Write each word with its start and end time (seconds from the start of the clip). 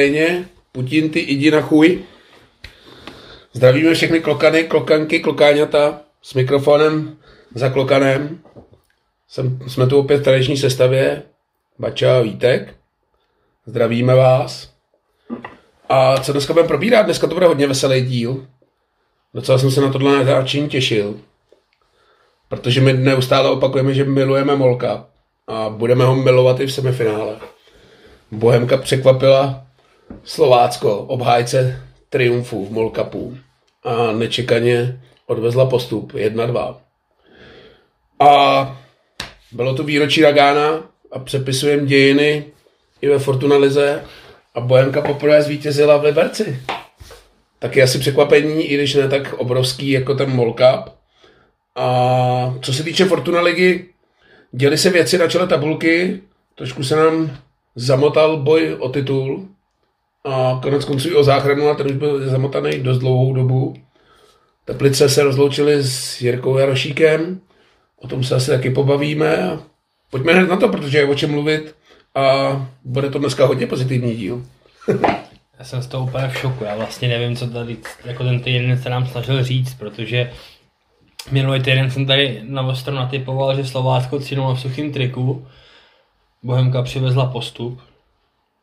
Ukrajině, 0.00 0.48
Putin 0.72 1.10
ty 1.10 1.20
jdi 1.20 1.50
na 1.50 1.60
chuj. 1.60 2.02
Zdravíme 3.52 3.94
všechny 3.94 4.20
klokany, 4.20 4.64
klokanky, 4.64 5.20
klokáňata 5.20 6.00
s 6.22 6.34
mikrofonem 6.34 7.16
za 7.54 7.68
klokanem. 7.68 8.40
Jsem, 9.28 9.58
jsme 9.68 9.86
tu 9.86 9.98
opět 9.98 10.18
v 10.18 10.22
tradiční 10.22 10.56
sestavě. 10.56 11.22
Bača 11.78 12.16
a 12.16 12.20
Vítek. 12.20 12.74
Zdravíme 13.66 14.14
vás. 14.14 14.70
A 15.88 16.20
co 16.20 16.32
dneska 16.32 16.52
budeme 16.52 16.68
probírat? 16.68 17.04
Dneska 17.04 17.26
to 17.26 17.34
bude 17.34 17.46
hodně 17.46 17.66
veselý 17.66 18.00
díl. 18.00 18.46
Docela 19.34 19.58
jsem 19.58 19.70
se 19.70 19.80
na 19.80 19.92
tohle 19.92 20.24
natáčení 20.24 20.68
těšil. 20.68 21.20
Protože 22.48 22.80
my 22.80 22.92
neustále 22.92 23.50
opakujeme, 23.50 23.94
že 23.94 24.04
milujeme 24.04 24.56
Molka. 24.56 25.06
A 25.46 25.68
budeme 25.68 26.04
ho 26.04 26.16
milovat 26.16 26.60
i 26.60 26.66
v 26.66 26.72
semifinále. 26.72 27.36
Bohemka 28.30 28.76
překvapila 28.76 29.66
Slovácko, 30.24 30.98
obhájce 30.98 31.82
triumfu 32.08 32.66
v 32.66 32.70
Molkapu 32.70 33.36
a 33.84 34.12
nečekaně 34.12 35.00
odvezla 35.26 35.66
postup 35.66 36.12
1-2. 36.12 36.76
A 38.20 38.80
bylo 39.52 39.74
to 39.74 39.82
výročí 39.82 40.22
Ragána 40.22 40.82
a 41.12 41.18
přepisujeme 41.18 41.86
dějiny 41.86 42.44
i 43.00 43.08
ve 43.08 43.18
Fortuna 43.18 43.56
Lize 43.56 44.04
a 44.54 44.60
Bohemka 44.60 45.00
poprvé 45.00 45.42
zvítězila 45.42 45.96
v 45.96 46.04
Liberci. 46.04 46.62
Taky 47.58 47.82
asi 47.82 47.98
překvapení, 47.98 48.64
i 48.64 48.74
když 48.74 48.94
ne 48.94 49.08
tak 49.08 49.32
obrovský 49.32 49.90
jako 49.90 50.14
ten 50.14 50.30
Molkap. 50.30 50.88
A 51.76 52.54
co 52.62 52.72
se 52.72 52.82
týče 52.82 53.04
Fortuna 53.04 53.40
Ligy, 53.40 53.88
děli 54.52 54.78
se 54.78 54.90
věci 54.90 55.18
na 55.18 55.28
čele 55.28 55.46
tabulky, 55.46 56.20
trošku 56.54 56.84
se 56.84 56.96
nám 56.96 57.36
zamotal 57.74 58.36
boj 58.36 58.76
o 58.78 58.88
titul 58.88 59.48
a 60.24 60.60
konec 60.62 60.84
konců 60.84 61.10
i 61.10 61.14
o 61.14 61.24
záchranu 61.24 61.68
a 61.68 61.74
ten 61.74 61.86
už 61.86 61.92
byl 61.92 62.28
zamotaný 62.28 62.80
dost 62.80 62.98
dlouhou 62.98 63.34
dobu. 63.34 63.74
Teplice 64.64 65.08
se 65.08 65.22
rozloučili 65.22 65.84
s 65.84 66.20
Jirkou 66.20 66.58
Jarošíkem, 66.58 67.40
o 67.96 68.08
tom 68.08 68.24
se 68.24 68.34
asi 68.34 68.50
taky 68.50 68.70
pobavíme. 68.70 69.58
Pojďme 70.10 70.32
hned 70.34 70.48
na 70.48 70.56
to, 70.56 70.68
protože 70.68 70.98
je 70.98 71.08
o 71.08 71.14
čem 71.14 71.30
mluvit. 71.30 71.74
A 72.14 72.56
bude 72.84 73.10
to 73.10 73.18
dneska 73.18 73.46
hodně 73.46 73.66
pozitivní 73.66 74.16
díl. 74.16 74.42
Já 75.60 75.66
jsem 75.66 75.82
z 75.82 75.86
toho 75.86 76.06
úplně 76.06 76.28
v 76.28 76.36
šoku, 76.36 76.64
já 76.64 76.76
vlastně 76.76 77.08
nevím, 77.08 77.36
co 77.36 77.46
tady 77.46 77.76
jako 78.04 78.24
ten 78.24 78.40
týden 78.40 78.82
se 78.82 78.90
nám 78.90 79.06
snažil 79.06 79.44
říct, 79.44 79.74
protože 79.74 80.32
minulý 81.30 81.62
týden 81.62 81.90
jsem 81.90 82.06
tady 82.06 82.40
na 82.44 82.62
ostro 82.62 82.94
natypoval, 82.94 83.56
že 83.56 83.64
Slovácko 83.64 84.20
cínulo 84.20 84.54
v 84.54 84.60
suchým 84.60 84.92
triku, 84.92 85.46
Bohemka 86.42 86.82
přivezla 86.82 87.26
postup, 87.26 87.80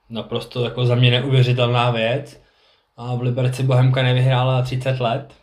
naprosto 0.10 0.64
jako 0.64 0.86
za 0.86 0.96
mě 0.96 1.12
neuvěřitelná 1.12 1.92
věc. 1.92 2.42
A 2.98 3.16
v 3.16 3.22
Liberci 3.22 3.64
Bohemka 3.64 4.04
nevyhrála 4.04 4.62
30 4.62 5.00
let. 5.00 5.34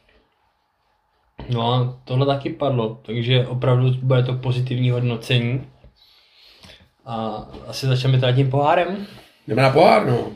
No 1.49 1.73
a 1.73 2.01
tohle 2.05 2.27
taky 2.27 2.51
padlo, 2.51 3.01
takže 3.07 3.47
opravdu 3.47 3.91
bude 4.03 4.23
to 4.23 4.33
pozitivní 4.33 4.91
hodnocení. 4.91 5.67
A 7.07 7.47
asi 7.67 7.87
začneme 7.87 8.19
teda 8.19 8.33
tím 8.33 8.51
pohárem. 8.51 9.07
Jdeme 9.49 9.63
na 9.63 9.71
pohár, 9.71 10.07
no. 10.07 10.33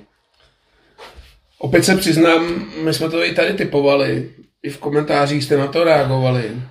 Opět 1.58 1.84
se 1.84 1.96
přiznám, 1.96 2.66
my 2.84 2.94
jsme 2.94 3.10
to 3.10 3.24
i 3.24 3.34
tady 3.34 3.54
typovali, 3.54 4.30
i 4.62 4.70
v 4.70 4.78
komentářích 4.78 5.44
jste 5.44 5.56
na 5.56 5.66
to 5.66 5.84
reagovali, 5.84 6.62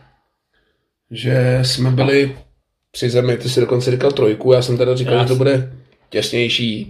že 1.12 1.60
jsme 1.62 1.92
byli 1.92 2.38
při 2.92 3.10
zemi, 3.10 3.38
ty 3.38 3.50
jsi 3.50 3.60
dokonce 3.60 3.92
říkal 3.92 4.12
trojku, 4.12 4.54
já 4.54 4.62
jsem 4.62 4.78
teda 4.78 4.96
říkal, 4.96 5.14
já 5.14 5.22
že 5.24 5.28
to 5.28 5.36
bude 5.36 5.74
těsnější. 6.10 6.90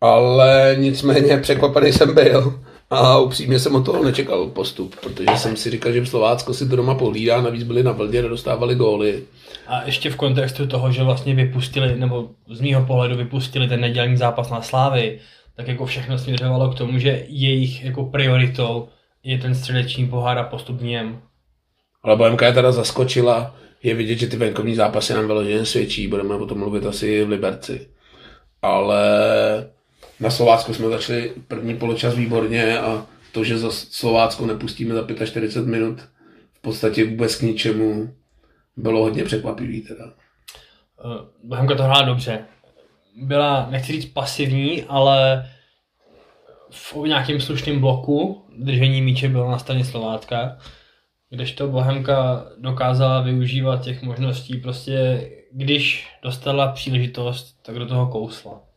Ale 0.00 0.76
nicméně 0.78 1.38
překvapený 1.38 1.92
jsem 1.92 2.14
byl 2.14 2.60
a 2.90 3.18
upřímně 3.18 3.58
jsem 3.58 3.74
od 3.74 3.84
toho 3.84 4.04
nečekal 4.04 4.46
postup, 4.46 4.96
protože 5.00 5.36
jsem 5.36 5.56
si 5.56 5.70
říkal, 5.70 5.92
že 5.92 6.06
Slovácko 6.06 6.54
si 6.54 6.68
to 6.68 6.76
doma 6.76 6.94
pohlídá, 6.94 7.40
navíc 7.40 7.62
byli 7.62 7.82
na 7.82 7.92
vldě, 7.92 8.22
nedostávali 8.22 8.74
góly. 8.74 9.22
A 9.66 9.82
ještě 9.82 10.10
v 10.10 10.16
kontextu 10.16 10.66
toho, 10.66 10.92
že 10.92 11.02
vlastně 11.02 11.34
vypustili, 11.34 11.98
nebo 11.98 12.30
z 12.50 12.60
mýho 12.60 12.84
pohledu 12.86 13.16
vypustili 13.16 13.68
ten 13.68 13.80
nedělní 13.80 14.16
zápas 14.16 14.50
na 14.50 14.62
Slávy, 14.62 15.18
tak 15.56 15.68
jako 15.68 15.86
všechno 15.86 16.18
směřovalo 16.18 16.70
k 16.70 16.78
tomu, 16.78 16.98
že 16.98 17.24
jejich 17.28 17.84
jako 17.84 18.04
prioritou 18.04 18.88
je 19.22 19.38
ten 19.38 19.54
středeční 19.54 20.08
pohár 20.08 20.38
a 20.38 20.42
postup 20.42 20.80
v 20.80 20.84
něm. 20.84 21.20
Ale 22.02 22.16
Bohemka 22.16 22.46
je 22.46 22.52
teda 22.52 22.72
zaskočila, 22.72 23.56
je 23.82 23.94
vidět, 23.94 24.16
že 24.16 24.26
ty 24.26 24.36
venkovní 24.36 24.74
zápasy 24.74 25.14
nám 25.14 25.26
vyloženě 25.26 25.64
svědčí, 25.64 26.08
budeme 26.08 26.34
o 26.34 26.46
tom 26.46 26.58
mluvit 26.58 26.86
asi 26.86 27.24
v 27.24 27.28
Liberci. 27.28 27.88
Ale 28.62 29.00
na 30.20 30.30
Slovácku 30.30 30.74
jsme 30.74 30.88
začali 30.88 31.32
první 31.48 31.76
poločas 31.76 32.14
výborně 32.14 32.78
a 32.78 33.06
to, 33.32 33.44
že 33.44 33.58
za 33.58 33.70
Slovácko 33.70 34.46
nepustíme 34.46 34.94
za 34.94 35.06
45 35.26 35.66
minut 35.66 36.00
v 36.52 36.60
podstatě 36.60 37.04
vůbec 37.04 37.36
k 37.36 37.42
ničemu, 37.42 38.14
bylo 38.76 39.02
hodně 39.02 39.24
překvapivý 39.24 39.80
teda. 39.80 40.04
Eh, 40.04 41.26
Bohemka 41.44 41.74
to 41.74 41.82
hrála 41.82 42.02
dobře. 42.02 42.44
Byla, 43.16 43.68
nechci 43.70 43.92
říct 43.92 44.12
pasivní, 44.12 44.82
ale 44.82 45.48
v 46.70 46.96
nějakém 46.96 47.40
slušném 47.40 47.80
bloku 47.80 48.44
držení 48.58 49.02
míče 49.02 49.28
bylo 49.28 49.50
na 49.50 49.58
straně 49.58 49.84
Slovácka, 49.84 50.58
kdežto 51.30 51.68
Bohemka 51.68 52.46
dokázala 52.58 53.20
využívat 53.20 53.82
těch 53.82 54.02
možností, 54.02 54.56
prostě 54.56 55.28
když 55.52 56.08
dostala 56.22 56.72
příležitost, 56.72 57.62
tak 57.62 57.78
do 57.78 57.86
toho 57.86 58.06
kousla. 58.06 58.67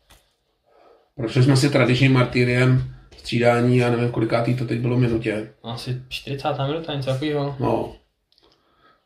Prošli 1.21 1.43
jsme 1.43 1.57
si 1.57 1.69
tradičním 1.69 2.13
martyriem 2.13 2.83
střídání, 3.17 3.77
já 3.77 3.91
nevím, 3.91 4.11
kolikátý 4.11 4.55
to 4.55 4.65
teď 4.65 4.79
bylo 4.79 4.97
minutě. 4.97 5.53
Asi 5.63 6.01
40. 6.09 6.47
minuta, 6.67 6.95
něco 6.95 7.09
takového. 7.09 7.55
No. 7.59 7.95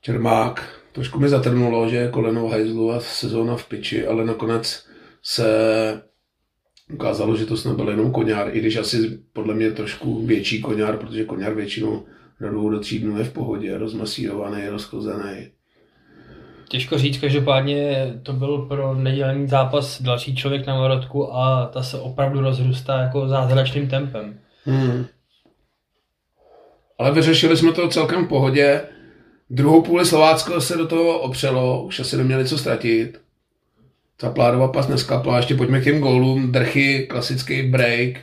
Čermák. 0.02 0.82
Trošku 0.92 1.20
mi 1.20 1.30
zatrnulo, 1.30 1.90
že 1.90 1.96
je 1.96 2.10
koleno 2.10 2.48
v 2.48 2.52
hajzlu 2.52 2.92
a 2.92 3.00
sezóna 3.00 3.56
v 3.56 3.66
piči, 3.66 4.08
ale 4.08 4.26
nakonec 4.26 4.86
se 5.24 5.48
ukázalo, 6.94 7.36
že 7.36 7.46
to 7.46 7.58
snad 7.58 7.76
byl 7.76 7.90
jenom 7.90 8.12
koňár, 8.12 8.56
i 8.56 8.60
když 8.60 8.76
asi 8.76 9.20
podle 9.34 9.54
mě 9.54 9.72
trošku 9.72 10.26
větší 10.26 10.62
koňár, 10.62 10.98
protože 10.98 11.26
koňár 11.26 11.54
většinou 11.54 12.06
do 12.42 12.50
dvou 12.50 12.70
do 12.70 12.80
tří 12.80 13.00
dnů 13.00 13.18
je 13.18 13.24
v 13.24 13.34
pohodě, 13.34 13.78
rozmasírovaný, 13.78 14.68
rozchozený. 14.68 15.52
Těžko 16.70 16.98
říct, 16.98 17.18
každopádně 17.18 18.14
to 18.24 18.34
byl 18.34 18.58
pro 18.58 18.94
nedělení 18.94 19.48
zápas 19.48 20.02
další 20.02 20.36
člověk 20.36 20.68
na 20.68 20.76
Marotku 20.76 21.36
a 21.36 21.66
ta 21.74 21.84
se 21.84 22.00
opravdu 22.00 22.42
rozrůstá 22.42 23.02
jako 23.02 23.28
zázračným 23.28 23.88
tempem. 23.88 24.40
Hmm. 24.66 25.06
Ale 26.98 27.12
vyřešili 27.12 27.58
jsme 27.58 27.72
to 27.72 27.88
celkem 27.88 28.26
v 28.26 28.30
pohodě. 28.30 28.82
Druhou 29.50 29.82
půli 29.82 30.06
Slovácko 30.06 30.62
se 30.62 30.78
do 30.78 30.88
toho 30.88 31.20
opřelo, 31.20 31.84
už 31.84 32.00
asi 32.00 32.18
neměli 32.18 32.46
co 32.46 32.58
ztratit. 32.58 33.22
Ta 34.18 34.30
pládová 34.30 34.68
pas 34.68 34.88
neskapla, 34.88 35.38
ještě 35.38 35.56
pojďme 35.56 35.82
k 35.82 35.84
těm 35.84 36.00
gólům. 36.00 36.52
Drchy, 36.52 37.08
klasický 37.08 37.62
break, 37.62 38.18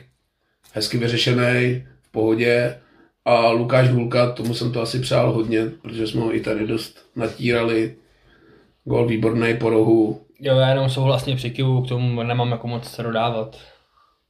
hezky 0.73 0.97
vyřešený, 0.97 1.83
v 2.01 2.11
pohodě. 2.11 2.79
A 3.25 3.49
Lukáš 3.49 3.89
Hulka, 3.89 4.31
tomu 4.31 4.53
jsem 4.53 4.71
to 4.71 4.81
asi 4.81 4.99
přál 4.99 5.31
hodně, 5.31 5.65
protože 5.81 6.07
jsme 6.07 6.21
ho 6.21 6.35
i 6.35 6.39
tady 6.39 6.67
dost 6.67 7.05
natírali 7.15 7.95
Gol 8.85 9.07
výborný 9.07 9.53
po 9.57 9.69
rohu. 9.69 10.21
Jo, 10.39 10.57
já 10.57 10.69
jenom 10.69 10.89
souhlasně 10.89 11.35
přikivu, 11.35 11.81
k 11.81 11.87
tomu 11.87 12.23
nemám 12.23 12.51
jako 12.51 12.67
moc 12.67 12.95
co 12.95 13.03
dodávat. 13.03 13.57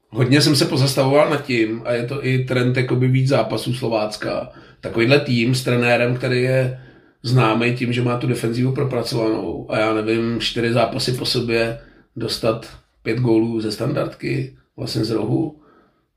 Hodně 0.10 0.42
jsem 0.42 0.56
se 0.56 0.66
pozastavoval 0.66 1.30
nad 1.30 1.46
tím 1.46 1.82
a 1.86 1.92
je 1.92 2.08
to 2.08 2.26
i 2.26 2.46
trend 2.46 2.78
jakoby 2.78 3.08
víc 3.08 3.28
zápasů 3.28 3.74
Slovácka. 3.74 4.52
Takovýhle 4.82 5.20
tým 5.20 5.56
s 5.56 5.64
trenérem, 5.64 6.18
který 6.18 6.42
je 6.42 6.82
známý 7.24 7.76
tím, 7.76 7.94
že 7.94 8.02
má 8.02 8.18
tu 8.18 8.28
defenzivu 8.28 8.72
propracovanou 8.72 9.66
a 9.70 9.80
já 9.80 9.94
nevím, 9.94 10.40
čtyři 10.40 10.74
zápasy 10.74 11.12
po 11.12 11.26
sobě 11.26 11.80
dostat 12.16 12.70
pět 13.04 13.20
gólů 13.20 13.62
ze 13.62 13.72
standardky, 13.72 14.58
vlastně 14.78 15.06
z 15.06 15.12
rohu, 15.12 15.62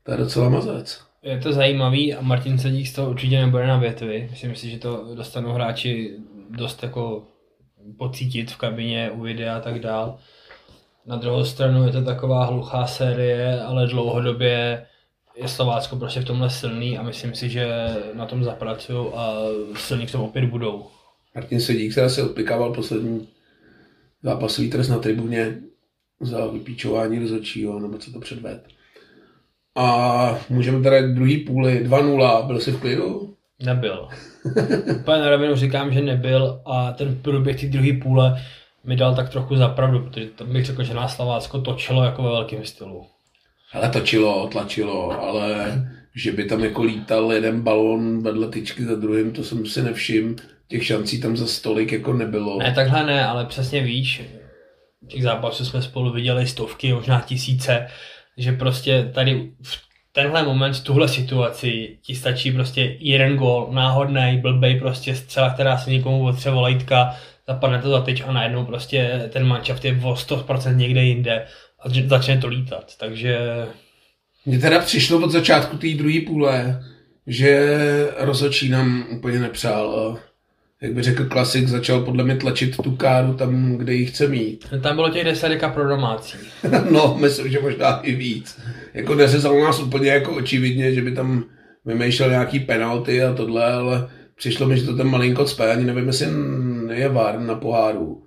to 0.03 0.11
je 0.11 0.17
docela 0.17 0.49
mazec. 0.49 1.01
Je 1.23 1.39
to 1.39 1.53
zajímavý 1.53 2.13
a 2.13 2.21
Martin 2.21 2.57
Sedík 2.57 2.87
z 2.87 2.93
toho 2.93 3.09
určitě 3.09 3.39
nebude 3.39 3.67
na 3.67 3.77
větvi. 3.77 4.27
Myslím 4.29 4.55
si, 4.55 4.69
že 4.69 4.79
to 4.79 5.15
dostanou 5.15 5.51
hráči 5.51 6.13
dost 6.49 6.83
jako 6.83 7.23
pocítit 7.97 8.51
v 8.51 8.57
kabině, 8.57 9.11
u 9.11 9.21
videa 9.21 9.57
a 9.57 9.59
tak 9.59 9.79
dál. 9.79 10.17
Na 11.05 11.15
druhou 11.15 11.45
stranu 11.45 11.85
je 11.85 11.91
to 11.91 12.03
taková 12.03 12.45
hluchá 12.45 12.87
série, 12.87 13.61
ale 13.61 13.87
dlouhodobě 13.87 14.85
je 15.35 15.47
Slovácko 15.47 15.95
prostě 15.95 16.19
v 16.19 16.25
tomhle 16.25 16.49
silný 16.49 16.97
a 16.97 17.03
myslím 17.03 17.35
si, 17.35 17.49
že 17.49 17.67
na 18.13 18.25
tom 18.25 18.43
zapracují 18.43 19.07
a 19.15 19.37
silní 19.75 20.05
v 20.05 20.11
tom 20.11 20.21
opět 20.21 20.45
budou. 20.45 20.87
Martin 21.35 21.61
Sedík 21.61 21.93
se 21.93 22.01
asi 22.01 22.21
odpikával 22.21 22.73
poslední 22.73 23.27
zápasový 24.23 24.69
trest 24.69 24.87
na 24.87 24.99
tribuně 24.99 25.57
za 26.21 26.47
vypíčování 26.47 27.19
rozhodčího, 27.19 27.79
nebo 27.79 27.97
co 27.97 28.11
to 28.11 28.19
předved. 28.19 28.67
A 29.75 30.39
můžeme 30.49 30.83
teda 30.83 31.07
druhý 31.07 31.37
půli 31.37 31.87
2-0, 31.87 32.47
byl 32.47 32.59
jsi 32.59 32.71
v 32.71 32.79
klidu? 32.79 33.35
Nebyl. 33.63 34.07
Úplně 34.99 35.17
na 35.21 35.29
rovinu 35.29 35.55
říkám, 35.55 35.93
že 35.93 36.01
nebyl 36.01 36.61
a 36.65 36.91
ten 36.91 37.15
průběh 37.21 37.61
té 37.61 37.67
druhé 37.67 37.93
půle 38.03 38.43
mi 38.83 38.95
dal 38.95 39.15
tak 39.15 39.29
trochu 39.29 39.55
zapravdu, 39.55 39.99
protože 39.99 40.25
to 40.25 40.45
bych 40.45 40.65
řekl, 40.65 40.83
že 40.83 40.93
nás 40.93 41.15
Slovácko 41.15 41.61
točilo 41.61 42.03
jako 42.03 42.23
ve 42.23 42.29
velkém 42.29 42.65
stylu. 42.65 43.05
Ale 43.73 43.89
točilo, 43.89 44.47
tlačilo, 44.47 45.23
ale 45.23 45.55
že 46.15 46.31
by 46.31 46.45
tam 46.45 46.63
jako 46.63 46.83
lítal 46.83 47.33
jeden 47.33 47.61
balon 47.61 48.23
vedle 48.23 48.47
tyčky 48.47 48.85
za 48.85 48.95
druhým, 48.95 49.31
to 49.31 49.43
jsem 49.43 49.65
si 49.65 49.81
nevšiml. 49.81 50.35
Těch 50.67 50.85
šancí 50.85 51.21
tam 51.21 51.37
za 51.37 51.47
stolik 51.47 51.91
jako 51.91 52.13
nebylo. 52.13 52.59
Ne, 52.59 52.71
takhle 52.71 53.05
ne, 53.05 53.25
ale 53.25 53.45
přesně 53.45 53.81
víš, 53.83 54.21
těch 55.07 55.23
zápasů 55.23 55.65
jsme 55.65 55.81
spolu 55.81 56.13
viděli 56.13 56.47
stovky, 56.47 56.93
možná 56.93 57.21
tisíce, 57.21 57.87
že 58.37 58.51
prostě 58.51 59.11
tady 59.13 59.51
v 59.61 59.86
tenhle 60.17 60.43
moment, 60.43 60.83
tuhle 60.83 61.07
situaci 61.07 61.97
ti 62.01 62.15
stačí 62.15 62.51
prostě 62.51 62.97
jeden 62.99 63.35
gol, 63.35 63.67
náhodný, 63.71 64.39
blbej 64.41 64.79
prostě 64.79 65.15
střela, 65.15 65.49
která 65.49 65.77
se 65.77 65.91
někomu 65.91 66.25
otře 66.25 66.49
volejtka, 66.51 67.15
zapadne 67.47 67.81
to 67.81 67.89
za 67.89 68.01
tyč 68.01 68.23
a 68.27 68.31
najednou 68.31 68.65
prostě 68.65 69.29
ten 69.33 69.47
manšaft 69.47 69.85
je 69.85 69.99
o 70.03 70.13
100% 70.13 70.75
někde 70.75 71.03
jinde 71.03 71.45
a 71.79 71.89
začne 72.07 72.37
to 72.37 72.47
lítat, 72.47 72.97
takže... 72.99 73.37
Mně 74.45 74.59
teda 74.59 74.79
přišlo 74.79 75.19
od 75.23 75.31
začátku 75.31 75.77
té 75.77 75.87
druhé 75.87 76.19
půle, 76.27 76.83
že 77.27 77.77
rozhodčí 78.17 78.69
nám 78.69 79.05
úplně 79.11 79.39
nepřál. 79.39 80.17
Jak 80.81 80.93
by 80.93 81.03
řekl 81.03 81.25
klasik, 81.25 81.67
začal 81.67 82.01
podle 82.01 82.23
mě 82.23 82.35
tlačit 82.35 82.77
tu 82.77 82.95
káru 82.95 83.33
tam, 83.33 83.77
kde 83.77 83.93
ji 83.93 84.05
chce 84.05 84.27
mít. 84.27 84.65
Tam 84.81 84.95
bylo 84.95 85.09
těch 85.09 85.25
10 85.25 85.61
pro 85.73 85.87
domácí. 85.87 86.37
no, 86.91 87.17
myslím, 87.21 87.51
že 87.51 87.59
možná 87.59 87.99
i 87.99 88.15
víc. 88.15 88.59
Jako 88.93 89.15
neřezal 89.15 89.59
nás 89.59 89.79
úplně 89.79 90.09
jako 90.09 90.35
očividně, 90.35 90.93
že 90.93 91.01
by 91.01 91.11
tam 91.11 91.43
vymýšlel 91.85 92.29
nějaký 92.29 92.59
penalty 92.59 93.23
a 93.23 93.33
tohle, 93.33 93.73
ale 93.73 94.09
přišlo 94.35 94.67
mi, 94.67 94.77
že 94.77 94.85
to 94.85 94.97
tam 94.97 95.07
malinko 95.07 95.45
cpe, 95.45 95.71
ani 95.71 95.85
nevím, 95.85 96.07
jestli 96.07 96.27
je 96.93 97.09
VAR 97.09 97.39
na 97.39 97.55
poháru. 97.55 98.23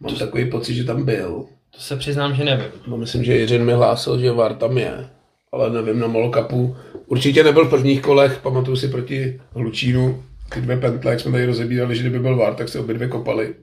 Mám 0.00 0.12
to 0.12 0.18
takový 0.18 0.50
pocit, 0.50 0.74
že 0.74 0.84
tam 0.84 1.04
byl. 1.04 1.44
To 1.70 1.80
se 1.80 1.96
přiznám, 1.96 2.34
že 2.34 2.44
nevím. 2.44 2.66
No, 2.86 2.96
myslím, 2.96 3.24
že 3.24 3.36
Jiřin 3.36 3.64
mi 3.64 3.72
hlásil, 3.72 4.18
že 4.18 4.32
VAR 4.32 4.54
tam 4.54 4.78
je, 4.78 5.08
ale 5.52 5.70
nevím, 5.70 5.98
na 5.98 6.06
Molokapu. 6.06 6.76
Určitě 7.06 7.44
nebyl 7.44 7.64
v 7.64 7.70
prvních 7.70 8.02
kolech, 8.02 8.40
pamatuju 8.42 8.76
si 8.76 8.88
proti 8.88 9.40
Hlučínu, 9.52 10.22
ty 10.52 10.60
dvě 10.60 10.76
pentle, 10.76 11.10
jak 11.10 11.20
jsme 11.20 11.32
tady 11.32 11.46
rozebírali, 11.46 11.96
že 11.96 12.02
kdyby 12.02 12.18
byl 12.18 12.36
VAR, 12.36 12.54
tak 12.54 12.68
se 12.68 12.80
obě 12.80 12.94
dvě 12.94 13.08
kopali. 13.08 13.54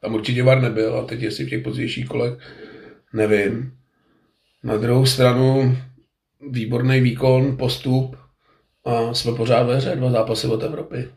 Tam 0.00 0.14
určitě 0.14 0.42
VAR 0.42 0.60
nebyl 0.60 0.96
a 0.96 1.04
teď 1.04 1.22
jestli 1.22 1.44
v 1.44 1.50
těch 1.50 1.62
pozdějších 1.62 2.08
kolech, 2.08 2.38
nevím. 3.12 3.72
Na 4.62 4.76
druhou 4.76 5.06
stranu 5.06 5.78
výborný 6.50 7.00
výkon, 7.00 7.56
postup 7.56 8.16
a 8.84 9.14
jsme 9.14 9.32
pořád 9.32 9.62
ve 9.62 9.76
hře, 9.76 9.96
dva 9.96 10.10
zápasy 10.10 10.46
od 10.46 10.62
Evropy. 10.62 11.08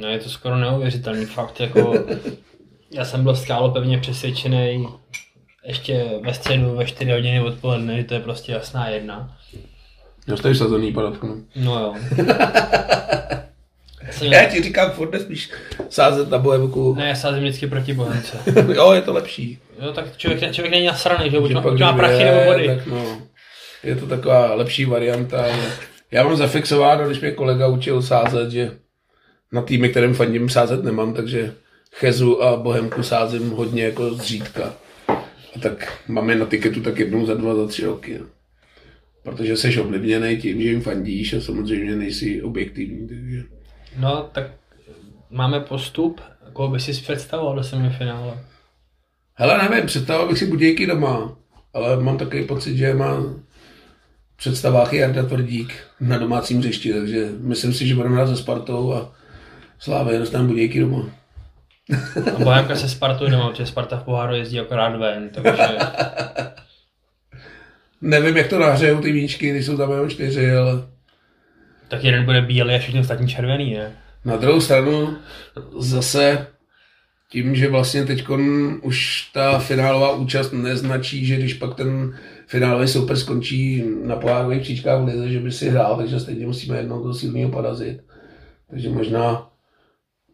No 0.00 0.08
je 0.08 0.18
to 0.18 0.28
skoro 0.28 0.56
neuvěřitelný 0.56 1.26
fakt, 1.26 1.60
jako 1.60 1.94
já 2.90 3.04
jsem 3.04 3.22
byl 3.22 3.36
skálo 3.36 3.70
pevně 3.70 3.98
přesvědčený 3.98 4.86
ještě 5.64 6.10
ve 6.22 6.34
středu 6.34 6.76
ve 6.76 6.86
4 6.86 7.12
hodiny 7.12 7.40
odpoledne, 7.40 7.96
že 7.96 8.04
to 8.04 8.14
je 8.14 8.20
prostě 8.20 8.52
jasná 8.52 8.88
jedna. 8.88 9.38
Já 10.28 10.36
jste 10.36 10.54
sazený 10.54 10.92
padatku. 10.92 11.46
No 11.56 11.80
jo. 11.80 11.94
Já 14.20 14.44
ti 14.44 14.62
říkám, 14.62 14.90
furt 14.90 15.12
nesmíš 15.12 15.50
sázet 15.88 16.30
na 16.30 16.38
Bohemku. 16.38 16.94
Ne, 16.94 17.08
já 17.08 17.14
sázím 17.14 17.42
vždycky 17.42 17.66
proti 17.66 17.94
Bohemce. 17.94 18.38
jo, 18.74 18.92
je 18.92 19.02
to 19.02 19.12
lepší. 19.12 19.58
Jo, 19.80 19.92
tak 19.92 20.16
člověk, 20.16 20.52
člověk 20.52 20.72
není 20.72 20.86
nasraný, 20.86 21.30
že 21.30 21.40
buď, 21.40 21.54
buď 21.54 21.80
má 21.80 21.92
prachy 21.92 22.24
nebo 22.24 22.44
body. 22.44 22.66
Tak 22.66 22.86
no, 22.86 23.22
je 23.82 23.96
to 23.96 24.06
taková 24.06 24.54
lepší 24.54 24.84
varianta. 24.84 25.46
Já 26.10 26.24
mám 26.24 26.36
zafixováno, 26.36 27.06
když 27.06 27.20
mě 27.20 27.30
kolega 27.30 27.66
učil 27.66 28.02
sázet, 28.02 28.50
že 28.50 28.70
na 29.52 29.62
týmy, 29.62 29.88
kterým 29.88 30.14
fandím, 30.14 30.48
sázet 30.48 30.84
nemám, 30.84 31.14
takže 31.14 31.52
Chezu 31.94 32.42
a 32.42 32.56
Bohemku 32.56 33.02
sázím 33.02 33.50
hodně 33.50 33.84
jako 33.84 34.14
zřídka. 34.14 34.74
A 35.56 35.58
tak 35.60 35.98
máme 36.08 36.34
na 36.34 36.46
tiketu 36.46 36.80
tak 36.80 36.98
jednou 36.98 37.26
za 37.26 37.34
dva, 37.34 37.54
za 37.54 37.66
tři 37.66 37.84
roky. 37.84 38.18
No. 38.18 38.26
Protože 39.22 39.56
jsi 39.56 39.80
ovlivněný 39.80 40.36
tím, 40.36 40.62
že 40.62 40.68
jim 40.68 40.82
fandíš 40.82 41.34
a 41.34 41.40
samozřejmě 41.40 41.96
nejsi 41.96 42.42
objektivní. 42.42 43.08
Takže... 43.08 43.42
No, 43.96 44.28
tak 44.32 44.46
máme 45.30 45.60
postup. 45.60 46.20
Koho 46.52 46.68
by 46.68 46.80
si 46.80 46.92
představoval 46.92 47.56
do 47.56 47.64
semifinále? 47.64 48.38
Hele, 49.34 49.68
nevím, 49.68 49.86
představoval 49.86 50.28
bych 50.28 50.38
si 50.38 50.46
Budějky 50.46 50.86
doma, 50.86 51.36
ale 51.74 51.96
mám 51.96 52.18
takový 52.18 52.44
pocit, 52.44 52.76
že 52.76 52.94
má 52.94 53.16
představách 54.36 54.92
Jarda 54.92 55.22
Tvrdík 55.22 55.74
na 56.00 56.18
domácím 56.18 56.58
hřišti, 56.58 56.92
takže 56.92 57.28
myslím 57.38 57.74
si, 57.74 57.86
že 57.86 57.94
budeme 57.94 58.14
hrát 58.16 58.26
se 58.26 58.36
Spartou 58.36 58.92
a 58.92 59.12
Slávě 59.78 60.18
dostaneme 60.18 60.48
Budějky 60.48 60.80
doma. 60.80 61.04
A 62.34 62.44
Bohemka 62.44 62.76
se 62.76 62.88
Spartou 62.88 63.30
doma, 63.30 63.50
protože 63.50 63.66
Sparta 63.66 63.96
v 63.96 64.04
poháru 64.04 64.34
jezdí 64.34 64.60
akorát 64.60 64.96
ven, 64.96 65.28
takže... 65.28 65.78
Nevím, 68.00 68.36
jak 68.36 68.48
to 68.48 68.58
nahřejou 68.58 69.00
ty 69.00 69.12
míčky, 69.12 69.50
když 69.50 69.66
jsou 69.66 69.76
tam 69.76 69.90
jenom 69.90 70.10
čtyři, 70.10 70.54
ale... 70.54 70.91
Tak 71.92 72.04
jeden 72.04 72.24
bude 72.24 72.42
bílý 72.42 72.74
a 72.74 72.78
všichni 72.78 73.00
ostatní 73.00 73.28
červený, 73.28 73.74
ne? 73.74 73.96
Na 74.24 74.36
druhou 74.36 74.60
stranu 74.60 75.16
zase 75.78 76.46
tím, 77.30 77.54
že 77.54 77.68
vlastně 77.68 78.04
teď 78.04 78.24
už 78.82 79.30
ta 79.34 79.58
finálová 79.58 80.12
účast 80.12 80.52
neznačí, 80.52 81.26
že 81.26 81.36
když 81.36 81.54
pak 81.54 81.74
ten 81.74 82.18
finálový 82.46 82.88
super 82.88 83.16
skončí 83.16 83.84
na 84.04 84.16
pohárových 84.16 84.62
příčkách 84.62 85.00
v 85.00 85.04
lize, 85.04 85.28
že 85.28 85.40
by 85.40 85.52
si 85.52 85.68
hrál, 85.68 85.96
takže 85.96 86.20
stejně 86.20 86.46
musíme 86.46 86.76
jednou 86.76 87.04
do 87.04 87.14
silného 87.14 87.50
porazit. 87.50 88.00
Takže 88.70 88.88
možná 88.88 89.50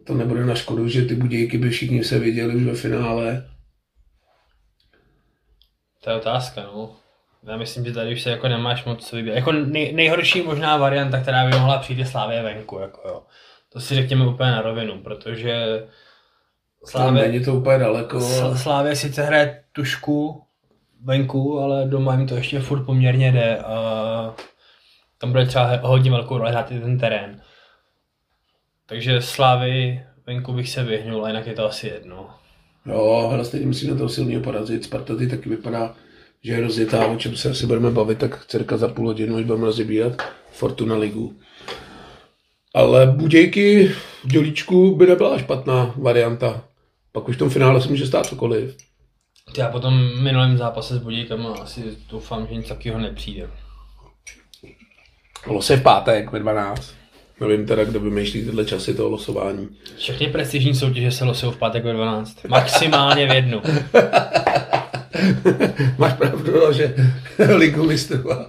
to 0.05 0.15
nebude 0.15 0.47
na 0.47 0.55
škodu, 0.55 0.89
že 0.89 1.05
ty 1.05 1.15
budějky 1.15 1.59
by 1.59 1.71
všichni 1.71 2.05
se 2.05 2.19
viděli 2.19 2.57
už 2.57 2.63
ve 2.63 2.75
finále. 2.75 3.49
To 6.05 6.11
je 6.11 6.17
otázka, 6.17 6.63
no. 6.63 6.97
Já 7.43 7.57
myslím, 7.57 7.85
že 7.85 7.93
tady 7.93 8.13
už 8.13 8.23
se 8.23 8.31
jako 8.31 8.49
nemáš 8.49 8.85
moc 8.85 9.09
co 9.09 9.17
vybírat. 9.17 9.37
Jako 9.37 9.53
nej, 9.53 9.93
nejhorší 9.93 10.43
možná 10.43 10.77
varianta, 10.77 11.21
která 11.21 11.47
by 11.47 11.59
mohla 11.59 11.79
přijít, 11.79 11.99
je 11.99 12.07
Slávě 12.07 12.43
venku. 12.43 12.79
Jako 12.79 13.09
jo. 13.09 13.23
To 13.73 13.81
si 13.81 13.95
řekněme 13.95 14.27
úplně 14.27 14.51
na 14.51 14.63
rovinu, 14.63 15.03
protože 15.03 15.85
Slávě, 16.85 17.29
není 17.29 17.45
to 17.45 17.55
úplně 17.55 17.79
daleko. 17.79 18.21
Slávě 18.57 18.97
sice 18.97 19.23
hraje 19.23 19.65
tušku 19.73 20.43
venku, 21.05 21.59
ale 21.59 21.85
doma 21.85 22.15
jim 22.15 22.27
to 22.27 22.35
ještě 22.35 22.61
furt 22.61 22.85
poměrně 22.85 23.33
jde 23.33 23.59
a 23.59 24.35
tam 25.19 25.31
bude 25.33 25.47
třeba 25.47 25.77
hodně 25.83 26.11
velkou 26.11 26.39
roli 26.39 26.51
hrát 26.51 26.73
i 26.73 26.81
ten 26.81 26.99
terén. 26.99 27.43
Takže 28.87 29.23
Slávy 29.23 30.05
venku 30.27 30.53
bych 30.53 30.71
se 30.71 30.85
vyhnul, 30.85 31.25
a 31.25 31.29
jinak 31.29 31.47
je 31.47 31.55
to 31.55 31.67
asi 31.67 31.87
jedno. 31.89 32.31
Jo, 32.87 33.31
ale 33.33 33.45
stejně 33.45 33.67
musíme 33.67 33.97
toho 33.97 34.09
silného 34.09 34.43
porazit. 34.43 34.85
Sparta 34.85 35.17
ty 35.17 35.27
taky 35.27 35.49
vypadá 35.49 35.95
že 36.45 36.53
je 36.53 36.61
rozjetá, 36.61 37.07
o 37.07 37.17
čem 37.17 37.37
se 37.37 37.51
asi 37.51 37.67
budeme 37.67 37.91
bavit, 37.91 38.19
tak 38.19 38.47
cirka 38.47 38.77
za 38.77 38.89
půl 38.89 39.07
hodinu, 39.07 39.37
až 39.37 39.45
budeme 39.45 39.67
rozebírat 39.67 40.23
Fortuna 40.53 40.97
ligu. 40.97 41.37
Ale 42.75 43.07
Budějky 43.07 43.89
v 44.25 44.29
dělíčku 44.29 44.97
by 44.97 45.07
nebyla 45.07 45.39
špatná 45.39 45.95
varianta. 45.97 46.65
Pak 47.13 47.29
už 47.29 47.37
v 47.37 47.39
tom 47.39 47.51
finále 47.51 47.81
se 47.81 47.89
může 47.89 48.07
stát 48.07 48.27
cokoliv. 48.27 48.77
Já 49.59 49.69
po 49.69 49.81
tom 49.81 50.23
minulém 50.23 50.59
zápase 50.59 50.95
s 50.95 50.99
Budějkama 50.99 51.55
asi 51.55 51.83
doufám, 52.11 52.47
že 52.47 52.55
nic 52.55 52.69
takového 52.69 53.01
nepřijde. 53.01 53.51
Los 55.47 55.71
je 55.71 55.77
v 55.77 55.83
pátek 55.83 56.33
ve 56.33 56.39
12. 56.39 56.95
Nevím 57.41 57.67
teda, 57.67 57.85
kdo 57.85 58.01
vymýšlí 58.01 58.45
tyhle 58.45 58.65
časy 58.65 58.95
toho 58.95 59.09
losování. 59.09 59.69
Všechny 59.97 60.27
prestižní 60.27 60.75
soutěže 60.75 61.11
se 61.11 61.25
losují 61.25 61.53
v 61.53 61.57
pátek 61.57 61.85
ve 61.85 61.93
12. 61.93 62.45
Maximálně 62.49 63.27
v 63.27 63.35
jednu. 63.35 63.63
Máš 65.99 66.13
pravdu, 66.13 66.53
no, 66.53 66.73
že 66.73 66.95
ligu 67.57 67.85
mistrů 67.87 68.33
a 68.33 68.47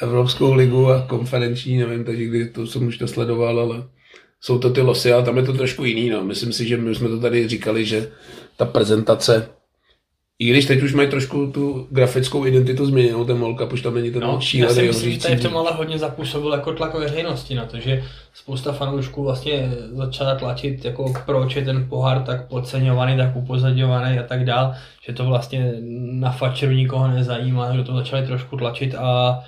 Evropskou 0.00 0.54
ligu 0.54 0.88
a 0.88 1.06
konferenční, 1.08 1.78
nevím, 1.78 2.04
takže 2.04 2.24
kdy 2.24 2.48
to 2.48 2.66
jsem 2.66 2.86
už 2.86 2.98
to 2.98 3.08
sledoval, 3.08 3.60
ale 3.60 3.84
jsou 4.40 4.58
to 4.58 4.70
ty 4.70 4.80
losy 4.80 5.12
a 5.12 5.22
tam 5.22 5.36
je 5.36 5.42
to 5.42 5.52
trošku 5.52 5.84
jiný. 5.84 6.10
No. 6.10 6.24
Myslím 6.24 6.52
si, 6.52 6.68
že 6.68 6.76
my 6.76 6.94
jsme 6.94 7.08
to 7.08 7.20
tady 7.20 7.48
říkali, 7.48 7.84
že 7.84 8.10
ta 8.56 8.64
prezentace 8.64 9.48
i 10.40 10.50
když 10.50 10.66
teď 10.66 10.82
už 10.82 10.94
mají 10.94 11.08
trošku 11.08 11.46
tu 11.46 11.86
grafickou 11.90 12.46
identitu 12.46 12.86
změněnou, 12.86 13.24
ten 13.24 13.38
Molka, 13.38 13.64
už 13.64 13.82
tam 13.82 13.94
není 13.94 14.10
ten 14.10 14.20
no, 14.22 14.40
šílený 14.40 14.76
Já 14.76 14.82
si 14.82 14.88
myslím, 14.88 15.12
že 15.12 15.18
tady 15.18 15.36
v 15.36 15.42
tom 15.42 15.56
ale 15.56 15.72
hodně 15.72 15.98
zapůsobil 15.98 16.52
jako 16.52 16.72
tlak 16.72 16.94
veřejnosti 16.94 17.54
na 17.54 17.64
to, 17.64 17.80
že 17.80 18.04
spousta 18.34 18.72
fanoušků 18.72 19.22
vlastně 19.22 19.72
začala 19.92 20.34
tlačit, 20.34 20.84
jako 20.84 21.12
proč 21.26 21.56
je 21.56 21.64
ten 21.64 21.86
pohár 21.88 22.22
tak 22.22 22.48
podceňovaný, 22.48 23.16
tak 23.16 23.36
upozadňovaný 23.36 24.18
a 24.18 24.22
tak 24.22 24.44
dál, 24.44 24.74
že 25.06 25.12
to 25.12 25.24
vlastně 25.24 25.72
na 26.12 26.30
fačeru 26.30 26.72
nikoho 26.72 27.08
nezajímá, 27.08 27.76
že 27.76 27.84
to 27.84 27.94
začali 27.94 28.26
trošku 28.26 28.56
tlačit 28.56 28.94
a 28.94 29.40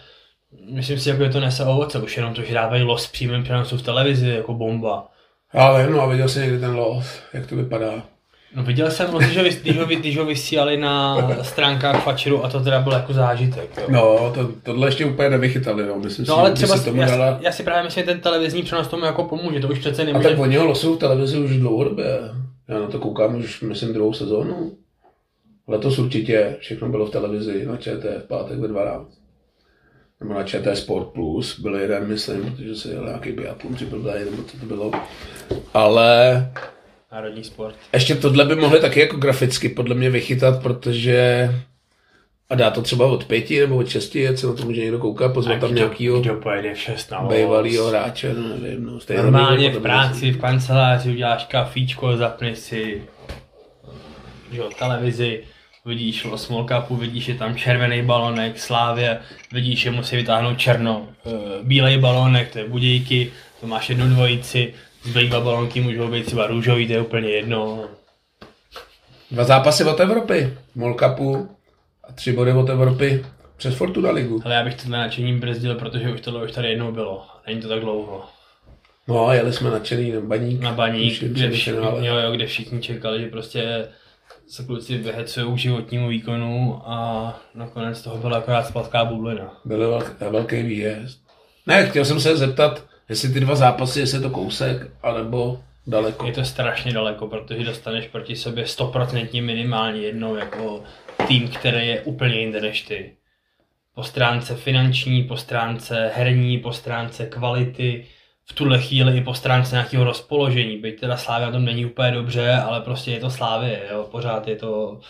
myslím 0.70 0.98
si, 0.98 1.08
jako 1.08 1.22
je 1.22 1.30
to 1.30 1.40
nese 1.40 1.64
ovoce, 1.64 1.98
už 1.98 2.16
jenom 2.16 2.34
to, 2.34 2.42
že 2.42 2.54
dávají 2.54 2.82
los 2.82 3.08
přímým 3.08 3.42
přenosu 3.42 3.78
v 3.78 3.82
televizi 3.82 4.28
jako 4.28 4.54
bomba. 4.54 5.08
Ale 5.52 5.90
no 5.90 6.00
a 6.00 6.06
viděl 6.06 6.28
jsi 6.28 6.40
někdy 6.40 6.58
ten 6.58 6.74
los, 6.74 7.20
jak 7.32 7.46
to 7.46 7.56
vypadá? 7.56 8.11
No 8.56 8.62
viděl 8.62 8.90
jsem, 8.90 9.10
ho, 9.10 9.18
když 9.18 9.78
ho, 9.78 9.86
když 9.86 10.18
ho 10.18 10.24
vysílali 10.24 10.76
na 10.76 11.16
stránkách 11.42 12.04
Facheru 12.04 12.44
a 12.44 12.48
to 12.48 12.60
teda 12.60 12.80
byl 12.80 12.92
jako 12.92 13.12
zážitek. 13.12 13.70
Jo. 13.78 13.84
No, 13.88 14.32
to, 14.34 14.50
tohle 14.62 14.88
ještě 14.88 15.04
úplně 15.04 15.30
nevychytali, 15.30 15.86
no. 15.86 15.98
Myslím 15.98 16.26
no, 16.28 16.34
si, 16.34 16.40
ale 16.40 16.52
třeba, 16.52 16.78
tomu 16.78 17.00
já, 17.00 17.06
dala... 17.06 17.38
já, 17.42 17.52
si 17.52 17.62
právě 17.62 17.82
myslím, 17.82 18.02
že 18.02 18.06
ten 18.06 18.20
televizní 18.20 18.62
přenos 18.62 18.88
tomu 18.88 19.04
jako 19.04 19.24
pomůže, 19.24 19.60
to 19.60 19.68
už 19.68 19.78
přece 19.78 20.04
nemůže. 20.04 20.28
A 20.28 20.30
tak 20.30 20.38
oni 20.38 20.56
ho 20.56 20.66
losují 20.66 20.96
v 20.96 20.98
televizi 20.98 21.38
už 21.38 21.56
dlouhodobě. 21.56 22.20
Já 22.68 22.78
na 22.78 22.86
to 22.86 22.98
koukám 22.98 23.34
už, 23.34 23.60
myslím, 23.60 23.92
druhou 23.92 24.12
sezónu. 24.12 24.72
Letos 25.68 25.98
určitě 25.98 26.56
všechno 26.60 26.88
bylo 26.88 27.06
v 27.06 27.10
televizi 27.10 27.66
na 27.66 27.76
ČT 27.76 28.22
v 28.24 28.28
pátek 28.28 28.58
ve 28.58 28.68
12. 28.68 29.18
nebo 30.20 30.34
na 30.34 30.42
ČT 30.42 30.76
Sport 30.76 31.06
Plus, 31.06 31.60
byl 31.60 31.74
jeden, 31.74 32.08
myslím, 32.08 32.42
protože 32.42 32.74
se 32.74 32.88
jel 32.88 33.04
nějaký 33.04 33.32
biatlon 33.32 33.74
připravil, 33.74 34.30
nebo 34.30 34.42
co 34.42 34.58
to 34.58 34.66
bylo. 34.66 34.90
Ale 35.74 36.52
Národní 37.12 37.44
sport. 37.44 37.74
ještě 37.92 38.14
tohle 38.14 38.44
by 38.44 38.56
mohli 38.56 38.80
taky 38.80 39.00
jako 39.00 39.16
graficky 39.16 39.68
podle 39.68 39.94
mě 39.94 40.10
vychytat, 40.10 40.62
protože 40.62 41.48
a 42.50 42.54
dá 42.54 42.70
to 42.70 42.82
třeba 42.82 43.06
od 43.06 43.24
pěti 43.24 43.60
nebo 43.60 43.76
od 43.76 43.88
šesti, 43.88 44.20
jet 44.20 44.38
se 44.38 44.46
na 44.46 44.52
to 44.52 44.64
může 44.64 44.80
někdo 44.80 44.98
koukat, 44.98 45.32
pozvat 45.32 45.60
tam 45.60 45.74
nějakýho 45.74 46.20
Kdo 46.20 46.34
pojede 46.34 46.74
v 46.74 46.78
6 46.78 47.10
na 47.10 47.20
bývalýho 47.20 47.86
hráče, 47.86 48.34
no 48.34 48.48
nevím, 48.48 48.86
no. 48.86 49.00
stejně 49.00 49.22
Normálně 49.22 49.70
v 49.70 49.82
práci, 49.82 50.30
v 50.30 50.40
kanceláři 50.40 51.10
uděláš 51.10 51.44
kafíčko, 51.44 52.16
zapneš 52.16 52.58
si 52.58 53.02
že, 54.52 54.62
televizi, 54.78 55.42
vidíš 55.84 56.24
o 56.24 56.38
Small 56.38 56.66
Cupu, 56.68 56.96
vidíš, 56.96 57.28
je 57.28 57.34
tam 57.34 57.56
červený 57.56 58.02
balonek, 58.02 58.58
Slávě, 58.58 59.18
vidíš, 59.52 59.80
že 59.80 59.90
musí 59.90 60.16
vytáhnout 60.16 60.58
černo, 60.58 61.08
e, 61.26 61.30
bílej 61.62 61.98
balonek, 61.98 62.52
to 62.52 62.58
je 62.58 62.68
budějky, 62.68 63.32
to 63.60 63.66
máš 63.66 63.88
jednu 63.88 64.08
dvojici, 64.08 64.74
zbylý 65.02 65.28
dva 65.28 65.40
balonky 65.40 65.80
můžou 65.80 66.08
být 66.08 66.26
třeba 66.26 66.46
růžový, 66.46 66.86
to 66.86 66.92
je 66.92 67.00
úplně 67.00 67.28
jedno. 67.28 67.84
Dva 69.30 69.44
zápasy 69.44 69.84
od 69.84 70.00
Evropy, 70.00 70.58
Mall 70.74 70.94
Cupu 70.94 71.48
a 72.04 72.12
tři 72.12 72.32
body 72.32 72.52
od 72.52 72.68
Evropy 72.68 73.26
přes 73.56 73.74
Fortuna 73.74 74.10
ligu. 74.10 74.42
Ale 74.44 74.54
já 74.54 74.64
bych 74.64 74.74
tohle 74.74 74.98
nadšením 74.98 75.40
brzdil, 75.40 75.74
protože 75.74 76.12
už 76.12 76.20
tohle 76.20 76.44
už 76.44 76.52
tady 76.52 76.68
jednou 76.68 76.92
bylo. 76.92 77.26
Není 77.46 77.60
to 77.60 77.68
tak 77.68 77.80
dlouho. 77.80 78.24
No 79.08 79.28
a 79.28 79.34
jeli 79.34 79.52
jsme 79.52 79.70
nadšený 79.70 80.12
na 80.12 80.20
baník. 80.20 80.60
Na 80.60 80.72
baník, 80.72 81.22
kde 81.22 81.50
všichni, 81.50 82.06
jo, 82.06 82.16
jo, 82.16 82.32
kde 82.32 82.46
všichni 82.46 82.80
čekali, 82.80 83.20
že 83.20 83.26
prostě 83.26 83.88
se 84.48 84.64
kluci 84.64 84.98
vyhecují 84.98 85.54
k 85.54 85.58
životnímu 85.58 86.08
výkonu 86.08 86.82
a 86.84 87.40
nakonec 87.54 88.02
toho 88.02 88.16
byla 88.16 88.38
akorát 88.38 88.66
spadká 88.66 89.04
bublina. 89.04 89.60
Byl 89.64 90.02
velký 90.30 90.62
výjezd. 90.62 91.20
Ne, 91.66 91.86
chtěl 91.86 92.04
jsem 92.04 92.20
se 92.20 92.36
zeptat, 92.36 92.84
jestli 93.12 93.32
ty 93.32 93.40
dva 93.40 93.54
zápasy, 93.54 94.00
jestli 94.00 94.18
je 94.18 94.22
to 94.22 94.30
kousek, 94.30 94.90
anebo 95.02 95.60
daleko. 95.86 96.26
Je 96.26 96.32
to 96.32 96.44
strašně 96.44 96.92
daleko, 96.92 97.26
protože 97.26 97.64
dostaneš 97.64 98.06
proti 98.06 98.36
sobě 98.36 98.66
stoprocentně 98.66 99.42
minimálně 99.42 100.00
jednou 100.00 100.36
jako 100.36 100.82
tým, 101.28 101.48
který 101.48 101.88
je 101.88 102.00
úplně 102.00 102.34
jinde 102.34 102.60
než 102.60 102.82
ty. 102.82 103.16
Po 103.94 104.02
stránce 104.02 104.54
finanční, 104.54 105.22
po 105.22 105.36
stránce 105.36 106.12
herní, 106.14 106.58
po 106.58 106.72
stránce 106.72 107.26
kvality, 107.26 108.06
v 108.44 108.52
tuhle 108.52 108.80
chvíli 108.80 109.18
i 109.18 109.20
po 109.20 109.34
stránce 109.34 109.74
nějakého 109.74 110.04
rozpoložení. 110.04 110.76
Byť 110.78 111.00
teda 111.00 111.16
Slávia 111.16 111.46
na 111.46 111.52
tom 111.52 111.64
není 111.64 111.86
úplně 111.86 112.10
dobře, 112.10 112.52
ale 112.52 112.80
prostě 112.80 113.10
je 113.10 113.20
to 113.20 113.30
Slávie, 113.30 113.80
jo. 113.90 114.08
Pořád 114.10 114.48
je 114.48 114.56
to 114.56 115.00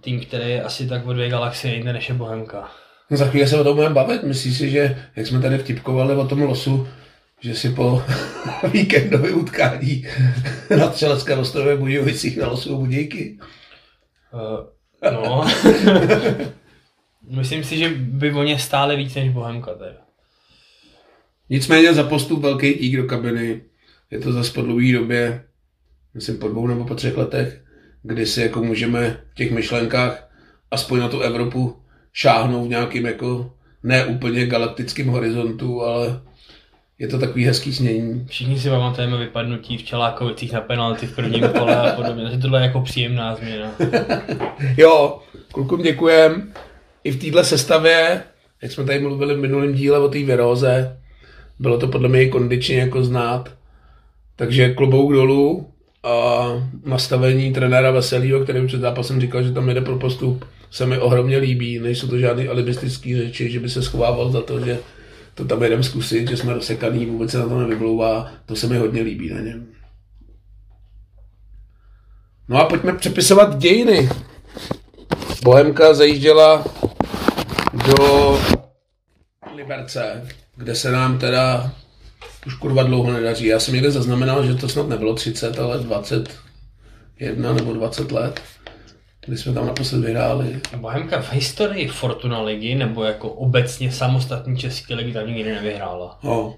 tým, 0.00 0.20
který 0.20 0.50
je 0.50 0.62
asi 0.62 0.88
tak 0.88 1.06
o 1.06 1.12
dvě 1.12 1.28
galaxie 1.28 1.74
jinde 1.74 1.92
než 1.92 2.08
je 2.08 2.14
Bohemka. 2.14 2.70
No, 3.10 3.16
za 3.16 3.26
chvíli 3.26 3.46
se 3.46 3.60
o 3.60 3.64
tom 3.64 3.76
budeme 3.76 3.94
bavit. 3.94 4.22
Myslíš 4.22 4.56
si, 4.56 4.70
že 4.70 5.06
jak 5.16 5.26
jsme 5.26 5.40
tady 5.40 5.58
vtipkovali 5.58 6.14
o 6.14 6.26
tom 6.28 6.42
losu, 6.42 6.88
že 7.40 7.54
si 7.54 7.70
po 7.70 8.02
víkendové 8.72 9.30
utkání 9.30 10.06
na 10.78 10.88
Třelecké 10.88 11.36
ostrově 11.36 11.76
Budějovicích 11.76 12.36
na 12.36 12.48
losu 12.48 12.76
Budějky? 12.76 13.38
Uh, 14.32 15.12
no. 15.12 15.46
Myslím 17.30 17.64
si, 17.64 17.78
že 17.78 17.88
by 17.88 18.32
o 18.32 18.42
ně 18.42 18.58
stále 18.58 18.96
víc 18.96 19.14
než 19.14 19.28
Bohemka 19.30 19.74
teda. 19.74 20.06
Nicméně 21.50 21.94
za 21.94 22.02
postup 22.02 22.42
velký 22.42 22.74
dík 22.74 22.96
do 22.96 23.04
kabiny. 23.04 23.62
Je 24.10 24.18
to 24.20 24.32
zase 24.32 24.52
po 24.52 24.62
dlouhé 24.62 24.92
době, 24.92 25.44
myslím 26.14 26.38
po 26.38 26.48
dvou 26.48 26.66
nebo 26.66 26.84
po 26.84 26.94
třech 26.94 27.16
letech, 27.16 27.64
kdy 28.02 28.26
si 28.26 28.42
jako 28.42 28.62
můžeme 28.62 29.20
v 29.30 29.34
těch 29.34 29.50
myšlenkách 29.50 30.28
aspoň 30.70 31.00
na 31.00 31.08
tu 31.08 31.20
Evropu 31.20 31.76
šáhnout 32.16 32.66
v 32.66 32.68
nějakým 32.68 33.06
jako 33.06 33.50
ne 33.82 34.04
úplně 34.04 34.46
galaktickým 34.46 35.08
horizontu, 35.08 35.82
ale 35.82 36.20
je 36.98 37.08
to 37.08 37.18
takový 37.18 37.44
hezký 37.44 37.72
snění. 37.72 38.24
Všichni 38.28 38.58
si 38.58 38.70
pamatujeme 38.70 39.16
vypadnutí 39.16 39.78
v 39.78 39.82
Čelákovicích 39.82 40.52
na 40.52 40.60
penalty 40.60 41.06
v 41.06 41.16
prvním 41.16 41.48
kole 41.48 41.76
a 41.76 41.96
podobně, 41.96 42.22
takže 42.22 42.38
tohle 42.38 42.60
je 42.60 42.64
jako 42.64 42.80
příjemná 42.80 43.34
změna. 43.34 43.70
Jo, 44.76 45.18
klukům 45.52 45.82
děkujem. 45.82 46.52
I 47.04 47.10
v 47.10 47.20
téhle 47.20 47.44
sestavě, 47.44 48.22
jak 48.62 48.72
jsme 48.72 48.84
tady 48.84 48.98
mluvili 48.98 49.34
v 49.34 49.40
minulém 49.40 49.74
díle 49.74 49.98
o 49.98 50.08
té 50.08 50.18
viróze, 50.18 50.98
bylo 51.58 51.78
to 51.78 51.88
podle 51.88 52.08
mě 52.08 52.22
i 52.22 52.28
kondičně 52.28 52.78
jako 52.78 53.04
znát. 53.04 53.48
Takže 54.36 54.74
klobouk 54.74 55.12
dolů 55.12 55.70
a 56.02 56.46
nastavení 56.84 57.52
trenéra 57.52 57.90
Veselýho, 57.90 58.40
který 58.40 58.66
před 58.66 58.80
zápasem 58.80 59.20
říkal, 59.20 59.42
že 59.42 59.52
tam 59.52 59.68
jde 59.68 59.80
pro 59.80 59.98
postup, 59.98 60.44
se 60.70 60.86
mi 60.86 60.98
ohromně 60.98 61.38
líbí. 61.38 61.78
Nejsou 61.78 62.08
to 62.08 62.18
žádný 62.18 62.48
alibistický 62.48 63.16
řeči, 63.16 63.50
že 63.50 63.60
by 63.60 63.70
se 63.70 63.82
schovával 63.82 64.30
za 64.30 64.42
to, 64.42 64.64
že 64.64 64.78
to 65.34 65.44
tam 65.44 65.62
jdem 65.62 65.82
zkusit, 65.82 66.30
že 66.30 66.36
jsme 66.36 66.54
rozsekaný, 66.54 67.06
vůbec 67.06 67.30
se 67.30 67.38
na 67.38 67.48
to 67.48 67.58
nevyblouvá. 67.58 68.32
To 68.46 68.56
se 68.56 68.66
mi 68.66 68.78
hodně 68.78 69.02
líbí 69.02 69.30
na 69.30 69.40
něm. 69.40 69.66
No 72.48 72.56
a 72.56 72.64
pojďme 72.64 72.92
přepisovat 72.92 73.58
dějiny. 73.58 74.08
Bohemka 75.44 75.94
zajížděla 75.94 76.64
do 77.86 78.38
Liberce, 79.56 80.28
kde 80.56 80.74
se 80.74 80.92
nám 80.92 81.18
teda 81.18 81.72
už 82.46 82.54
kurva 82.54 82.82
dlouho 82.82 83.12
nedaří. 83.12 83.46
Já 83.46 83.60
jsem 83.60 83.74
někde 83.74 83.90
zaznamenal, 83.90 84.46
že 84.46 84.54
to 84.54 84.68
snad 84.68 84.88
nebylo 84.88 85.14
30, 85.14 85.58
ale 85.58 85.78
21 85.78 87.52
nebo 87.52 87.72
20 87.72 88.12
let, 88.12 88.40
kdy 89.26 89.36
jsme 89.36 89.52
tam 89.52 89.66
naposled 89.66 90.00
vyhráli. 90.00 90.60
Bohemka 90.76 91.22
v 91.22 91.32
historii 91.32 91.88
Fortuna 91.88 92.42
ligy 92.42 92.74
nebo 92.74 93.04
jako 93.04 93.30
obecně 93.30 93.92
samostatní 93.92 94.56
české 94.58 94.94
ligy 94.94 95.12
tam 95.12 95.26
nikdy 95.26 95.54
nevyhrála. 95.54 96.18
No, 96.22 96.54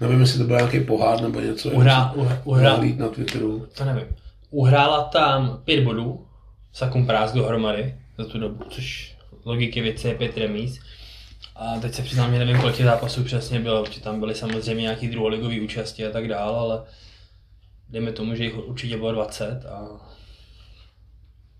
nevím, 0.00 0.20
jestli 0.20 0.38
to 0.38 0.44
byl 0.44 0.56
nějaký 0.56 0.80
pohár 0.80 1.20
nebo 1.20 1.40
něco. 1.40 1.70
Uhrá, 1.70 2.12
uhrá, 2.12 2.42
uhrá, 2.44 2.80
na 2.96 3.08
Twitteru. 3.08 3.66
to 3.78 3.84
nevím. 3.84 4.06
Uhrála 4.50 5.04
tam 5.04 5.60
pět 5.64 5.84
bodů, 5.84 6.26
Sakum 6.72 7.06
Prás 7.06 7.32
dohromady 7.32 7.94
za 8.18 8.24
tu 8.24 8.38
dobu, 8.38 8.64
což 8.68 9.16
logiky 9.44 9.80
věci 9.80 10.08
je 10.08 10.14
pět 10.14 10.38
remíz. 10.38 10.80
A 11.56 11.80
teď 11.80 11.94
se 11.94 12.02
přiznám, 12.02 12.32
že 12.32 12.38
nevím, 12.38 12.60
kolik 12.60 12.76
těch 12.76 12.86
zápasů 12.86 13.24
přesně 13.24 13.60
bylo, 13.60 13.84
protože 13.84 14.00
tam 14.00 14.20
byly 14.20 14.34
samozřejmě 14.34 14.82
nějaký 14.82 15.08
druholigový 15.08 15.60
účasti 15.60 16.06
a 16.06 16.10
tak 16.10 16.28
dále, 16.28 16.58
ale 16.58 16.82
dejme 17.88 18.12
tomu, 18.12 18.34
že 18.34 18.44
jich 18.44 18.58
určitě 18.58 18.96
bylo 18.96 19.12
20 19.12 19.64
a 19.66 19.88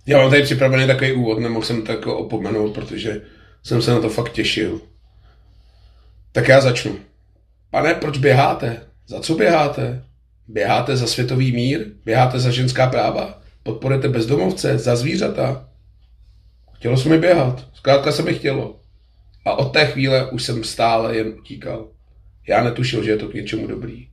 Já 0.06 0.18
mám 0.18 0.30
tady 0.30 0.42
připravený 0.42 0.86
takový 0.86 1.12
úvod, 1.12 1.38
nemohl 1.38 1.64
jsem 1.64 1.82
to 1.82 1.92
jako 1.92 2.18
opomenout, 2.18 2.74
protože 2.74 3.22
jsem 3.62 3.82
se 3.82 3.90
na 3.90 4.00
to 4.00 4.08
fakt 4.08 4.32
těšil. 4.32 4.80
Tak 6.32 6.48
já 6.48 6.60
začnu. 6.60 6.98
Pane, 7.70 7.94
proč 7.94 8.18
běháte? 8.18 8.80
Za 9.06 9.20
co 9.20 9.34
běháte? 9.34 10.04
Běháte 10.48 10.96
za 10.96 11.06
světový 11.06 11.52
mír? 11.52 11.86
Běháte 12.04 12.38
za 12.38 12.50
ženská 12.50 12.86
práva? 12.86 13.42
Podporujete 13.62 14.08
bezdomovce? 14.08 14.78
Za 14.78 14.96
zvířata? 14.96 15.68
Chtělo 16.72 16.96
se 16.96 17.08
mi 17.08 17.18
běhat. 17.18 17.68
Zkrátka 17.74 18.12
se 18.12 18.22
mi 18.22 18.34
chtělo. 18.34 18.80
A 19.44 19.54
od 19.54 19.72
té 19.72 19.86
chvíle 19.86 20.30
už 20.30 20.42
jsem 20.42 20.64
stále 20.64 21.16
jen 21.16 21.28
utíkal. 21.28 21.88
Já 22.48 22.64
netušil, 22.64 23.04
že 23.04 23.10
je 23.10 23.16
to 23.16 23.28
k 23.28 23.34
něčemu 23.34 23.66
dobrý. 23.66 24.08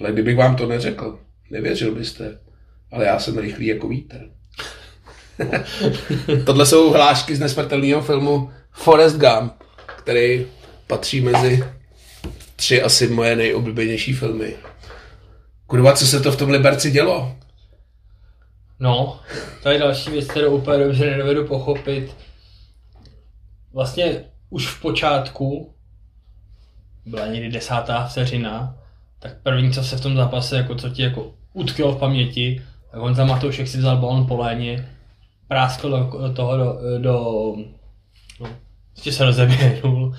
Ale 0.00 0.12
kdybych 0.12 0.36
vám 0.36 0.56
to 0.56 0.66
neřekl, 0.66 1.18
nevěřil 1.50 1.94
byste. 1.94 2.38
Ale 2.90 3.04
já 3.04 3.18
jsem 3.18 3.38
rychlý 3.38 3.66
jako 3.66 3.88
vítr. 3.88 4.30
Tohle 6.46 6.66
jsou 6.66 6.92
hlášky 6.92 7.36
z 7.36 7.40
nesmrtelného 7.40 8.02
filmu 8.02 8.50
Forrest 8.72 9.16
Gump, 9.16 9.52
který 9.96 10.46
patří 10.86 11.20
mezi 11.20 11.64
tři 12.56 12.82
asi 12.82 13.08
moje 13.08 13.36
nejoblíbenější 13.36 14.12
filmy. 14.12 14.54
Kurva, 15.66 15.92
co 15.92 16.06
se 16.06 16.20
to 16.20 16.32
v 16.32 16.36
tom 16.36 16.50
Liberci 16.50 16.90
dělo? 16.90 17.36
No, 18.80 19.20
to 19.62 19.68
je 19.68 19.78
další 19.78 20.10
věc, 20.10 20.26
kterou 20.28 20.56
úplně 20.56 20.84
dobře 20.84 21.10
nedovedu 21.10 21.46
pochopit. 21.46 22.16
Vlastně 23.72 24.24
už 24.50 24.66
v 24.66 24.80
počátku, 24.80 25.74
byla 27.06 27.26
někdy 27.26 27.50
desátá 27.50 28.04
vteřina, 28.04 28.76
tak 29.18 29.32
první, 29.42 29.72
co 29.72 29.84
se 29.84 29.96
v 29.96 30.00
tom 30.00 30.16
zápase, 30.16 30.56
jako 30.56 30.74
co 30.74 30.90
ti 30.90 31.02
jako 31.02 31.34
utkvělo 31.52 31.92
v 31.92 31.98
paměti, 31.98 32.62
tak 32.90 33.00
on 33.00 33.14
za 33.14 33.24
Matoušek 33.24 33.68
si 33.68 33.78
vzal 33.78 33.96
balon 33.96 34.26
po 34.26 34.36
léně, 34.36 34.88
práskl 35.52 35.90
do, 35.90 36.32
toho 36.32 36.56
do, 36.56 36.78
do 36.98 37.54
no, 38.40 38.48
ještě 38.96 39.12
se 39.12 39.24
rozeběhnul 39.24 40.14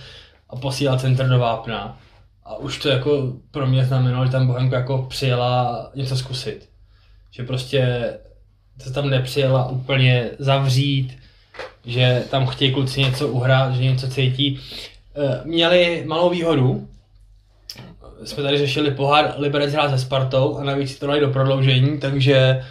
a 0.50 0.56
posílal 0.56 1.00
centr 1.00 1.30
do 1.30 1.40
vápna. 1.40 2.00
A 2.46 2.56
už 2.58 2.78
to 2.78 2.90
jako 2.90 3.34
pro 3.52 3.68
mě 3.68 3.86
znamenalo, 3.86 4.26
že 4.26 4.32
tam 4.32 4.48
Bohemka 4.48 4.78
jako 4.78 5.06
přijela 5.10 5.92
něco 5.96 6.18
zkusit. 6.18 6.70
Že 7.32 7.44
prostě 7.44 8.14
se 8.78 8.94
tam 8.94 9.10
nepřijela 9.10 9.70
úplně 9.70 10.30
zavřít, 10.40 11.18
že 11.86 12.24
tam 12.30 12.48
chtějí 12.48 12.74
kluci 12.74 13.02
něco 13.02 13.28
uhrát, 13.28 13.76
že 13.76 13.84
něco 13.84 14.08
cítí. 14.08 14.60
Eh, 15.16 15.42
Měli 15.46 16.04
malou 16.08 16.30
výhodu, 16.30 16.88
jsme 18.24 18.44
tady 18.44 18.58
řešili 18.58 18.92
pohár 18.92 19.34
Liberec 19.38 19.74
hrát 19.74 19.90
se 19.90 20.00
Spartou 20.00 20.58
a 20.58 20.64
navíc 20.64 21.00
to 21.00 21.08
dali 21.08 21.20
do 21.20 21.30
prodloužení, 21.30 22.00
takže 22.00 22.66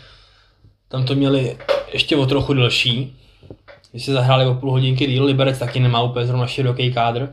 tam 0.89 1.05
to 1.05 1.15
měli 1.15 1.57
ještě 1.93 2.17
o 2.17 2.27
trochu 2.27 2.55
delší. 2.55 3.17
Když 3.91 4.05
se 4.05 4.13
zahráli 4.13 4.47
o 4.47 4.55
půl 4.55 4.71
hodinky 4.71 5.07
díl, 5.07 5.25
Liberec 5.25 5.59
taky 5.59 5.81
nemá 5.81 6.03
úplně 6.03 6.27
zrovna 6.27 6.47
široký 6.47 6.93
kádr. 6.95 7.29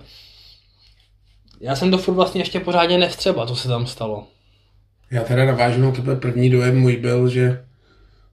Já 1.61 1.75
jsem 1.75 1.91
to 1.91 1.97
furt 1.97 2.13
vlastně 2.13 2.41
ještě 2.41 2.59
pořádně 2.59 2.97
nevstřeba, 2.97 3.47
co 3.47 3.55
se 3.55 3.67
tam 3.67 3.87
stalo. 3.87 4.27
Já 5.11 5.23
teda 5.23 5.45
navážu 5.45 5.81
na 5.81 5.91
tebe 5.91 6.15
první 6.15 6.49
dojem 6.49 6.79
můj 6.79 6.95
byl, 6.97 7.29
že 7.29 7.63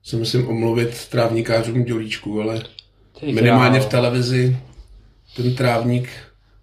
se 0.03 0.15
musím 0.17 0.47
omluvit 0.47 1.07
trávníkářům 1.11 1.83
dělíčku, 1.83 2.41
ale 2.41 2.61
Ty 3.19 3.33
minimálně 3.33 3.79
v 3.79 3.85
krávo. 3.87 3.91
televizi 3.91 4.57
ten 5.35 5.55
trávník 5.55 6.09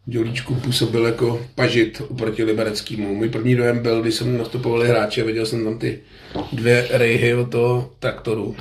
dělíčku 0.06 0.54
působil 0.54 1.06
jako 1.06 1.40
pažit 1.54 2.02
oproti 2.08 2.44
libereckému. 2.44 3.14
Můj 3.14 3.28
první 3.28 3.56
dojem 3.56 3.82
byl, 3.82 4.02
když 4.02 4.14
jsem 4.14 4.38
nastupovali 4.38 4.88
hráči 4.88 5.22
a 5.22 5.24
viděl 5.24 5.46
jsem 5.46 5.64
tam 5.64 5.78
ty 5.78 6.00
dvě 6.52 6.88
rejhy 6.90 7.34
od 7.34 7.50
toho 7.50 7.90
traktoru. 7.98 8.56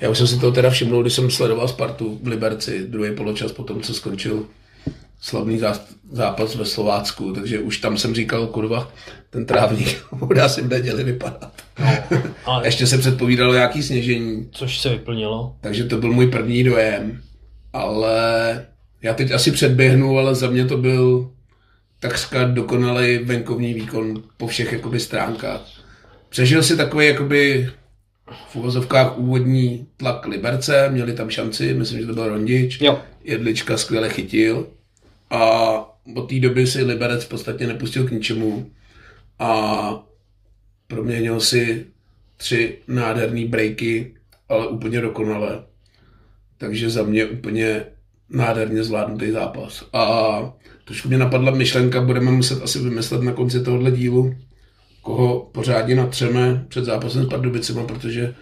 Já 0.00 0.10
už 0.10 0.18
jsem 0.18 0.26
si 0.26 0.40
to 0.40 0.52
teda 0.52 0.70
všimnul, 0.70 1.02
když 1.02 1.14
jsem 1.14 1.30
sledoval 1.30 1.68
Spartu 1.68 2.18
v 2.22 2.26
Liberci, 2.28 2.86
druhý 2.86 3.14
poločas 3.14 3.52
potom, 3.52 3.80
co 3.80 3.94
skončil 3.94 4.46
slavný 5.20 5.60
zápas 6.12 6.54
ve 6.54 6.64
Slovácku, 6.64 7.32
takže 7.32 7.58
už 7.58 7.78
tam 7.78 7.98
jsem 7.98 8.14
říkal, 8.14 8.46
kurva, 8.46 8.92
ten 9.30 9.46
trávník 9.46 10.04
bude 10.12 10.42
asi 10.42 10.62
v 10.62 10.68
neděli 10.68 11.04
vypadat. 11.04 11.52
No, 11.78 11.92
ale 12.44 12.66
Ještě 12.66 12.86
se 12.86 12.98
předpovídalo 12.98 13.54
nějaký 13.54 13.82
sněžení, 13.82 14.48
což 14.52 14.80
se 14.80 14.88
vyplnilo. 14.88 15.56
takže 15.60 15.84
to 15.84 15.96
byl 15.96 16.12
můj 16.12 16.26
první 16.26 16.64
dojem. 16.64 17.22
Ale 17.72 18.66
já 19.02 19.14
teď 19.14 19.30
asi 19.30 19.52
předběhnu, 19.52 20.18
ale 20.18 20.34
za 20.34 20.50
mě 20.50 20.64
to 20.64 20.76
byl 20.76 21.30
takřka 22.00 22.44
dokonalý 22.44 23.18
venkovní 23.18 23.74
výkon 23.74 24.22
po 24.36 24.46
všech 24.46 24.72
jakoby 24.72 25.00
stránkách. 25.00 25.60
Přežil 26.28 26.62
si 26.62 26.76
takový 26.76 27.06
jakoby 27.06 27.70
v 28.48 28.56
uvozovkách 28.56 29.18
úvodní 29.18 29.86
tlak 29.96 30.26
Liberce, 30.26 30.88
měli 30.90 31.12
tam 31.12 31.30
šanci, 31.30 31.74
myslím, 31.74 32.00
že 32.00 32.06
to 32.06 32.14
byl 32.14 32.28
Rondič. 32.28 32.80
Jo. 32.80 33.00
Jedlička 33.24 33.76
skvěle 33.76 34.08
chytil 34.08 34.66
a 35.30 35.40
od 36.14 36.28
té 36.28 36.40
doby 36.40 36.66
si 36.66 36.82
Liberec 36.82 37.24
v 37.24 37.28
podstatě 37.28 37.66
nepustil 37.66 38.08
k 38.08 38.10
ničemu 38.10 38.70
a 39.38 40.02
proměnil 40.86 41.40
si 41.40 41.86
tři 42.36 42.78
nádherné 42.88 43.44
breaky, 43.44 44.14
ale 44.48 44.68
úplně 44.68 45.00
dokonale. 45.00 45.64
Takže 46.58 46.90
za 46.90 47.02
mě 47.02 47.26
úplně 47.26 47.84
nádherně 48.28 48.84
zvládnutý 48.84 49.30
zápas. 49.30 49.84
A 49.92 50.52
trošku 50.84 51.08
mě 51.08 51.18
napadla 51.18 51.50
myšlenka, 51.50 52.00
budeme 52.00 52.30
muset 52.30 52.62
asi 52.62 52.78
vymyslet 52.78 53.22
na 53.22 53.32
konci 53.32 53.64
tohohle 53.64 53.90
dílu, 53.90 54.34
koho 55.02 55.48
pořádně 55.52 55.94
natřeme 55.94 56.64
před 56.68 56.84
zápasem 56.84 57.24
s 57.24 57.28
Pardubicima, 57.28 57.84
protože 57.84 58.34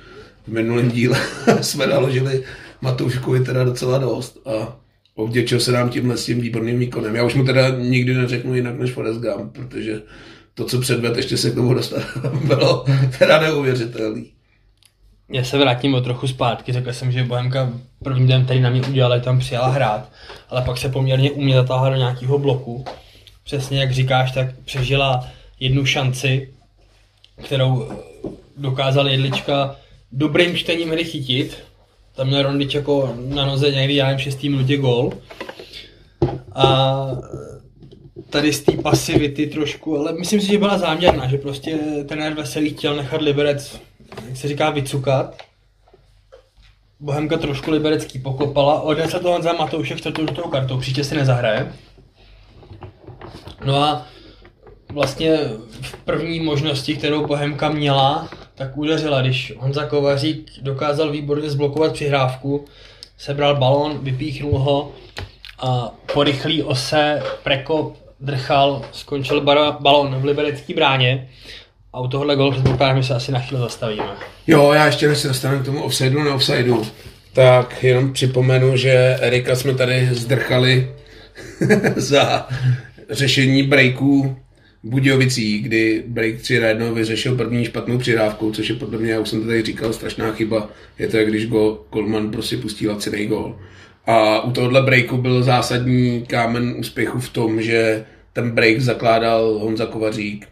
v 0.47 0.49
minulém 0.49 0.91
díle 0.91 1.19
jsme 1.61 1.87
naložili 1.87 2.45
Matouškovi 2.81 3.41
teda 3.41 3.65
docela 3.65 3.99
dost 3.99 4.39
a 4.47 4.77
ovděčil 5.15 5.61
se 5.61 5.73
nám 5.73 5.89
tímhle 5.91 6.17
s 6.17 6.25
tím 6.25 6.41
výborným 6.41 6.79
výkonem. 6.79 7.17
Já 7.17 7.25
už 7.25 7.35
mu 7.35 7.45
teda 7.45 7.69
nikdy 7.69 8.15
neřeknu 8.15 8.55
jinak 8.55 8.79
než 8.79 8.91
Forrest 8.91 9.21
Gump, 9.21 9.53
protože 9.53 10.03
to, 10.55 10.65
co 10.65 10.81
předved, 10.81 11.17
ještě 11.17 11.37
se 11.37 11.51
k 11.51 11.55
tomu 11.55 11.75
dostat, 11.75 12.03
bylo 12.45 12.85
teda 13.19 13.41
neuvěřitelný. 13.41 14.31
Já 15.33 15.45
se 15.45 15.59
vrátím 15.59 15.95
o 15.95 16.01
trochu 16.01 16.29
zpátky, 16.29 16.73
řekl 16.73 16.93
jsem, 16.93 17.13
že 17.13 17.25
Bohemka 17.25 17.73
první 18.05 18.29
den 18.29 18.47
tady 18.47 18.61
na 18.61 18.71
mě 18.71 18.83
udělala, 18.83 19.21
tam 19.21 19.39
přijala 19.39 19.69
hrát, 19.69 20.13
ale 20.51 20.63
pak 20.63 20.79
se 20.79 20.89
poměrně 20.89 21.31
umě 21.31 21.55
zatáhla 21.55 21.91
do 21.91 21.97
nějakého 21.97 22.39
bloku. 22.39 22.85
Přesně 23.45 23.81
jak 23.81 23.93
říkáš, 23.93 24.33
tak 24.33 24.47
přežila 24.65 25.29
jednu 25.61 25.85
šanci, 25.85 26.49
kterou 27.45 27.89
eh, 27.91 27.97
dokázal 28.57 29.09
Jedlička 29.09 29.77
dobrým 30.13 30.57
čtením 30.57 30.91
hry 30.91 31.05
chytit. 31.05 31.57
Tam 32.15 32.27
měl 32.27 32.43
Rondič 32.43 32.75
jako 32.75 33.15
na 33.17 33.47
noze 33.47 33.71
někdy, 33.71 33.95
já 33.95 34.07
nevím, 34.07 34.19
6. 34.21 34.43
minutě 34.43 34.77
gól. 34.77 35.13
A 36.55 37.07
tady 38.31 38.53
z 38.53 38.61
té 38.61 38.73
pasivity 38.73 39.47
trošku, 39.47 39.99
ale 39.99 40.13
myslím 40.13 40.41
si, 40.41 40.47
že 40.47 40.59
byla 40.59 40.79
záměrná, 40.79 41.29
že 41.29 41.39
prostě 41.39 41.79
trenér 42.09 42.35
Veselý 42.35 42.71
chtěl 42.71 42.97
nechat 42.97 43.23
Liberec, 43.23 43.81
jak 44.27 44.37
se 44.37 44.49
říká, 44.49 44.71
vycukat. 44.71 45.43
Bohemka 47.01 47.37
trošku 47.37 47.71
liberecký 47.71 48.19
pokopala, 48.19 48.81
odnesl 48.81 49.19
to 49.19 49.43
za 49.43 49.53
Matoušek 49.53 49.99
čtvrtou 49.99 50.27
žlutou 50.27 50.49
kartou, 50.49 50.79
příště 50.79 51.05
si 51.05 51.15
nezahraje. 51.15 51.73
No 53.65 53.83
a 53.83 54.07
vlastně 54.99 55.39
v 55.83 55.97
první 55.97 56.41
možnosti, 56.41 56.97
kterou 56.97 57.27
Bohemka 57.27 57.69
měla, 57.69 58.29
tak 58.55 58.77
udeřila, 58.77 59.21
když 59.21 59.53
Honza 59.59 59.87
Kovařík 59.87 60.51
dokázal 60.63 61.11
výborně 61.11 61.51
zblokovat 61.51 61.93
přihrávku, 61.93 62.65
sebral 63.19 63.57
balón, 63.57 63.99
vypíchnul 64.03 64.59
ho 64.59 64.93
a 65.59 65.95
po 66.13 66.25
rychlý 66.25 66.63
ose 66.63 67.23
prekop 67.43 67.97
drchal, 68.21 68.83
skončil 68.93 69.41
bar- 69.41 69.77
balón 69.81 70.15
v 70.15 70.25
liberecký 70.25 70.75
bráně 70.75 71.29
a 71.93 72.01
u 72.01 72.09
tohohle 72.09 72.37
golu 72.37 72.51
předpokládám, 72.51 73.03
že 73.03 73.09
se 73.09 73.15
asi 73.15 73.33
na 73.33 73.41
chvíli 73.41 73.63
zastavíme. 73.63 74.17
Jo, 74.47 74.73
já 74.73 74.87
ještě 74.87 75.09
než 75.09 75.19
se 75.19 75.29
dostanu 75.29 75.63
k 75.63 75.65
tomu 75.65 75.83
offsideu 75.83 76.23
na 76.23 76.35
offsideu, 76.35 76.87
tak 77.33 77.85
jenom 77.85 78.13
připomenu, 78.13 78.77
že 78.77 79.19
Erika 79.21 79.57
jsme 79.57 79.75
tady 79.75 80.09
zdrchali 80.13 80.95
za 81.97 82.49
řešení 83.11 83.63
breaků 83.63 84.37
Budějovicí, 84.83 85.59
kdy 85.59 86.05
break 86.07 86.37
3 86.37 86.61
na 86.61 86.69
1 86.69 86.91
vyřešil 86.91 87.37
první 87.37 87.65
špatnou 87.65 87.99
přidávku, 87.99 88.53
což 88.53 88.69
je 88.69 88.75
podle 88.75 88.99
mě, 88.99 89.19
už 89.19 89.29
jsem 89.29 89.41
to 89.41 89.47
tady 89.47 89.63
říkal, 89.63 89.93
strašná 89.93 90.33
chyba. 90.33 90.71
Je 90.99 91.09
to, 91.09 91.17
jak 91.17 91.29
když 91.29 91.47
go, 91.47 91.85
Kolman 91.91 92.31
prostě 92.31 92.57
pustí 92.57 92.89
lacinej 92.89 93.27
gol. 93.27 93.59
A 94.07 94.41
u 94.41 94.53
tohohle 94.53 94.83
breaku 94.83 95.17
byl 95.17 95.43
zásadní 95.43 96.27
kámen 96.27 96.75
úspěchu 96.79 97.19
v 97.21 97.29
tom, 97.29 97.63
že 97.63 98.05
ten 98.33 98.51
break 98.51 98.81
zakládal 98.81 99.59
Honza 99.59 99.87
Kovařík, 99.87 100.47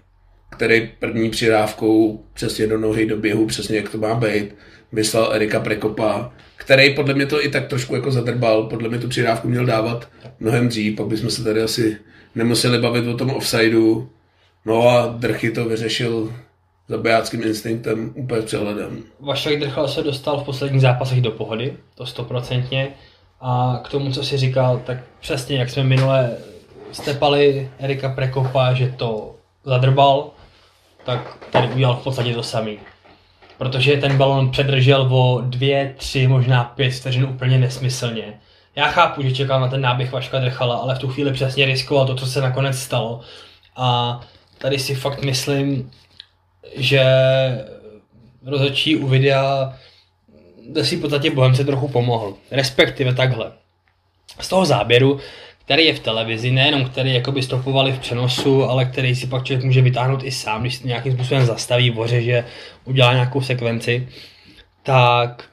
který 0.51 0.91
první 0.99 1.31
přidávkou 1.31 2.25
přesně 2.35 2.67
do 2.67 2.79
nohy, 2.79 3.07
do 3.07 3.17
běhu, 3.17 3.47
přesně 3.47 3.77
jak 3.77 3.89
to 3.89 3.99
má 3.99 4.15
být, 4.15 4.55
vyslal 4.93 5.33
Erika 5.33 5.61
Prekopa, 5.61 6.33
který 6.57 6.95
podle 6.95 7.15
mě 7.15 7.27
to 7.27 7.45
i 7.45 7.49
tak 7.49 7.67
trošku 7.67 7.95
jako 7.95 8.11
zadrbal, 8.11 8.63
podle 8.63 8.89
mě 8.89 8.99
tu 8.99 9.09
přidávku 9.09 9.49
měl 9.49 9.67
dávat 9.67 10.09
mnohem 10.41 10.69
dřív, 10.69 10.97
pak 10.97 11.07
bychom 11.07 11.31
se 11.31 11.45
tady 11.45 11.63
asi 11.63 11.97
nemuseli 12.35 12.79
bavit 12.79 13.07
o 13.07 13.17
tom 13.17 13.31
offsideu. 13.31 14.09
No 14.67 14.89
a 14.89 15.07
Drchy 15.07 15.51
to 15.51 15.65
vyřešil 15.65 16.33
zabijáckým 16.89 17.43
instinktem 17.43 18.13
úplně 18.15 18.43
přehledem. 18.43 19.03
Vašek 19.21 19.61
Drchal 19.61 19.89
se 19.89 20.03
dostal 20.03 20.41
v 20.41 20.45
posledních 20.45 20.83
zápasech 20.83 21.21
do 21.21 21.31
pohody, 21.31 21.77
to 21.95 22.07
stoprocentně. 22.07 22.89
A 23.41 23.81
k 23.85 23.89
tomu, 23.89 24.13
co 24.13 24.25
si 24.25 24.37
říkal, 24.37 24.83
tak 24.87 24.99
přesně 25.21 25.57
jak 25.57 25.71
jsme 25.71 25.85
minule 25.85 26.31
stepali 26.93 27.71
Erika 27.79 28.09
Prekopa, 28.09 28.73
že 28.73 28.95
to 28.97 29.35
zadrbal, 29.65 30.31
tak 31.05 31.39
tady 31.51 31.69
udělal 31.69 31.97
v 31.97 32.05
podstatě 32.05 32.35
to 32.35 32.43
samý. 32.43 32.79
Protože 33.59 33.97
ten 33.97 34.19
balon 34.19 34.51
předržel 34.51 35.09
o 35.11 35.41
dvě, 35.41 35.95
tři, 35.97 36.27
možná 36.29 36.65
pět 36.65 36.91
vteřin 36.91 37.25
úplně 37.25 37.59
nesmyslně. 37.59 38.41
Já 38.77 38.89
chápu, 38.89 39.23
že 39.23 39.33
čekal 39.33 39.61
na 39.61 39.69
ten 39.69 39.81
náběh 39.81 40.13
Vaška 40.13 40.39
Drchala, 40.39 40.77
ale 40.77 40.95
v 40.95 40.99
tu 40.99 41.09
chvíli 41.09 41.33
přesně 41.33 41.67
riskoval 41.67 42.07
to, 42.07 42.15
co 42.15 42.27
se 42.27 42.41
nakonec 42.41 42.79
stalo. 42.79 43.21
A 43.77 44.21
tady 44.59 44.79
si 44.79 44.95
fakt 44.95 45.23
myslím, 45.23 45.91
že 46.77 47.05
rozhodčí 48.45 48.97
u 48.97 49.07
videa 49.07 49.77
kde 50.69 50.85
si 50.85 50.97
v 50.97 51.01
podstatě 51.01 51.31
Bohemce 51.31 51.65
trochu 51.65 51.89
pomohl. 51.89 52.35
Respektive 52.51 53.15
takhle. 53.15 53.53
Z 54.41 54.49
toho 54.49 54.65
záběru, 54.65 55.21
který 55.65 55.85
je 55.85 55.95
v 55.95 56.01
televizi, 56.01 56.51
nejenom 56.51 56.85
který 56.85 57.15
jakoby 57.15 57.43
stopovali 57.43 57.93
v 57.93 57.99
přenosu, 57.99 58.65
ale 58.65 58.85
který 58.85 59.15
si 59.15 59.27
pak 59.27 59.45
člověk 59.45 59.65
může 59.65 59.83
vytáhnout 59.83 60.25
i 60.25 60.31
sám, 60.31 60.61
když 60.61 60.75
se 60.75 60.87
nějakým 60.87 61.13
způsobem 61.13 61.47
zastaví, 61.47 61.91
ořeže, 61.91 62.45
udělá 62.85 63.13
nějakou 63.13 63.41
sekvenci, 63.41 64.09
tak 64.83 65.45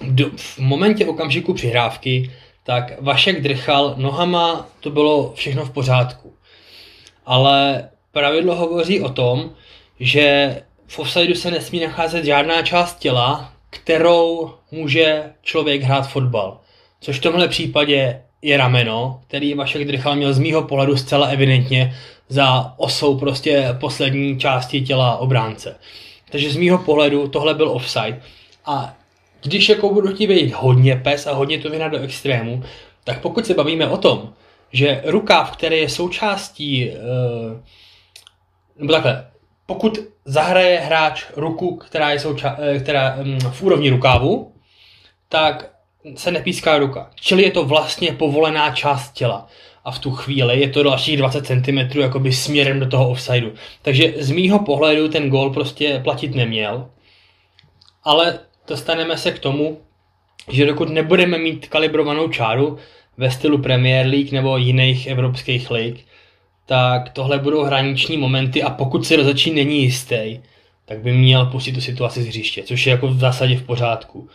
do, 0.00 0.30
v 0.36 0.58
momentě 0.58 1.06
okamžiku 1.06 1.54
přihrávky, 1.54 2.30
tak 2.64 3.00
Vašek 3.00 3.42
drchal 3.42 3.94
nohama, 3.96 4.68
to 4.80 4.90
bylo 4.90 5.32
všechno 5.32 5.64
v 5.64 5.70
pořádku. 5.70 6.34
Ale 7.26 7.88
pravidlo 8.12 8.54
hovoří 8.54 9.00
o 9.00 9.08
tom, 9.08 9.50
že 10.00 10.56
v 10.86 10.98
offsideu 10.98 11.34
se 11.34 11.50
nesmí 11.50 11.80
nacházet 11.80 12.24
žádná 12.24 12.62
část 12.62 12.98
těla, 12.98 13.52
kterou 13.70 14.50
může 14.70 15.32
člověk 15.42 15.82
hrát 15.82 16.08
fotbal. 16.08 16.60
Což 17.00 17.18
v 17.18 17.22
tomhle 17.22 17.48
případě 17.48 18.22
je 18.42 18.56
rameno, 18.56 19.20
který 19.26 19.54
Vašek 19.54 19.86
Drchal 19.86 20.16
měl 20.16 20.32
z 20.32 20.38
mýho 20.38 20.62
pohledu 20.62 20.96
zcela 20.96 21.26
evidentně 21.26 21.96
za 22.28 22.74
osou 22.76 23.18
prostě 23.18 23.76
poslední 23.80 24.38
části 24.38 24.80
těla 24.80 25.16
obránce. 25.16 25.76
Takže 26.30 26.50
z 26.50 26.56
mýho 26.56 26.78
pohledu 26.78 27.28
tohle 27.28 27.54
byl 27.54 27.70
offside. 27.70 28.22
A 28.66 28.94
když 29.42 29.68
jako 29.68 29.94
budu 29.94 30.14
chtít 30.14 30.26
být 30.26 30.52
hodně 30.52 30.96
pes 30.96 31.26
a 31.26 31.32
hodně 31.32 31.58
to 31.58 31.70
vyhnat 31.70 31.92
do 31.92 31.98
extrému, 31.98 32.62
tak 33.04 33.20
pokud 33.20 33.46
se 33.46 33.54
bavíme 33.54 33.88
o 33.88 33.96
tom, 33.96 34.32
že 34.72 35.02
rukáv, 35.04 35.56
který 35.56 35.78
je 35.78 35.88
součástí, 35.88 36.90
eh, 36.90 36.96
nebo 38.76 38.92
takhle, 38.92 39.26
pokud 39.66 39.98
zahraje 40.24 40.80
hráč 40.80 41.24
ruku, 41.36 41.76
která 41.76 42.10
je 42.10 42.18
souča- 42.18 42.56
eh, 42.58 42.78
která, 42.78 43.16
mm, 43.22 43.38
v 43.40 43.62
úrovni 43.62 43.90
rukávu, 43.90 44.52
tak 45.28 45.70
se 46.16 46.30
nepíská 46.30 46.78
ruka. 46.78 47.10
Čili 47.14 47.42
je 47.42 47.50
to 47.50 47.64
vlastně 47.64 48.12
povolená 48.12 48.70
část 48.70 49.12
těla. 49.12 49.48
A 49.84 49.90
v 49.90 49.98
tu 49.98 50.10
chvíli 50.10 50.60
je 50.60 50.68
to 50.68 50.82
dalších 50.82 51.16
20 51.16 51.46
cm 51.46 52.00
jakoby 52.00 52.32
směrem 52.32 52.80
do 52.80 52.88
toho 52.88 53.10
offsideu. 53.10 53.52
Takže 53.82 54.12
z 54.16 54.30
mýho 54.30 54.58
pohledu 54.58 55.08
ten 55.08 55.30
gól 55.30 55.50
prostě 55.50 56.00
platit 56.04 56.34
neměl. 56.34 56.90
Ale 58.04 58.38
dostaneme 58.68 59.18
se 59.18 59.32
k 59.32 59.38
tomu, 59.38 59.80
že 60.48 60.66
dokud 60.66 60.88
nebudeme 60.88 61.38
mít 61.38 61.68
kalibrovanou 61.68 62.28
čáru 62.28 62.78
ve 63.16 63.30
stylu 63.30 63.58
Premier 63.58 64.06
League 64.06 64.32
nebo 64.32 64.56
jiných 64.56 65.06
evropských 65.06 65.70
lig, 65.70 66.06
tak 66.66 67.10
tohle 67.10 67.38
budou 67.38 67.62
hraniční 67.62 68.16
momenty 68.16 68.62
a 68.62 68.70
pokud 68.70 69.06
se 69.06 69.16
rozhodčí 69.16 69.54
není 69.54 69.82
jistý, 69.82 70.40
tak 70.84 70.98
by 70.98 71.12
měl 71.12 71.46
pustit 71.46 71.72
tu 71.72 71.80
situaci 71.80 72.22
z 72.22 72.26
hřiště, 72.26 72.62
což 72.62 72.86
je 72.86 72.90
jako 72.90 73.08
v 73.08 73.18
zásadě 73.18 73.56
v 73.56 73.62
pořádku. 73.62 74.28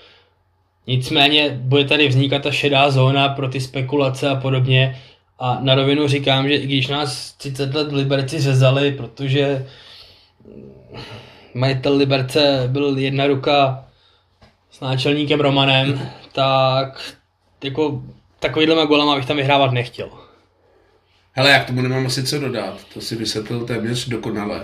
Nicméně 0.87 1.49
bude 1.61 1.85
tady 1.85 2.07
vznikat 2.07 2.43
ta 2.43 2.51
šedá 2.51 2.91
zóna 2.91 3.29
pro 3.29 3.49
ty 3.49 3.61
spekulace 3.61 4.29
a 4.29 4.35
podobně 4.35 5.01
a 5.39 5.57
na 5.61 5.75
rovinu 5.75 6.07
říkám, 6.07 6.47
že 6.47 6.55
i 6.55 6.65
když 6.65 6.87
nás 6.87 7.31
30 7.33 7.75
let 7.75 7.91
Liberci 7.91 8.39
řezali, 8.39 8.91
protože 8.91 9.67
majitel 11.53 11.95
Liberce 11.95 12.63
byl 12.67 12.97
jedna 12.97 13.27
ruka 13.27 13.85
s 14.71 14.79
náčelníkem 14.79 15.39
Romanem, 15.39 16.09
tak 16.31 17.15
jako 17.63 18.03
takovýhle 18.39 18.87
golama 18.87 19.15
bych 19.15 19.25
tam 19.25 19.37
vyhrávat 19.37 19.71
nechtěl. 19.71 20.26
Hele, 21.37 21.51
jak 21.51 21.65
tomu 21.65 21.81
nemám 21.81 22.05
asi 22.05 22.23
co 22.23 22.39
dodat, 22.39 22.85
to 22.93 23.01
si 23.01 23.15
vysvětlil 23.15 23.65
téměř 23.65 24.07
dokonale. 24.09 24.63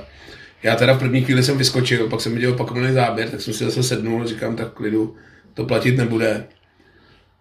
Já 0.63 0.75
teda 0.75 0.93
v 0.93 0.99
první 0.99 1.21
chvíli 1.21 1.43
jsem 1.43 1.57
vyskočil, 1.57 2.09
pak 2.09 2.21
jsem 2.21 2.35
viděl 2.35 2.51
opakovaný 2.51 2.93
záběr, 2.93 3.29
tak 3.29 3.41
jsem 3.41 3.53
si 3.53 3.63
zase 3.63 3.83
sednul 3.83 4.21
a 4.21 4.25
říkám, 4.25 4.55
tak 4.55 4.73
klidu, 4.73 5.15
to 5.53 5.65
platit 5.65 5.97
nebude. 5.97 6.47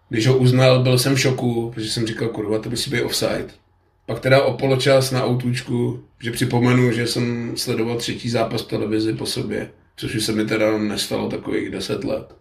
Když 0.09 0.27
ho 0.27 0.37
uznal, 0.39 0.83
byl 0.83 0.99
jsem 0.99 1.15
v 1.15 1.21
šoku, 1.21 1.71
protože 1.75 1.91
jsem 1.91 2.07
říkal, 2.07 2.29
kurva, 2.29 2.59
to 2.59 2.71
musí 2.71 2.91
být 2.91 3.03
offside. 3.03 3.49
Pak 4.07 4.21
teda 4.21 4.43
o 4.43 4.57
poločas 4.57 5.11
na 5.11 5.25
autůčku, 5.25 6.05
že 6.23 6.31
připomenu, 6.31 6.93
že 6.93 7.07
jsem 7.07 7.53
sledoval 7.57 7.97
třetí 7.97 8.29
zápas 8.29 8.63
v 8.63 8.69
televizi 8.69 9.13
po 9.13 9.27
sobě, 9.27 9.71
což 9.97 10.15
už 10.15 10.25
se 10.25 10.33
mi 10.33 10.45
teda 10.45 10.79
nestalo 10.79 11.29
takových 11.29 11.71
deset 11.71 12.05
let. 12.05 12.35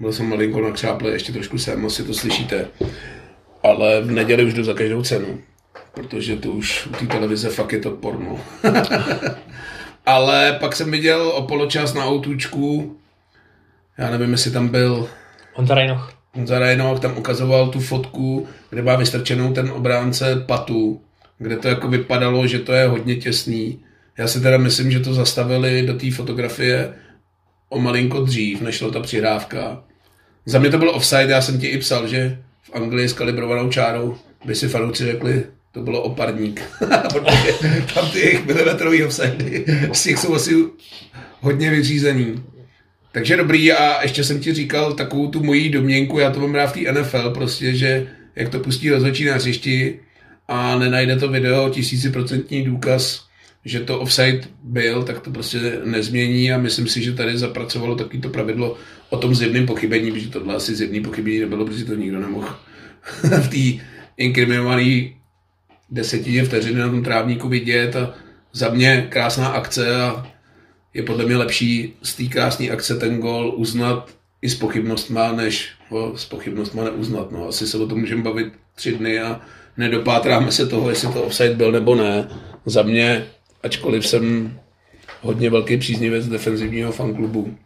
Byl 0.00 0.12
jsem 0.12 0.28
malinko 0.28 0.60
nakřáplý, 0.60 1.12
ještě 1.12 1.32
trošku 1.32 1.58
sem, 1.58 1.86
asi 1.86 2.04
to 2.04 2.14
slyšíte. 2.14 2.68
Ale 3.62 4.02
v 4.02 4.10
neděli 4.10 4.44
už 4.44 4.54
jdu 4.54 4.64
za 4.64 4.74
každou 4.74 5.02
cenu, 5.02 5.38
protože 5.94 6.36
to 6.36 6.50
už 6.50 6.86
u 6.86 6.90
té 6.90 7.06
televize 7.06 7.50
fakt 7.50 7.72
je 7.72 7.80
to 7.80 7.90
porno. 7.90 8.40
Ale 10.06 10.56
pak 10.60 10.76
jsem 10.76 10.90
viděl 10.90 11.28
o 11.28 11.42
poločas 11.42 11.94
na 11.94 12.04
autůčku, 12.04 12.96
já 13.98 14.10
nevím, 14.10 14.32
jestli 14.32 14.50
tam 14.50 14.68
byl 14.68 15.08
Honza 15.54 15.74
Rajnoch. 15.74 16.12
Honza 16.34 16.58
Rajnoch, 16.58 17.00
tam 17.00 17.18
ukazoval 17.18 17.68
tu 17.68 17.80
fotku, 17.80 18.48
kde 18.70 18.82
má 18.82 18.96
vystrčenou 18.96 19.52
ten 19.52 19.70
obránce 19.70 20.44
patu, 20.46 21.00
kde 21.38 21.56
to 21.56 21.68
jako 21.68 21.88
vypadalo, 21.88 22.46
že 22.46 22.58
to 22.58 22.72
je 22.72 22.86
hodně 22.86 23.16
těsný. 23.16 23.78
Já 24.18 24.26
si 24.26 24.40
teda 24.40 24.58
myslím, 24.58 24.90
že 24.90 25.00
to 25.00 25.14
zastavili 25.14 25.86
do 25.86 25.94
té 25.94 26.10
fotografie 26.10 26.94
o 27.68 27.80
malinko 27.80 28.20
dřív, 28.20 28.60
než 28.60 28.84
ta 28.92 29.00
přihrávka. 29.00 29.82
Za 30.46 30.58
mě 30.58 30.70
to 30.70 30.78
byl 30.78 30.90
offside, 30.90 31.32
já 31.32 31.42
jsem 31.42 31.60
ti 31.60 31.66
i 31.66 31.78
psal, 31.78 32.08
že 32.08 32.38
v 32.62 32.74
Anglii 32.74 33.08
s 33.08 33.12
kalibrovanou 33.12 33.68
čárou 33.68 34.16
by 34.44 34.54
si 34.54 34.68
fanouci 34.68 35.04
řekli, 35.04 35.44
to 35.72 35.80
bylo 35.80 36.02
protože 37.08 37.52
tam 37.94 38.10
ty 38.10 38.18
jejich 38.18 38.46
milimetrový 38.46 39.04
offside, 39.04 39.64
z 39.92 40.02
těch 40.02 40.18
jsou 40.18 40.34
asi 40.34 40.54
hodně 41.40 41.70
vyřízený. 41.70 42.42
Takže 43.12 43.36
dobrý 43.36 43.72
a 43.72 44.02
ještě 44.02 44.24
jsem 44.24 44.40
ti 44.40 44.54
říkal 44.54 44.92
takovou 44.92 45.28
tu 45.28 45.44
moji 45.44 45.70
domněnku, 45.70 46.18
já 46.18 46.30
to 46.30 46.40
mám 46.40 46.54
rád 46.54 46.66
v 46.66 46.72
té 46.72 46.92
NFL 46.92 47.30
prostě, 47.30 47.74
že 47.74 48.06
jak 48.36 48.48
to 48.48 48.60
pustí 48.60 48.90
rozhodčí 48.90 49.24
na 49.24 49.34
hřišti 49.34 50.00
a 50.48 50.78
nenajde 50.78 51.16
to 51.16 51.28
video 51.28 51.70
tisíciprocentní 51.70 52.62
důkaz, 52.62 53.26
že 53.64 53.80
to 53.80 54.00
offside 54.00 54.40
byl, 54.62 55.02
tak 55.02 55.20
to 55.20 55.30
prostě 55.30 55.58
nezmění 55.84 56.52
a 56.52 56.58
myslím 56.58 56.88
si, 56.88 57.02
že 57.02 57.12
tady 57.12 57.38
zapracovalo 57.38 57.96
takový 57.96 58.20
to 58.20 58.28
pravidlo 58.28 58.76
o 59.10 59.16
tom 59.16 59.34
zjevném 59.34 59.66
pochybení, 59.66 60.12
protože 60.12 60.28
tohle 60.28 60.54
asi 60.54 60.74
zjevný 60.74 61.00
pochybení 61.00 61.38
nebylo, 61.40 61.64
protože 61.64 61.84
to 61.84 61.94
nikdo 61.94 62.20
nemohl 62.20 62.56
v 63.40 63.48
té 63.48 63.84
inkriminované 64.16 65.21
desetině 65.92 66.44
vteřiny 66.44 66.80
na 66.80 66.88
tom 66.88 67.04
trávníku 67.04 67.48
vidět 67.48 67.96
a 67.96 68.14
za 68.52 68.68
mě 68.68 69.06
krásná 69.10 69.48
akce 69.48 70.02
a 70.02 70.26
je 70.94 71.02
podle 71.02 71.24
mě 71.24 71.36
lepší 71.36 71.94
z 72.02 72.14
té 72.14 72.24
krásné 72.24 72.70
akce 72.70 72.94
ten 72.94 73.18
gol 73.18 73.54
uznat 73.56 74.10
i 74.42 74.48
s 74.48 74.54
pochybnostma, 74.54 75.32
než 75.32 75.68
ho 75.88 76.16
s 76.16 76.24
pochybnostma 76.24 76.84
neuznat. 76.84 77.32
No, 77.32 77.48
asi 77.48 77.66
se 77.66 77.78
o 77.78 77.86
tom 77.86 78.00
můžeme 78.00 78.22
bavit 78.22 78.52
tři 78.74 78.92
dny 78.92 79.20
a 79.20 79.40
nedopátráme 79.76 80.52
se 80.52 80.66
toho, 80.66 80.90
jestli 80.90 81.12
to 81.12 81.22
offside 81.22 81.54
byl 81.54 81.72
nebo 81.72 81.94
ne. 81.94 82.28
Za 82.66 82.82
mě, 82.82 83.26
ačkoliv 83.62 84.06
jsem 84.06 84.56
hodně 85.20 85.50
velký 85.50 85.76
příznivec 85.76 86.28
defenzivního 86.28 86.92
fanklubu, 86.92 87.56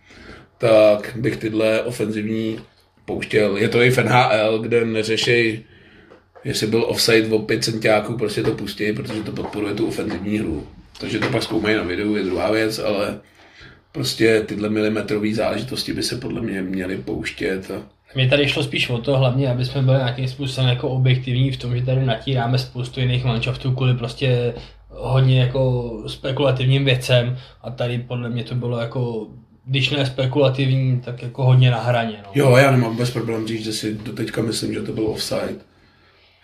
tak 0.59 1.13
bych 1.17 1.37
tyhle 1.37 1.83
ofenzivní 1.83 2.61
pouštěl. 3.05 3.57
Je 3.57 3.69
to 3.69 3.83
i 3.83 3.91
v 3.91 3.99
NHL, 3.99 4.59
kde 4.59 4.85
neřešej, 4.85 5.65
jestli 6.47 6.67
byl 6.67 6.85
offside 6.89 7.29
o 7.29 7.39
5 7.39 7.65
centiáků, 7.65 8.17
prostě 8.17 8.43
to 8.43 8.51
pustí, 8.51 8.93
protože 8.93 9.23
to 9.23 9.33
podporuje 9.33 9.75
tu 9.75 9.87
ofenzivní 9.87 10.39
hru. 10.39 10.67
Takže 11.01 11.19
to 11.19 11.29
pak 11.29 11.43
zkoumají 11.43 11.77
na 11.77 11.83
videu, 11.83 12.17
je 12.17 12.23
druhá 12.23 12.51
věc, 12.51 12.79
ale 12.79 13.19
prostě 13.93 14.43
tyhle 14.47 14.69
milimetrové 14.69 15.35
záležitosti 15.35 15.93
by 15.93 16.03
se 16.03 16.17
podle 16.17 16.41
mě 16.41 16.63
měly 16.63 16.97
pouštět. 16.97 17.71
A... 17.71 17.83
Mně 18.15 18.29
tady 18.29 18.49
šlo 18.49 18.63
spíš 18.63 18.89
o 18.89 18.99
to 18.99 19.19
hlavně, 19.19 19.51
aby 19.51 19.65
jsme 19.65 19.83
byli 19.83 19.97
nějakým 19.97 20.29
způsobem 20.29 20.71
jako 20.71 20.89
objektivní 20.89 21.53
v 21.53 21.57
tom, 21.57 21.77
že 21.77 21.85
tady 21.85 22.05
natíráme 22.05 22.59
spoustu 22.59 23.01
jiných 23.01 23.25
manšaftů 23.25 23.73
kvůli 23.73 23.95
prostě 23.95 24.55
hodně 24.89 25.41
jako 25.41 25.93
spekulativním 26.07 26.85
věcem 26.85 27.39
a 27.63 27.71
tady 27.71 27.99
podle 27.99 28.31
mě 28.31 28.45
to 28.45 28.55
bylo 28.55 28.79
jako 28.79 29.27
když 29.65 29.91
ne 29.91 30.07
spekulativní, 30.07 31.01
tak 31.01 31.23
jako 31.23 31.45
hodně 31.45 31.71
na 31.71 31.81
hraně. 31.81 32.17
No. 32.25 32.31
Jo, 32.35 32.57
já 32.57 32.71
nemám 32.71 32.97
bez 32.97 33.11
problém 33.11 33.47
říct, 33.47 33.65
že 33.65 33.73
si 33.73 33.95
do 33.95 34.13
teďka 34.13 34.43
myslím, 34.43 34.75
že 34.75 34.83
to 34.83 34.93
bylo 34.93 35.07
offside. 35.07 35.76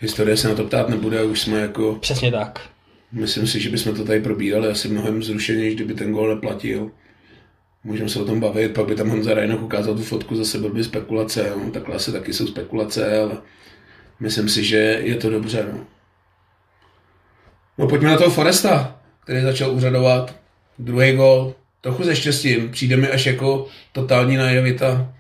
Historie 0.03 0.37
se 0.37 0.49
na 0.49 0.55
to 0.55 0.65
ptát 0.65 0.89
nebude, 0.89 1.23
už 1.23 1.41
jsme 1.41 1.61
jako... 1.61 1.95
Přesně 2.01 2.31
tak. 2.31 2.61
Myslím 3.13 3.47
si, 3.47 3.61
že 3.61 3.71
bychom 3.71 3.95
to 3.95 4.05
tady 4.05 4.21
probírali 4.21 4.69
asi 4.69 4.89
mnohem 4.89 5.23
zrušeněji, 5.23 5.75
kdyby 5.75 5.95
ten 5.95 6.13
gol 6.13 6.29
neplatil. 6.29 6.91
Můžeme 7.85 8.09
se 8.09 8.21
o 8.21 8.25
tom 8.25 8.41
bavit, 8.41 8.75
pak 8.75 8.87
by 8.87 8.95
tam 8.95 9.09
Honza 9.09 9.35
Rajnoch 9.35 9.63
ukázal 9.63 9.95
tu 9.95 10.03
fotku, 10.03 10.37
zase 10.37 10.59
byl 10.59 10.71
by 10.71 10.85
spekulace, 10.85 11.53
no, 11.57 11.71
takhle 11.71 11.97
asi 11.97 12.13
taky 12.13 12.33
jsou 12.33 12.47
spekulace, 12.47 13.21
ale 13.21 13.37
myslím 14.21 14.49
si, 14.49 14.65
že 14.65 14.77
je 15.03 15.15
to 15.15 15.31
dobře. 15.31 15.67
No. 15.73 15.87
no 17.79 17.89
pojďme 17.89 18.11
na 18.11 18.17
toho 18.17 18.31
Foresta, 18.31 19.01
který 19.25 19.43
začal 19.43 19.71
úřadovat. 19.71 20.37
Druhý 20.79 21.13
gol, 21.13 21.55
trochu 21.81 22.05
se 22.05 22.17
štěstím, 22.17 22.71
přijde 22.71 22.97
mi 22.97 23.09
až 23.09 23.27
jako 23.27 23.67
totální 23.93 24.37
najevita 24.37 25.15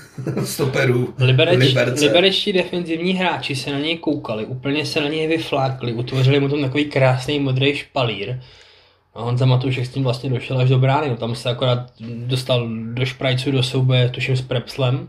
stoperů. 0.44 1.14
Libereč, 1.18 1.74
liberečtí 2.00 2.52
defenzivní 2.52 3.12
hráči 3.12 3.56
se 3.56 3.72
na 3.72 3.78
něj 3.78 3.98
koukali, 3.98 4.46
úplně 4.46 4.86
se 4.86 5.00
na 5.00 5.08
něj 5.08 5.26
vyflákli, 5.26 5.92
utvořili 5.92 6.40
mu 6.40 6.48
tam 6.48 6.62
takový 6.62 6.84
krásný 6.84 7.40
modrý 7.40 7.76
špalír. 7.76 8.40
A 9.14 9.22
Honza 9.22 9.46
Matoušek 9.46 9.86
s 9.86 9.88
tím 9.88 10.02
vlastně 10.02 10.30
došel 10.30 10.58
až 10.58 10.68
do 10.68 10.78
brány, 10.78 11.08
no, 11.08 11.16
tam 11.16 11.34
se 11.34 11.50
akorát 11.50 11.92
dostal 12.00 12.68
do 12.92 13.04
šprajců 13.04 13.50
do 13.50 13.62
souboje, 13.62 14.08
tuším 14.08 14.36
s 14.36 14.42
Prepslem, 14.42 15.08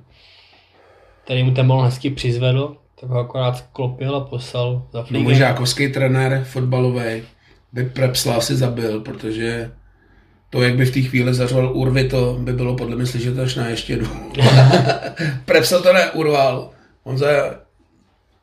který 1.23 1.43
mu 1.43 1.51
ten 1.51 1.67
balon 1.67 1.85
hezky 1.85 2.09
přizvedl, 2.09 2.77
tak 2.99 3.09
ho 3.09 3.19
akorát 3.19 3.61
klopil 3.61 4.15
a 4.15 4.19
poslal 4.19 4.87
za 4.93 5.03
flíkem. 5.03 5.23
No, 5.23 5.33
žákovský 5.33 5.91
trenér 5.91 6.43
fotbalový 6.43 7.23
by 7.73 7.83
Prepsla 7.83 8.35
asi 8.35 8.55
zabil, 8.55 8.99
protože 8.99 9.71
to, 10.53 10.61
jak 10.61 10.75
by 10.75 10.85
v 10.85 10.91
té 10.91 11.01
chvíli 11.01 11.33
zařval 11.33 11.77
urvy, 11.77 12.03
to 12.03 12.37
by 12.39 12.53
bylo 12.53 12.75
podle 12.75 12.95
mě 12.95 13.05
slyšet 13.05 13.39
až 13.39 13.55
na 13.55 13.67
ještě 13.67 13.99
Prepsel 15.45 15.81
to 15.81 15.93
neurval. 15.93 16.69
On 17.03 17.17
za 17.17 17.27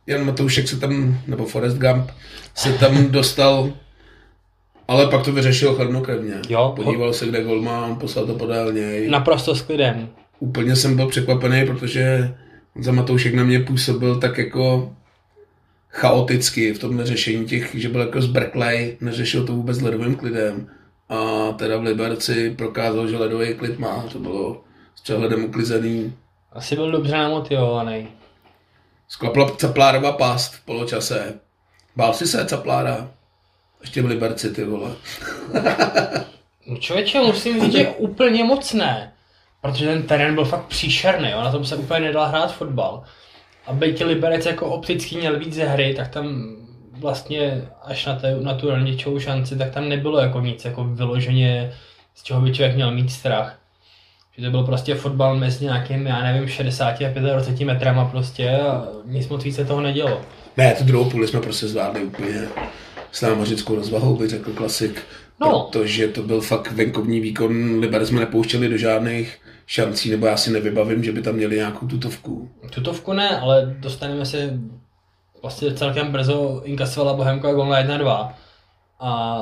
Jan 0.06 0.24
Matoušek 0.24 0.68
se 0.68 0.80
tam, 0.80 1.20
nebo 1.26 1.46
Forest 1.46 1.76
Gump, 1.76 2.10
se 2.54 2.72
tam 2.72 3.06
dostal, 3.10 3.72
ale 4.88 5.06
pak 5.06 5.24
to 5.24 5.32
vyřešil 5.32 5.74
chladnokrevně. 5.74 6.34
Jo, 6.48 6.72
Podíval 6.76 7.12
se, 7.12 7.26
kde 7.26 7.44
gol 7.44 7.62
má, 7.62 7.94
poslal 7.94 8.26
to 8.26 8.34
podél 8.34 8.72
něj. 8.72 9.10
Naprosto 9.10 9.54
s 9.54 9.62
klidem. 9.62 10.08
Úplně 10.38 10.76
jsem 10.76 10.96
byl 10.96 11.06
překvapený, 11.06 11.66
protože 11.66 12.34
za 12.80 12.92
Matoušek 12.92 13.34
na 13.34 13.44
mě 13.44 13.60
působil 13.60 14.18
tak 14.18 14.38
jako 14.38 14.92
chaoticky 15.88 16.72
v 16.72 16.78
tom 16.78 17.04
řešení 17.04 17.46
těch, 17.46 17.74
že 17.74 17.88
byl 17.88 18.00
jako 18.00 18.22
zbrklej, 18.22 18.96
neřešil 19.00 19.46
to 19.46 19.52
vůbec 19.52 19.80
ledovým 19.80 20.14
klidem 20.14 20.66
a 21.10 21.52
teda 21.52 21.76
v 21.76 21.82
Liberci 21.82 22.50
prokázal, 22.50 23.08
že 23.08 23.18
ledový 23.18 23.54
klid 23.54 23.78
má. 23.78 24.04
To 24.12 24.18
bylo 24.18 24.60
s 24.94 25.00
přehledem 25.00 25.44
uklizený. 25.44 26.12
Asi 26.52 26.76
byl 26.76 26.90
dobře 26.90 27.16
namotivovaný. 27.16 28.08
Sklapla 29.08 29.50
Caplárova 29.56 30.12
past 30.12 30.54
v 30.54 30.64
poločase. 30.64 31.40
Bál 31.96 32.14
si 32.14 32.26
se 32.26 32.46
Caplára? 32.46 33.10
Ještě 33.80 34.02
v 34.02 34.06
Liberci, 34.06 34.50
ty 34.50 34.64
vole. 34.64 34.90
no 36.66 36.76
člověče, 36.76 37.20
musím 37.20 37.60
říct, 37.60 37.72
že 37.72 37.88
úplně 37.88 38.44
moc 38.44 38.72
ne. 38.72 39.12
protože 39.60 39.86
ten 39.86 40.02
terén 40.02 40.34
byl 40.34 40.44
fakt 40.44 40.66
příšerný, 40.66 41.30
jo? 41.30 41.40
na 41.40 41.52
tom 41.52 41.64
se 41.64 41.76
úplně 41.76 42.00
nedal 42.00 42.28
hrát 42.28 42.54
fotbal. 42.54 43.02
A 43.66 43.72
byť 43.72 44.04
Liberec 44.04 44.46
jako 44.46 44.66
opticky 44.66 45.16
měl 45.16 45.38
víc 45.38 45.54
ze 45.54 45.64
hry, 45.64 45.94
tak 45.94 46.08
tam 46.08 46.56
vlastně 47.00 47.62
až 47.84 48.06
na, 48.06 48.16
té, 48.16 48.36
na 48.40 48.54
tu 48.54 48.70
randičovou 48.70 49.18
šanci, 49.18 49.58
tak 49.58 49.70
tam 49.70 49.88
nebylo 49.88 50.18
jako 50.18 50.40
nic 50.40 50.64
jako 50.64 50.84
vyloženě, 50.84 51.72
z 52.14 52.22
čeho 52.22 52.40
by 52.40 52.52
člověk 52.52 52.74
měl 52.74 52.94
mít 52.94 53.10
strach. 53.10 53.58
Že 54.38 54.44
to 54.44 54.50
byl 54.50 54.62
prostě 54.62 54.94
fotbal 54.94 55.36
mezi 55.36 55.64
nějakým, 55.64 56.06
já 56.06 56.22
nevím, 56.22 56.48
60 56.48 57.00
a 57.00 57.20
25 57.20 57.66
metrama 57.66 58.04
prostě 58.04 58.50
a 58.50 58.86
nic 59.04 59.28
moc 59.28 59.44
více 59.44 59.64
toho 59.64 59.80
nedělo. 59.80 60.20
Ne, 60.56 60.74
tu 60.74 60.84
druhou 60.84 61.10
půli 61.10 61.28
jsme 61.28 61.40
prostě 61.40 61.68
zvládli 61.68 62.02
úplně 62.02 62.48
s 63.12 63.20
námořickou 63.20 63.74
rozvahou, 63.74 64.16
bych 64.16 64.30
řekl 64.30 64.52
klasik. 64.52 65.02
No. 65.40 65.68
Protože 65.72 66.08
to 66.08 66.22
byl 66.22 66.40
fakt 66.40 66.72
venkovní 66.72 67.20
výkon, 67.20 67.78
Liberec 67.78 68.08
jsme 68.08 68.20
nepouštěli 68.20 68.68
do 68.68 68.76
žádných 68.76 69.38
šancí, 69.66 70.10
nebo 70.10 70.26
já 70.26 70.36
si 70.36 70.50
nevybavím, 70.50 71.04
že 71.04 71.12
by 71.12 71.22
tam 71.22 71.34
měli 71.34 71.56
nějakou 71.56 71.86
tutovku. 71.86 72.50
Tutovku 72.74 73.12
ne, 73.12 73.40
ale 73.40 73.76
dostaneme 73.78 74.26
se 74.26 74.58
vlastně 75.42 75.74
celkem 75.74 76.12
brzo 76.12 76.62
inkasovala 76.64 77.16
Bohemka 77.16 77.52
gol 77.52 77.66
na 77.66 77.82
1-2. 77.82 78.32
A 79.00 79.40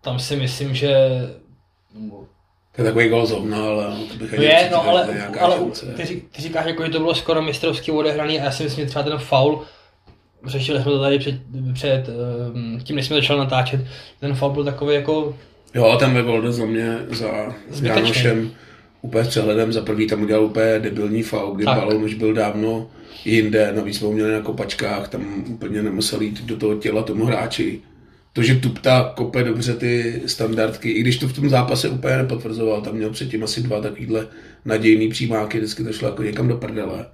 tam 0.00 0.18
si 0.18 0.36
myslím, 0.36 0.74
že 0.74 0.94
To 2.76 2.80
je 2.80 2.84
takový 2.84 3.08
gol 3.08 3.26
zovna, 3.26 3.64
ale 3.64 3.96
to 4.08 4.14
bych 4.14 4.34
ani 4.34 4.44
je, 4.44 4.68
no 4.72 4.88
ale, 4.88 5.28
ale 5.40 5.56
šance. 5.56 5.86
ty, 5.86 6.22
ty, 6.32 6.42
říkáš, 6.42 6.66
jako, 6.66 6.84
že 6.84 6.90
to 6.90 6.98
bylo 6.98 7.14
skoro 7.14 7.42
mistrovský 7.42 7.90
odehraný 7.90 8.40
a 8.40 8.44
já 8.44 8.50
si 8.50 8.62
myslím, 8.64 8.84
že 8.84 8.90
třeba 8.90 9.02
ten 9.02 9.18
faul, 9.18 9.62
řešili 10.46 10.82
jsme 10.82 10.92
to 10.92 11.00
tady 11.00 11.18
před, 11.18 11.34
před 11.74 12.08
ehm, 12.08 12.80
tím, 12.82 12.96
než 12.96 13.06
jsme 13.06 13.16
začali 13.16 13.38
natáčet, 13.38 13.80
ten 14.20 14.34
faul 14.34 14.52
byl 14.52 14.64
takový 14.64 14.94
jako, 14.94 15.34
Jo, 15.74 15.96
ten 15.98 16.14
Vevolde 16.14 16.52
za 16.52 16.64
mě, 16.64 16.98
za 17.10 17.54
Zbytečný. 17.70 18.02
Janošem, 18.02 18.50
úplně 19.02 19.24
s 19.24 19.28
přehledem, 19.28 19.72
za 19.72 19.82
prvý 19.82 20.06
tam 20.06 20.22
udělal 20.22 20.44
úplně 20.44 20.78
debilní 20.78 21.22
faul, 21.22 21.54
kdy 21.54 21.64
balon 21.64 22.04
už 22.04 22.14
byl 22.14 22.34
dávno 22.34 22.86
jinde, 23.24 23.72
navíc 23.76 23.96
jsme 23.96 24.06
ho 24.06 24.12
měli 24.12 24.32
na 24.32 24.40
kopačkách, 24.40 25.08
tam 25.08 25.44
úplně 25.48 25.82
nemusel 25.82 26.22
jít 26.22 26.44
do 26.44 26.56
toho 26.56 26.74
těla 26.74 27.02
tomu 27.02 27.24
hráči. 27.24 27.80
To, 28.32 28.42
že 28.42 28.54
Tupta 28.54 29.12
kope 29.16 29.44
dobře 29.44 29.74
ty 29.74 30.22
standardky, 30.26 30.90
i 30.90 31.00
když 31.00 31.18
to 31.18 31.28
v 31.28 31.32
tom 31.32 31.48
zápase 31.48 31.88
úplně 31.88 32.16
nepotvrzoval, 32.16 32.80
tam 32.80 32.94
měl 32.94 33.10
předtím 33.10 33.44
asi 33.44 33.62
dva 33.62 33.80
takovýhle 33.80 34.26
nadějný 34.64 35.08
přímáky, 35.08 35.58
vždycky 35.58 35.84
to 35.84 35.92
šlo 35.92 36.08
jako 36.08 36.22
někam 36.22 36.48
do 36.48 36.56
prdele. 36.56 37.06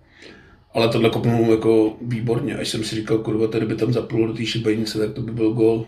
Ale 0.75 0.89
tohle 0.89 1.11
kopnul 1.11 1.51
jako 1.51 1.97
výborně, 2.03 2.57
až 2.57 2.69
jsem 2.69 2.85
si 2.85 2.97
říkal, 2.97 3.19
kurva, 3.19 3.47
tady 3.47 3.67
by 3.67 3.75
tam 3.75 3.93
zaplul 3.93 4.27
do 4.27 4.35
té 4.35 4.47
šibenice, 4.47 4.99
tak 4.99 5.13
to 5.13 5.23
by 5.23 5.33
byl 5.33 5.53
gol 5.53 5.87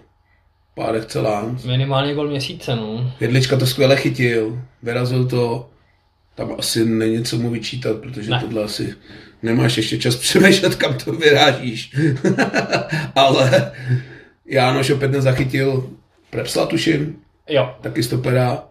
pár 0.74 1.04
celá. 1.04 1.56
minimálně 1.66 2.14
gol 2.14 2.28
měsíce, 2.28 2.76
no. 2.76 3.12
Jedlička 3.20 3.56
to 3.56 3.66
skvěle 3.66 3.96
chytil, 3.96 4.62
vyrazil 4.82 5.26
to, 5.26 5.70
tam 6.34 6.54
asi 6.58 6.84
není 6.84 7.24
co 7.24 7.38
mu 7.38 7.50
vyčítat, 7.50 7.96
protože 8.00 8.30
Ne. 8.30 8.40
tohle 8.40 8.64
asi 8.64 8.94
nemáš 9.42 9.76
ještě 9.76 9.98
čas 9.98 10.16
přemýšlet, 10.20 10.74
kam 10.74 10.94
to 10.94 11.12
vyrážíš. 11.12 11.92
Ale 13.14 13.72
Jánoš 14.46 14.90
opět 14.90 15.12
nezachytil 15.12 15.90
Prepsla, 16.30 16.66
tuším, 16.66 17.16
Jo, 17.48 17.74
taky 17.80 18.02
stopera, 18.02 18.64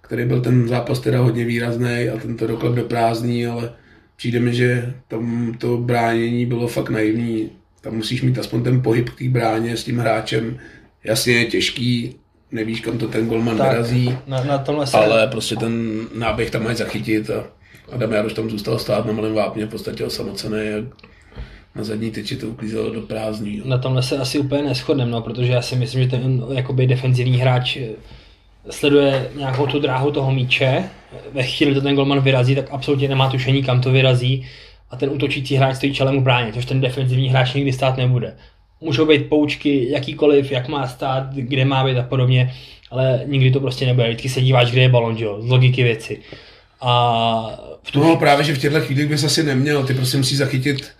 který 0.00 0.24
byl 0.24 0.40
ten 0.40 0.68
zápas 0.68 1.00
teda 1.00 1.18
hodně 1.20 1.44
výrazný 1.44 2.08
a 2.08 2.16
tento 2.22 2.46
doklep 2.46 2.72
do 2.74 2.82
prázdný, 2.84 3.46
ale 3.46 3.72
přijde 4.16 4.40
mi, 4.40 4.54
že 4.54 4.94
tam 5.08 5.54
to 5.58 5.76
bránění 5.76 6.46
bylo 6.46 6.68
fakt 6.68 6.90
naivní. 6.90 7.50
Tam 7.80 7.94
musíš 7.94 8.22
mít 8.22 8.38
aspoň 8.38 8.62
ten 8.62 8.82
pohyb 8.82 9.10
k 9.10 9.18
té 9.18 9.28
bráně 9.28 9.76
s 9.76 9.84
tím 9.84 9.98
hráčem. 9.98 10.58
Jasně 11.04 11.32
je 11.32 11.44
těžký, 11.44 12.16
nevíš, 12.52 12.80
kam 12.80 12.98
to 12.98 13.08
ten 13.08 13.28
golman 13.28 13.56
tak, 13.58 13.70
vyrazí. 13.70 14.18
na, 14.26 14.44
na 14.44 14.58
tomhle 14.58 14.86
se, 14.86 14.96
Ale 14.96 15.26
prostě 15.26 15.56
ten 15.56 16.04
náběh 16.14 16.50
tam 16.50 16.64
mají 16.64 16.76
zachytit 16.76 17.30
a 17.30 17.44
Adam 17.92 18.12
Jaroš 18.12 18.32
tam 18.32 18.50
zůstal 18.50 18.78
stát 18.78 19.06
na 19.06 19.12
malém 19.12 19.34
vápně, 19.34 19.66
v 19.66 19.70
podstatě 19.70 20.04
osamocený 20.04 20.68
a 20.68 21.06
na 21.74 21.84
zadní 21.84 22.10
tyči 22.10 22.36
to 22.36 22.46
uklízelo 22.46 22.90
do 22.90 23.00
prázdní. 23.00 23.56
jo. 23.56 23.64
na 23.66 23.78
tomhle 23.78 24.02
se 24.02 24.18
asi 24.18 24.38
úplně 24.38 24.62
neschodneme, 24.62 25.10
no, 25.10 25.22
protože 25.22 25.52
já 25.52 25.62
si 25.62 25.76
myslím, 25.76 26.02
že 26.02 26.10
ten 26.10 26.44
jakoby 26.52 26.86
defenzivní 26.86 27.38
hráč 27.38 27.76
eh, 27.76 27.88
sleduje 28.70 29.30
nějakou 29.36 29.66
tu 29.66 29.78
dráhu 29.78 30.10
toho 30.10 30.32
míče, 30.32 30.84
ve 31.32 31.42
chvíli, 31.42 31.72
kdy 31.72 31.80
to 31.80 31.86
ten 31.86 31.96
golman 31.96 32.20
vyrazí, 32.20 32.54
tak 32.54 32.66
absolutně 32.70 33.08
nemá 33.08 33.30
tušení, 33.30 33.62
kam 33.62 33.80
to 33.80 33.92
vyrazí 33.92 34.46
a 34.90 34.96
ten 34.96 35.10
útočící 35.10 35.56
hráč 35.56 35.76
stojí 35.76 35.94
čelem 35.94 36.16
u 36.16 36.20
bráně, 36.20 36.52
což 36.52 36.64
ten 36.64 36.80
defenzivní 36.80 37.28
hráč 37.28 37.54
nikdy 37.54 37.72
stát 37.72 37.96
nebude. 37.96 38.36
Můžou 38.80 39.06
být 39.06 39.28
poučky, 39.28 39.90
jakýkoliv, 39.90 40.52
jak 40.52 40.68
má 40.68 40.88
stát, 40.88 41.34
kde 41.34 41.64
má 41.64 41.84
být 41.84 41.98
a 41.98 42.02
podobně, 42.02 42.54
ale 42.90 43.20
nikdy 43.26 43.50
to 43.50 43.60
prostě 43.60 43.86
nebude. 43.86 44.08
Vždycky 44.08 44.28
se 44.28 44.40
díváš, 44.40 44.70
kde 44.70 44.80
je 44.82 44.88
balon, 44.88 45.16
jo, 45.18 45.42
z 45.42 45.48
logiky 45.50 45.82
věci. 45.82 46.18
A 46.80 47.60
v 47.82 47.90
tu 47.90 48.00
No 48.00 48.16
právě, 48.16 48.44
že 48.44 48.54
v 48.54 48.58
těchto 48.58 48.80
chvílích 48.80 49.06
bys 49.06 49.24
asi 49.24 49.42
neměl, 49.42 49.84
ty 49.84 49.94
prostě 49.94 50.16
musíš 50.16 50.38
zachytit 50.38 50.90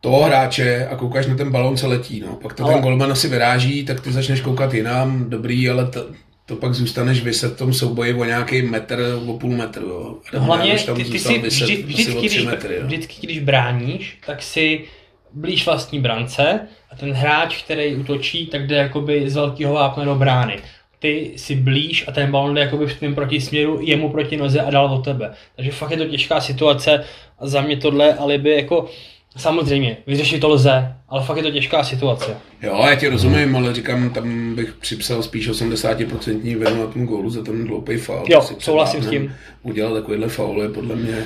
toho 0.00 0.22
hráče 0.22 0.86
a 0.86 0.96
koukáš 0.96 1.26
na 1.26 1.36
ten 1.36 1.50
balón, 1.50 1.76
co 1.76 1.88
letí. 1.88 2.20
No. 2.20 2.38
Pak 2.42 2.54
to 2.54 2.64
Ale- 2.64 2.72
ten 2.72 2.82
golman 2.82 3.12
asi 3.12 3.28
vyráží, 3.28 3.84
tak 3.84 4.00
ty 4.00 4.12
začneš 4.12 4.40
koukat 4.40 4.74
jinam, 4.74 5.30
dobrý, 5.30 5.70
ale 5.70 5.86
to, 5.86 6.06
to 6.46 6.56
pak 6.56 6.74
zůstaneš 6.74 7.22
vyset 7.22 7.52
v 7.52 7.56
tom 7.56 7.72
souboji 7.72 8.14
o 8.14 8.24
nějaký 8.24 8.62
metr, 8.62 9.20
o 9.26 9.38
půl 9.38 9.56
metru. 9.56 9.88
Jo. 9.90 10.18
No 10.34 10.40
hlavně 10.40 10.78
tam 10.86 10.96
ty, 10.96 11.04
ty 11.04 11.18
si 11.18 11.38
vždy, 11.38 11.82
vždycky, 11.82 12.12
tři 12.12 12.18
když, 12.18 12.44
metry. 12.44 12.74
Jo. 12.74 12.82
vždycky, 12.84 13.26
když 13.26 13.38
bráníš, 13.38 14.18
tak 14.26 14.42
si 14.42 14.84
blíž 15.32 15.66
vlastní 15.66 16.00
brance 16.00 16.60
a 16.90 16.96
ten 16.96 17.12
hráč, 17.12 17.62
který 17.62 17.96
útočí, 17.96 18.46
tak 18.46 18.66
jde 18.66 18.76
jakoby 18.76 19.30
z 19.30 19.34
velkého 19.34 19.74
vápna 19.74 20.04
do 20.04 20.14
brány. 20.14 20.58
Ty 20.98 21.32
si 21.36 21.54
blíž 21.54 22.04
a 22.08 22.12
ten 22.12 22.30
balon 22.30 22.54
jde 22.54 22.60
jakoby 22.60 22.86
v 22.86 22.98
tvém 22.98 23.14
protisměru 23.14 23.78
jemu 23.82 24.08
proti 24.08 24.36
noze 24.36 24.60
a 24.60 24.70
dál 24.70 24.86
od 24.86 25.04
tebe. 25.04 25.32
Takže 25.56 25.70
fakt 25.70 25.90
je 25.90 25.96
to 25.96 26.04
těžká 26.04 26.40
situace 26.40 27.04
a 27.38 27.46
za 27.46 27.60
mě 27.60 27.76
tohle 27.76 28.14
alibi 28.14 28.50
jako 28.50 28.88
samozřejmě, 29.36 29.96
vyřešit 30.06 30.40
to 30.40 30.48
lze, 30.48 30.94
ale 31.08 31.22
fakt 31.24 31.36
je 31.36 31.42
to 31.42 31.50
těžká 31.50 31.84
situace. 31.84 32.36
Jo, 32.62 32.84
já 32.86 32.94
ti 32.94 33.08
rozumím, 33.08 33.56
ale 33.56 33.74
říkám, 33.74 34.10
tam 34.10 34.54
bych 34.54 34.72
připsal 34.72 35.22
spíš 35.22 35.50
80% 35.50 36.42
vinu 36.42 36.80
na 36.80 36.86
tom 36.86 37.06
gólu 37.06 37.30
za 37.30 37.42
ten 37.42 37.68
hloupý 37.68 37.96
faul. 37.96 38.24
Jo, 38.28 38.46
souhlasím 38.58 39.02
s 39.02 39.10
tím. 39.10 39.34
Udělal 39.62 39.94
takovýhle 39.94 40.28
faul 40.28 40.62
je 40.62 40.68
podle 40.68 40.96
mě 40.96 41.24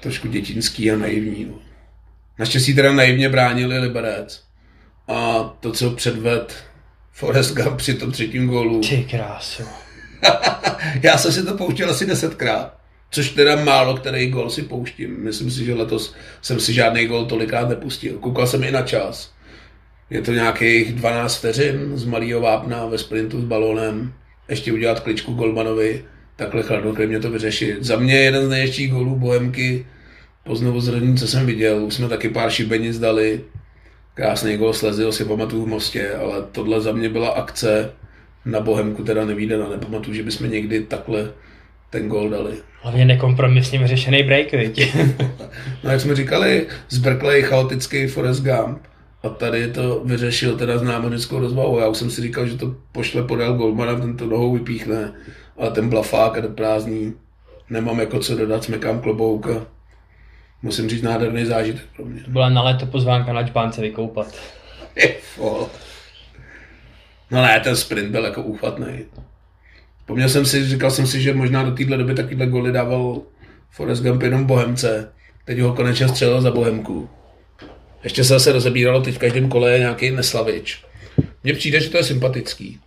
trošku 0.00 0.28
dětinský 0.28 0.90
a 0.90 0.96
naivní. 0.96 1.44
No. 1.44 1.71
Naštěstí 2.38 2.74
teda 2.74 2.92
naivně 2.92 3.28
bránili 3.28 3.78
Liberec. 3.78 4.42
A 5.08 5.42
to, 5.60 5.72
co 5.72 5.90
předved 5.90 6.54
Forrest 7.12 7.54
Gump 7.54 7.76
při 7.76 7.94
tom 7.94 8.12
třetím 8.12 8.46
gólu, 8.46 8.80
Ty 8.80 9.06
krásu. 9.10 9.62
já 11.02 11.18
jsem 11.18 11.32
si 11.32 11.42
to 11.42 11.56
pouštěl 11.56 11.90
asi 11.90 12.06
desetkrát. 12.06 12.82
Což 13.10 13.30
teda 13.30 13.56
málo 13.56 13.96
který 13.96 14.30
gol 14.30 14.50
si 14.50 14.62
pouštím. 14.62 15.24
Myslím 15.24 15.50
si, 15.50 15.64
že 15.64 15.74
letos 15.74 16.14
jsem 16.42 16.60
si 16.60 16.72
žádný 16.72 17.06
gol 17.06 17.24
tolikrát 17.24 17.68
nepustil. 17.68 18.18
Koukal 18.18 18.46
jsem 18.46 18.64
i 18.64 18.70
na 18.70 18.82
čas. 18.82 19.32
Je 20.10 20.22
to 20.22 20.32
nějakých 20.32 20.92
12 20.92 21.38
vteřin 21.38 21.98
z 21.98 22.04
malého 22.04 22.40
vápna 22.40 22.86
ve 22.86 22.98
sprintu 22.98 23.40
s 23.40 23.44
balónem. 23.44 24.12
Ještě 24.48 24.72
udělat 24.72 25.00
kličku 25.00 25.32
golmanovi. 25.34 26.04
Takhle 26.36 26.62
chladnokrevně 26.62 27.20
to 27.20 27.30
vyřešit. 27.30 27.84
Za 27.84 27.96
mě 27.96 28.14
jeden 28.14 28.46
z 28.46 28.48
největších 28.48 28.92
gólů 28.92 29.16
Bohemky 29.16 29.86
po 30.44 30.56
znovuzrodení, 30.56 31.16
co 31.16 31.26
jsem 31.26 31.46
viděl. 31.46 31.84
Už 31.84 31.94
jsme 31.94 32.08
taky 32.08 32.28
pár 32.28 32.50
šibenic 32.50 32.98
dali. 32.98 33.40
Krásný 34.14 34.56
gol 34.56 34.72
slezil 34.72 35.12
si 35.12 35.24
pamatuju 35.24 35.64
v 35.64 35.68
Mostě, 35.68 36.14
ale 36.14 36.42
tohle 36.52 36.80
za 36.80 36.92
mě 36.92 37.08
byla 37.08 37.28
akce 37.28 37.92
na 38.44 38.60
Bohemku 38.60 39.04
teda 39.04 39.24
nevídaná. 39.24 39.68
Nepamatuju, 39.68 40.16
že 40.16 40.22
bychom 40.22 40.50
někdy 40.50 40.80
takhle 40.80 41.32
ten 41.90 42.08
gol 42.08 42.30
dali. 42.30 42.52
Hlavně 42.82 43.04
nekompromisně 43.04 43.78
vyřešený 43.78 44.22
break, 44.22 44.52
viď? 44.52 44.96
No 45.84 45.90
jak 45.90 46.00
jsme 46.00 46.14
říkali, 46.14 46.66
zbrklej 46.88 47.42
chaotický 47.42 48.06
Forrest 48.06 48.42
Gump. 48.42 48.78
A 49.22 49.28
tady 49.28 49.68
to 49.68 50.02
vyřešil 50.04 50.56
teda 50.56 50.78
s 50.78 50.82
námořnickou 50.82 51.38
rozvahou. 51.38 51.78
Já 51.78 51.88
už 51.88 51.96
jsem 51.96 52.10
si 52.10 52.22
říkal, 52.22 52.46
že 52.46 52.56
to 52.56 52.74
pošle 52.92 53.22
podél 53.22 53.54
golmana, 53.54 53.94
ten 53.94 54.16
to 54.16 54.26
nohou 54.26 54.52
vypíchne. 54.52 55.12
Ale 55.56 55.70
ten 55.70 55.88
blafák 55.88 56.38
a 56.38 56.40
do 56.40 56.48
prázdný. 56.48 57.12
Nemám 57.70 58.00
jako 58.00 58.18
co 58.18 58.36
dodat, 58.36 58.64
smekám 58.64 59.00
klobouk 59.00 59.46
a 59.46 59.66
musím 60.62 60.88
říct 60.88 61.02
nádherný 61.02 61.44
zážitek 61.46 61.82
pro 61.96 62.04
mě. 62.04 62.22
Byla 62.28 62.48
na 62.48 62.62
léto 62.62 62.86
pozvánka 62.86 63.32
na 63.32 63.42
čbánce 63.42 63.80
vykoupat. 63.80 64.34
No 67.30 67.42
ne, 67.42 67.60
ten 67.60 67.76
sprint 67.76 68.10
byl 68.10 68.24
jako 68.24 68.42
úchvatný. 68.42 69.04
Vzpomněl 69.98 70.28
jsem 70.28 70.46
si, 70.46 70.68
říkal 70.68 70.90
jsem 70.90 71.06
si, 71.06 71.22
že 71.22 71.34
možná 71.34 71.62
do 71.62 71.70
téhle 71.70 71.96
doby 71.96 72.14
takovýhle 72.14 72.46
goly 72.46 72.72
dával 72.72 73.22
Forrest 73.70 74.02
Gump 74.02 74.22
jenom 74.22 74.44
Bohemce. 74.44 75.12
Teď 75.44 75.58
ho 75.58 75.74
konečně 75.74 76.08
střelil 76.08 76.40
za 76.40 76.50
Bohemku. 76.50 77.10
Ještě 78.04 78.24
se 78.24 78.28
zase 78.28 78.52
rozebíralo, 78.52 79.00
teď 79.00 79.14
v 79.14 79.18
každém 79.18 79.48
kole 79.48 79.72
je 79.72 79.78
nějaký 79.78 80.10
neslavič. 80.10 80.84
Mně 81.44 81.54
přijde, 81.54 81.80
že 81.80 81.90
to 81.90 81.96
je 81.96 82.04
sympatický. 82.04 82.80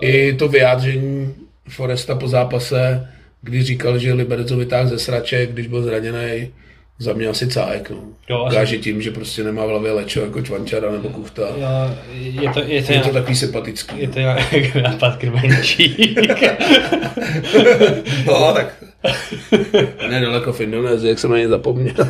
I 0.00 0.32
to 0.32 0.48
vyjádření 0.48 1.34
Foresta 1.68 2.14
po 2.14 2.28
zápase, 2.28 3.13
kdy 3.44 3.62
říkal, 3.62 3.98
že 3.98 4.12
Liberec 4.12 4.50
ho 4.50 4.56
vytáhl 4.56 4.88
ze 4.88 4.98
sraček, 4.98 5.52
když 5.52 5.66
byl 5.66 5.82
zraněný, 5.82 6.50
za 6.98 7.12
mě 7.12 7.26
asi 7.26 7.46
cájek, 7.48 7.90
no. 7.90 7.96
Jo, 8.30 8.44
Ukáže 8.50 8.78
tím, 8.78 9.02
že 9.02 9.10
prostě 9.10 9.44
nemá 9.44 9.66
v 9.66 9.68
hlavě 9.68 9.92
lečo 9.92 10.20
jako 10.20 10.42
čvančara 10.42 10.92
nebo 10.92 11.08
kuchta. 11.08 11.42
Jo, 11.42 11.96
je 12.12 12.50
to, 12.50 12.60
je 12.66 12.82
to, 12.82 12.92
Je 12.92 13.00
to 13.00 13.08
takový 13.12 13.36
sympatický. 13.36 14.00
je 14.00 14.08
to 14.08 14.18
nějak 14.18 14.74
nápad 14.82 15.16
krmenčík. 15.16 16.18
No, 18.26 18.52
tak 18.54 18.84
nedaleko 20.10 20.52
v 20.52 20.60
Indonésii, 20.60 21.08
jak 21.08 21.18
jsem 21.18 21.30
na 21.30 21.38
ně 21.38 21.48
zapomněl. 21.48 21.94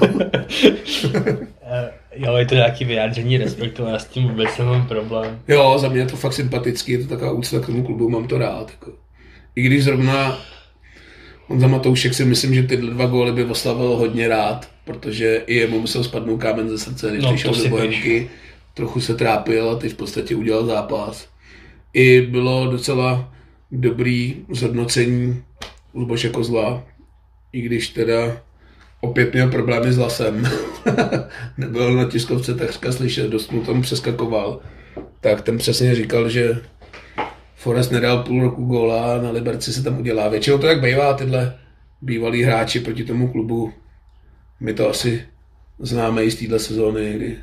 Jo, 2.16 2.36
je 2.36 2.46
to 2.46 2.54
nějaký 2.54 2.84
vyjádření 2.84 3.36
respektu 3.38 3.84
já 3.84 3.98
s 3.98 4.04
tím 4.04 4.28
vůbec 4.28 4.58
nemám 4.58 4.88
problém. 4.88 5.38
Jo, 5.48 5.78
za 5.78 5.88
mě 5.88 6.00
je 6.00 6.06
to 6.06 6.16
fakt 6.16 6.32
sympatický, 6.32 6.92
je 6.92 6.98
to 6.98 7.08
taková 7.08 7.32
úcta 7.32 7.58
k 7.60 7.66
tomu 7.66 7.82
klubu, 7.84 8.08
mám 8.08 8.28
to 8.28 8.38
rád. 8.38 8.70
Jako. 8.70 8.92
I 9.56 9.62
když 9.62 9.84
zrovna 9.84 10.38
on 11.48 11.61
za 11.61 11.66
Matoušek 11.66 12.14
si 12.14 12.24
myslím, 12.24 12.54
že 12.54 12.62
tyhle 12.62 12.90
dva 12.90 13.07
góly 13.07 13.33
by 13.33 13.44
oslavil 13.44 13.87
hodně 13.87 14.28
rád, 14.28 14.68
protože 14.85 15.42
i 15.46 15.54
jemu 15.54 15.80
musel 15.80 16.04
spadnout 16.04 16.40
kámen 16.40 16.68
ze 16.68 16.78
srdce, 16.78 17.11
když 17.11 17.22
No, 17.24 17.33
přišel 17.35 17.54
do 17.54 17.61
si 17.61 17.68
Bohemky. 17.68 18.30
Trochu 18.74 19.00
se 19.00 19.14
trápil 19.14 19.70
a 19.70 19.76
teď 19.76 19.92
v 19.92 19.96
podstatě 19.96 20.35
udělal 20.35 20.66
zápas. 20.66 21.28
I 21.94 22.20
bylo 22.20 22.70
docela 22.70 23.33
dobrý 23.72 24.37
zhodnocení 24.52 25.42
Luboše 25.94 26.28
Kozla, 26.28 26.85
i 27.52 27.61
když 27.61 27.88
teda 27.88 28.37
opět 29.00 29.33
měl 29.33 29.50
problémy 29.50 29.92
s 29.92 29.96
hlasem. 29.96 30.48
Nebyl 31.59 31.94
na 31.94 32.04
tiskovce 32.04 32.54
takřka 32.54 32.92
slyšet, 32.92 33.30
dost 33.30 33.52
mu 33.52 33.61
tam 33.61 33.83
přeskakoval. 33.83 34.61
Tak 35.20 35.42
ten 35.42 35.59
přesně 35.59 35.94
říkal, 35.94 36.28
že 36.28 36.61
Forest 37.64 37.92
nedal 37.92 38.22
půl 38.22 38.42
roku 38.42 38.64
góla 38.64 39.18
na 39.22 39.31
Liberci 39.31 39.72
se 39.72 39.83
tam 39.83 39.98
udělá. 39.98 40.29
Většinou 40.29 40.59
to 40.59 40.66
tak 40.66 40.81
bývá, 40.81 41.14
tyhle 41.14 41.55
bývalí 42.03 42.42
hráči 42.42 42.81
proti 42.81 43.05
tomu 43.05 43.29
klubu. 43.29 43.72
My 44.61 44.74
to 44.74 44.90
asi 44.90 45.22
známe 45.79 46.24
i 46.24 46.31
z 46.31 46.35
téhle 46.35 46.59
sezóny, 46.59 47.12
kdy 47.12 47.37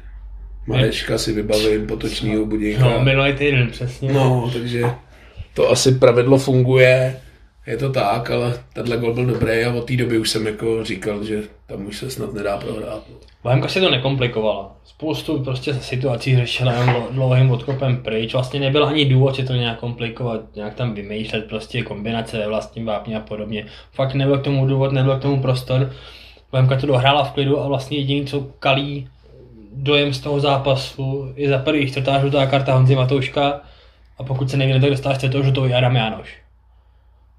Marečka 0.68 1.18
si 1.18 1.34
vybavím, 1.34 1.88
potočního 1.88 2.46
budíka. 2.46 2.82
No, 2.82 3.04
minulý 3.04 3.34
týden, 3.34 3.70
přesně. 3.72 4.14
No, 4.14 4.50
takže 4.54 4.84
to 5.54 5.70
asi 5.70 5.92
pravidlo 5.92 6.38
funguje, 6.38 7.20
je 7.68 7.78
to 7.78 7.92
tak, 7.92 8.32
ale 8.32 8.54
tenhle 8.74 8.98
gol 8.98 9.14
byl 9.14 9.26
dobrý 9.26 9.66
a 9.66 9.74
od 9.74 9.86
té 9.86 9.98
doby 9.98 10.20
už 10.20 10.30
jsem 10.30 10.48
jako 10.48 10.84
říkal, 10.84 11.24
že 11.24 11.42
tam 11.66 11.86
už 11.86 11.98
se 11.98 12.12
snad 12.12 12.34
nedá 12.34 12.58
prohrát. 12.58 13.04
Bohemka 13.44 13.68
si 13.68 13.82
to 13.82 13.92
nekomplikovala. 13.92 14.76
Spoustu 14.86 15.44
prostě 15.44 15.74
situací 15.74 16.36
řešila 16.36 16.74
jen 16.74 16.90
dlo- 16.90 17.08
dlouhým 17.12 17.52
odkopem 17.52 17.98
pryč. 17.98 18.34
Vlastně 18.34 18.60
nebyl 18.60 18.86
ani 18.86 19.06
důvod 19.06 19.36
si 19.36 19.44
to 19.44 19.54
nějak 19.54 19.80
komplikovat, 19.80 20.42
nějak 20.56 20.74
tam 20.74 20.94
vymýšlet 20.94 21.46
prostě 21.50 21.84
kombinace 21.84 22.38
ve 22.38 22.48
vlastním 22.48 22.86
vápně 22.86 23.18
a 23.18 23.20
podobně. 23.20 23.66
Fakt 23.92 24.14
nebyl 24.14 24.38
k 24.38 24.44
tomu 24.44 24.66
důvod, 24.68 24.92
nebyl 24.92 25.18
k 25.18 25.22
tomu 25.22 25.42
prostor. 25.42 25.92
Bohemka 26.52 26.76
to 26.76 26.88
dohrála 26.88 27.24
v 27.24 27.32
klidu 27.32 27.60
a 27.60 27.68
vlastně 27.68 27.98
jediný, 27.98 28.26
co 28.26 28.48
kalí 28.60 29.08
dojem 29.74 30.14
z 30.14 30.20
toho 30.20 30.40
zápasu, 30.40 31.34
je 31.36 31.50
za 31.50 31.58
prvý 31.58 31.92
čtvrtá 31.92 32.20
žlutá 32.20 32.46
karta 32.46 32.74
Honzi 32.74 32.96
Matouška 32.96 33.62
a 34.18 34.24
pokud 34.24 34.50
se 34.50 34.58
nevíte, 34.58 34.80
tak 34.80 34.90
dostáš 34.90 35.18
čtvrtou 35.18 35.44
žlutou 35.44 35.66
i 35.66 35.74
Adam 35.74 35.96
Jánoš. 35.96 36.41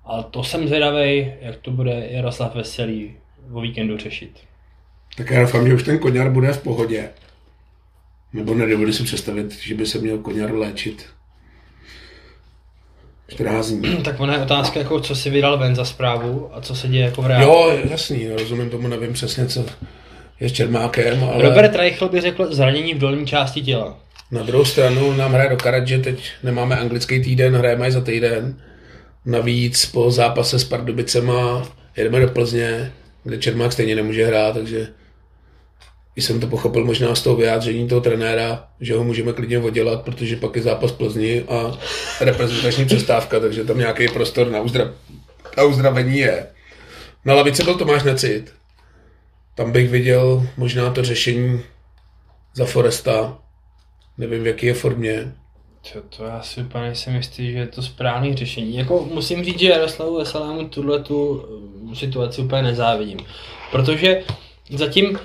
A 0.04 0.22
to 0.22 0.44
jsem 0.44 0.68
zvědavý, 0.68 1.32
jak 1.40 1.56
to 1.56 1.70
bude 1.70 2.06
Jaroslav 2.10 2.54
Veselý 2.54 3.14
o 3.52 3.60
víkendu 3.60 3.98
řešit. 3.98 4.30
Tak 5.16 5.30
já 5.30 5.40
doufám, 5.40 5.68
že 5.68 5.74
už 5.74 5.82
ten 5.82 5.98
koněr 5.98 6.30
bude 6.30 6.52
v 6.52 6.62
pohodě. 6.62 7.08
Nebo 8.32 8.54
nedovedu 8.54 8.92
si 8.92 9.02
představit, 9.02 9.58
že 9.60 9.74
by 9.74 9.86
se 9.86 9.98
měl 9.98 10.18
koněr 10.18 10.54
léčit. 10.54 11.06
14 13.28 13.70
dní. 13.70 13.96
Tak 14.04 14.20
ona 14.20 14.34
je 14.34 14.42
otázka, 14.42 14.78
jako 14.80 15.00
co 15.00 15.14
si 15.16 15.30
vydal 15.30 15.58
ven 15.58 15.74
za 15.76 15.84
zprávu 15.84 16.50
a 16.52 16.60
co 16.60 16.74
se 16.74 16.88
děje 16.88 17.04
jako 17.04 17.22
v 17.22 17.26
reálu. 17.26 17.44
Jo, 17.46 17.78
jasný, 17.90 18.28
rozumím 18.28 18.70
tomu, 18.70 18.88
nevím 18.88 19.12
přesně, 19.12 19.46
co 19.46 19.66
je 20.40 20.48
s 20.48 20.52
Čermákem, 20.52 21.24
ale 21.24 21.42
Robert 21.42 21.74
Reichl 21.74 22.08
by 22.08 22.20
řekl 22.20 22.54
zranění 22.54 22.94
v 22.94 22.98
dolní 22.98 23.26
části 23.26 23.62
těla. 23.62 23.98
na 24.30 24.42
druhou 24.42 24.64
stranu 24.64 25.12
nám 25.12 25.32
hraje 25.32 25.50
do 25.50 25.56
Karadže, 25.56 25.98
teď 25.98 26.32
nemáme 26.42 26.76
anglický 26.76 27.22
týden, 27.22 27.56
hrajeme 27.56 27.92
za 27.92 28.00
týden. 28.00 28.62
Navíc 29.24 29.86
po 29.86 30.10
zápase 30.10 30.58
s 30.58 30.64
Pardubicema 30.64 31.68
jedeme 31.96 32.20
do 32.20 32.28
Plzně, 32.28 32.92
kde 33.24 33.38
Čermák 33.38 33.72
stejně 33.72 33.96
nemůže 33.96 34.26
hrát, 34.26 34.52
takže 34.54 34.88
jsem 36.16 36.40
to 36.40 36.46
pochopil 36.46 36.84
možná 36.84 37.14
z 37.14 37.22
toho 37.22 37.36
vyjádření 37.36 37.88
toho 37.88 38.00
trenéra, 38.00 38.68
že 38.80 38.94
ho 38.94 39.04
můžeme 39.04 39.32
klidně 39.32 39.58
oddělat, 39.58 40.02
protože 40.02 40.36
pak 40.36 40.56
je 40.56 40.62
zápas 40.62 40.92
Plzni 40.92 41.42
a 41.42 41.78
reprezentační 42.20 42.84
přestávka, 42.84 43.40
takže 43.40 43.64
tam 43.64 43.78
nějaký 43.78 44.08
prostor 44.08 44.50
na, 44.50 44.58
uzdra- 44.58 44.92
na 45.56 45.62
uzdravení 45.62 46.18
je. 46.18 46.46
Na 47.24 47.34
lavici 47.34 47.64
byl 47.64 47.74
Tomáš 47.74 48.02
Necit. 48.02 48.52
Tam 49.54 49.72
bych 49.72 49.90
viděl 49.90 50.46
možná 50.56 50.90
to 50.90 51.04
řešení 51.04 51.60
za 52.54 52.64
Foresta. 52.64 53.38
Nevím, 54.18 54.42
v 54.42 54.46
jaký 54.46 54.66
je 54.66 54.74
formě. 54.74 55.34
To, 55.82 56.16
to 56.16 56.24
já 56.24 56.42
si 56.42 56.60
úplně 56.60 56.84
nejsem 56.84 57.16
jistý, 57.16 57.52
že 57.52 57.58
je 57.58 57.66
to 57.66 57.82
správný 57.82 58.34
řešení. 58.34 58.76
Jako 58.76 59.08
musím 59.12 59.44
říct, 59.44 59.58
že 59.58 59.68
Jaroslavu 59.68 60.18
Veselému 60.18 60.68
tuhle 60.68 61.02
tu 61.02 61.44
eh, 61.92 61.96
situaci 61.96 62.40
úplně 62.40 62.62
nezávidím. 62.62 63.18
Protože 63.70 64.24
zatím 64.70 65.18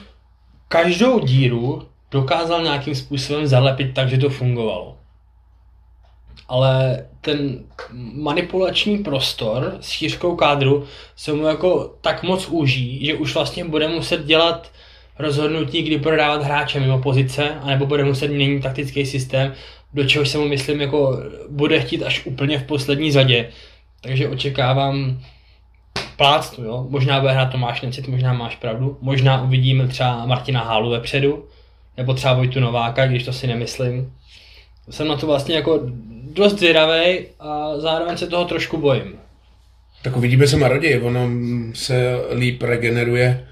každou 0.68 1.20
díru 1.20 1.88
dokázal 2.12 2.64
nějakým 2.64 2.96
způsobem 2.96 3.48
zalepit 3.48 3.94
tak, 3.94 4.10
že 4.10 4.18
to 4.18 4.30
fungovalo. 4.30 4.98
Ale 6.48 7.06
ten 7.22 7.64
manipulační 8.14 8.98
prostor 8.98 9.78
s 9.82 9.90
šířkou 9.90 10.36
kádru 10.36 10.86
se 11.16 11.34
mu 11.34 11.46
jako 11.46 11.96
tak 12.02 12.24
moc 12.24 12.48
uží, 12.48 13.06
že 13.06 13.16
už 13.16 13.34
vlastně 13.34 13.66
bude 13.66 13.88
muset 13.88 14.26
dělat 14.26 14.72
rozhodnutí, 15.20 15.82
kdy 15.82 16.00
prodávat 16.00 16.44
hráče 16.44 16.80
mimo 16.80 17.00
pozice, 17.00 17.50
anebo 17.62 17.86
bude 17.86 18.04
muset 18.04 18.28
měnit 18.28 18.64
taktický 18.64 19.06
systém, 19.06 19.54
do 19.94 20.06
čehož 20.06 20.30
se 20.30 20.38
mu 20.38 20.48
myslím 20.48 20.82
jako 20.82 21.20
bude 21.50 21.80
chtít 21.80 22.04
až 22.04 22.26
úplně 22.26 22.60
v 22.60 22.64
poslední 22.64 23.12
řadě. 23.12 23.50
Takže 24.02 24.28
očekávám 24.28 25.22
plácnu, 26.18 26.66
jo. 26.66 26.88
Možná 26.90 27.20
bude 27.20 27.32
hrát 27.32 27.52
Tomáš 27.52 27.82
Necit, 27.82 28.08
možná 28.08 28.34
máš 28.34 28.56
pravdu. 28.56 28.98
Možná 29.02 29.44
uvidíme 29.44 29.88
třeba 29.88 30.26
Martina 30.26 30.64
Hálu 30.64 30.90
vepředu, 30.90 31.46
nebo 31.98 32.14
třeba 32.14 32.34
Vojtu 32.34 32.60
Nováka, 32.60 33.08
když 33.08 33.24
to 33.24 33.34
si 33.34 33.48
nemyslím. 33.48 34.14
Jsem 34.90 35.08
na 35.08 35.16
to 35.16 35.28
vlastně 35.28 35.56
jako 35.56 35.82
dost 36.34 36.60
zvědavý 36.60 37.20
a 37.40 37.78
zároveň 37.78 38.18
se 38.18 38.28
toho 38.28 38.46
trošku 38.46 38.78
bojím. 38.78 39.14
Tak 40.02 40.18
uvidíme 40.18 40.48
se 40.48 40.58
na 40.58 40.68
raději, 40.68 41.02
ono 41.02 41.30
se 41.74 42.16
líp 42.36 42.62
regeneruje 42.62 43.48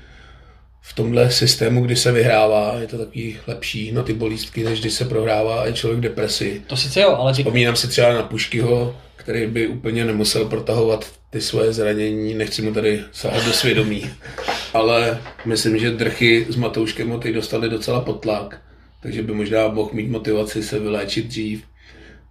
v 0.87 0.93
tomhle 0.93 1.31
systému, 1.31 1.81
kdy 1.81 1.95
se 1.95 2.11
vyhrává, 2.11 2.75
je 2.79 2.87
to 2.87 2.97
takový 2.97 3.37
lepší 3.47 3.91
na 3.91 4.03
ty 4.03 4.13
bolístky, 4.13 4.63
než 4.63 4.79
když 4.79 4.93
se 4.93 5.05
prohrává 5.05 5.61
a 5.61 5.65
je 5.65 5.73
člověk 5.73 5.99
v 5.99 6.03
depresi. 6.03 6.61
To 6.67 6.77
sice 6.77 7.01
jo, 7.01 7.15
ale 7.19 7.33
Vzpomínám 7.33 7.75
si 7.75 7.87
třeba 7.87 8.13
na 8.13 8.23
Puškyho, 8.23 8.97
který 9.15 9.47
by 9.47 9.67
úplně 9.67 10.05
nemusel 10.05 10.45
protahovat 10.45 11.11
ty 11.29 11.41
svoje 11.41 11.73
zranění, 11.73 12.33
nechci 12.33 12.61
mu 12.61 12.73
tady 12.73 13.01
sahat 13.11 13.45
do 13.45 13.53
svědomí, 13.53 14.09
ale 14.73 15.21
myslím, 15.45 15.79
že 15.79 15.91
drchy 15.91 16.45
s 16.49 16.55
Matouškem 16.55 17.09
ho 17.09 17.19
teď 17.19 17.35
dostali 17.35 17.69
docela 17.69 18.01
pod 18.01 18.13
tlak, 18.13 18.61
takže 19.01 19.23
by 19.23 19.33
možná 19.33 19.67
mohl 19.67 19.89
mít 19.93 20.09
motivaci 20.09 20.63
se 20.63 20.79
vyléčit 20.79 21.25
dřív. 21.25 21.63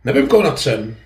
Nevím, 0.04 0.26
koho 0.26 0.42
natřem. 0.42 0.96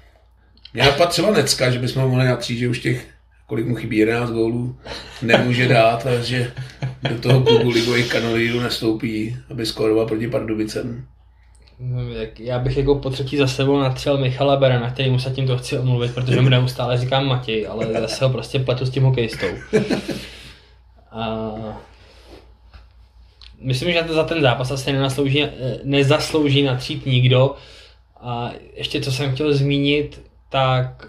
Mě 0.74 0.82
napadá 0.82 1.06
třeba 1.06 1.30
Necka, 1.30 1.70
že 1.70 1.78
bychom 1.78 2.02
ho 2.02 2.08
mohli 2.08 2.24
natřít, 2.24 2.58
že 2.58 2.68
už 2.68 2.78
těch, 2.78 3.06
kolik 3.46 3.66
mu 3.66 3.74
chybí, 3.74 3.96
11 3.96 4.30
gólů, 4.30 4.76
nemůže 5.22 5.68
dát 5.68 6.06
a 6.06 6.20
že 6.20 6.52
do 7.10 7.20
toho 7.20 7.40
klubu 7.40 7.70
ligových 7.70 8.12
kanonýrů 8.12 8.60
nestoupí, 8.60 9.36
aby 9.50 9.66
skoroval 9.66 10.06
proti 10.06 10.28
Pardubicem. 10.28 11.06
Já 12.38 12.58
bych 12.58 12.76
jako 12.76 12.94
po 12.94 13.10
třetí 13.10 13.36
za 13.36 13.46
sebou 13.46 13.78
natřel 13.78 14.18
Michala 14.18 14.56
Berana, 14.56 14.90
který 14.90 15.10
mu 15.10 15.18
se 15.18 15.30
tímto 15.30 15.58
chci 15.58 15.78
omluvit, 15.78 16.14
protože 16.14 16.40
mu 16.40 16.48
neustále 16.48 16.98
říkám 16.98 17.26
Matěj, 17.26 17.68
ale 17.68 17.86
zase 18.00 18.24
ho 18.24 18.30
prostě 18.30 18.58
pletu 18.58 18.86
s 18.86 18.90
tím 18.90 19.02
hokejistou. 19.02 19.46
A... 21.10 21.52
Myslím, 23.60 23.92
že 23.92 24.04
za 24.08 24.24
ten 24.24 24.42
zápas 24.42 24.70
asi 24.70 24.92
nenaslouží, 24.92 25.46
nezaslouží 25.84 26.62
natřít 26.62 27.06
nikdo. 27.06 27.54
A 28.20 28.50
ještě 28.74 29.00
co 29.00 29.12
jsem 29.12 29.34
chtěl 29.34 29.54
zmínit, 29.54 30.22
tak 30.48 31.08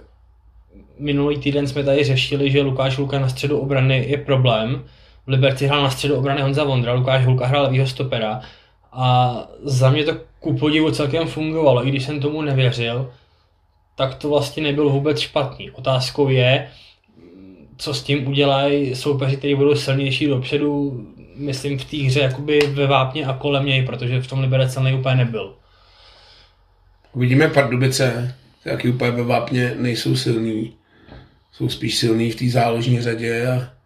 minulý 0.99 1.37
týden 1.37 1.67
jsme 1.67 1.83
tady 1.83 2.03
řešili, 2.03 2.51
že 2.51 2.61
Lukáš 2.61 2.97
Luka 2.97 3.19
na 3.19 3.29
středu 3.29 3.59
obrany 3.59 4.05
je 4.07 4.17
problém. 4.17 4.83
V 5.37 5.61
hrál 5.67 5.83
na 5.83 5.89
středu 5.89 6.15
obrany 6.15 6.41
Honza 6.41 6.63
Vondra, 6.63 6.93
Lukáš 6.93 7.25
Hulka 7.25 7.45
hrál 7.45 7.63
levýho 7.63 7.87
stopera. 7.87 8.41
A 8.91 9.35
za 9.63 9.89
mě 9.89 10.03
to 10.03 10.17
ku 10.39 10.57
podivu 10.57 10.91
celkem 10.91 11.27
fungovalo, 11.27 11.87
i 11.87 11.89
když 11.89 12.03
jsem 12.03 12.19
tomu 12.19 12.41
nevěřil, 12.41 13.11
tak 13.95 14.15
to 14.15 14.29
vlastně 14.29 14.63
nebyl 14.63 14.89
vůbec 14.89 15.19
špatný. 15.19 15.71
Otázkou 15.71 16.29
je, 16.29 16.69
co 17.77 17.93
s 17.93 18.03
tím 18.03 18.27
udělají 18.27 18.95
soupeři, 18.95 19.37
kteří 19.37 19.55
budou 19.55 19.75
silnější 19.75 20.27
dopředu, 20.27 21.03
myslím 21.35 21.79
v 21.79 21.85
té 21.85 21.97
hře 21.97 22.19
jakoby 22.19 22.59
ve 22.59 22.87
vápně 22.87 23.25
a 23.25 23.33
kolem 23.33 23.65
něj, 23.65 23.85
protože 23.85 24.21
v 24.21 24.27
tom 24.27 24.39
Liberec 24.39 24.73
celý 24.73 24.93
úplně 24.93 25.15
nebyl. 25.15 25.53
Uvidíme 27.13 27.47
Pardubice, 27.47 28.35
jaký 28.65 28.89
úplně 28.89 29.11
ve 29.11 29.23
vápně 29.23 29.75
nejsou 29.77 30.15
silní. 30.15 30.73
Jsou 31.51 31.69
spíš 31.69 31.97
silní 31.97 32.31
v 32.31 32.35
té 32.35 32.49
záložní 32.49 33.01
řadě 33.01 33.47
a 33.47 33.78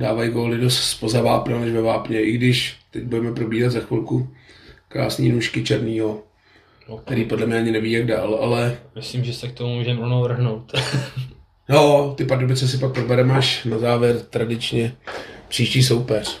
dávají 0.00 0.30
góly 0.30 0.58
dost 0.58 0.78
spoza 0.78 1.22
vápna 1.22 1.60
než 1.60 1.72
ve 1.72 1.82
vápně, 1.82 2.20
i 2.20 2.32
když 2.32 2.76
teď 2.90 3.04
budeme 3.04 3.32
probírat 3.32 3.72
za 3.72 3.80
chvilku 3.80 4.28
krásný 4.88 5.28
nůžky 5.28 5.64
černýho, 5.64 6.22
který 7.04 7.24
podle 7.24 7.46
mě 7.46 7.56
ani 7.56 7.70
neví, 7.70 7.92
jak 7.92 8.06
dál, 8.06 8.38
ale 8.42 8.78
Myslím, 8.96 9.24
že 9.24 9.32
se 9.32 9.48
k 9.48 9.52
tomu 9.52 9.74
můžeme 9.74 10.00
rovnou 10.00 10.22
vrhnout. 10.22 10.72
no, 11.68 12.14
ty 12.16 12.24
Pardubice 12.24 12.68
si 12.68 12.78
pak 12.78 12.92
probereme 12.92 13.34
až 13.34 13.64
na 13.64 13.78
závěr 13.78 14.20
tradičně 14.20 14.96
příští 15.48 15.82
soupeř. 15.82 16.40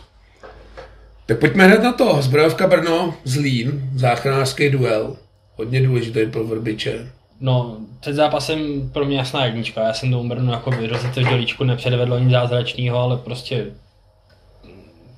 Tak 1.26 1.38
pojďme 1.38 1.66
hned 1.66 1.82
na 1.82 1.92
to. 1.92 2.22
Zbrojovka 2.22 2.66
Brno, 2.66 3.14
Zlín, 3.24 3.90
záchranářský 3.94 4.70
duel. 4.70 5.16
Hodně 5.54 5.82
důležitý 5.82 6.26
pro 6.26 6.44
Vrbiče. 6.44 7.12
No, 7.40 7.76
před 8.00 8.14
zápasem 8.14 8.90
pro 8.92 9.04
mě 9.04 9.16
jasná 9.16 9.44
jednička. 9.44 9.86
Já 9.86 9.92
jsem 9.92 10.10
tomu 10.10 10.28
Brnu 10.28 10.52
jako 10.52 10.70
vyrozice 10.70 11.22
v 11.22 11.28
dělíčku 11.28 11.64
nepředvedl 11.64 12.20
nic 12.20 12.30
zázračného, 12.30 12.98
ale 12.98 13.16
prostě 13.16 13.66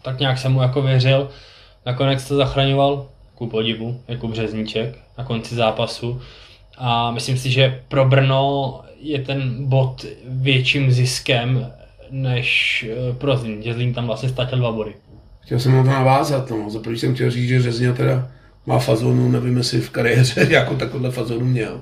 tak 0.02 0.20
nějak 0.20 0.38
jsem 0.38 0.52
mu 0.52 0.62
jako 0.62 0.82
věřil. 0.82 1.30
Nakonec 1.86 2.28
to 2.28 2.36
zachraňoval, 2.36 3.08
ku 3.34 3.46
podivu, 3.46 4.00
jako 4.08 4.28
Březníček 4.28 4.98
na 5.18 5.24
konci 5.24 5.54
zápasu. 5.54 6.20
A 6.78 7.10
myslím 7.10 7.38
si, 7.38 7.50
že 7.50 7.82
pro 7.88 8.04
Brno 8.04 8.80
je 9.00 9.18
ten 9.18 9.68
bod 9.68 10.04
větším 10.28 10.92
ziskem 10.92 11.72
než 12.10 12.84
eh, 12.90 13.14
pro 13.14 13.36
Zlín, 13.36 13.62
že 13.62 13.74
Zlín 13.74 13.94
tam 13.94 14.06
vlastně 14.06 14.28
ztratil 14.28 14.58
dva 14.58 14.72
body. 14.72 14.94
Chtěl 15.40 15.60
jsem 15.60 15.72
na 15.72 15.82
to 15.82 15.90
navázat. 15.90 16.50
No. 16.50 16.70
Za 16.70 16.80
první 16.80 16.98
jsem 16.98 17.14
chtěl 17.14 17.30
říct, 17.30 17.48
že 17.48 17.62
Řezně 17.62 17.92
teda 17.92 18.28
má 18.66 18.78
fazonu, 18.78 19.28
nevím 19.28 19.56
jestli 19.56 19.80
v 19.80 19.90
kariéře 19.90 20.46
jako 20.50 20.74
takovhle 20.74 21.10
fazonu 21.10 21.46
měl. 21.46 21.80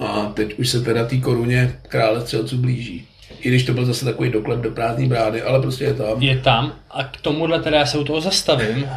A 0.00 0.32
teď 0.34 0.58
už 0.58 0.68
se 0.68 0.80
teda 0.80 1.04
té 1.04 1.16
koruně 1.16 1.74
krále 1.88 2.20
střelců 2.20 2.56
blíží. 2.56 3.06
I 3.40 3.48
když 3.48 3.64
to 3.64 3.72
byl 3.72 3.84
zase 3.84 4.04
takový 4.04 4.30
doklep 4.30 4.60
do 4.60 4.70
prázdné 4.70 5.06
brány, 5.06 5.42
ale 5.42 5.60
prostě 5.60 5.84
je 5.84 5.94
tam. 5.94 6.22
Je 6.22 6.38
tam 6.38 6.72
a 6.90 7.04
k 7.04 7.20
tomuhle 7.20 7.62
teda 7.62 7.78
já 7.78 7.86
se 7.86 7.98
u 7.98 8.04
toho 8.04 8.20
zastavím. 8.20 8.76
Uh, 8.76 8.88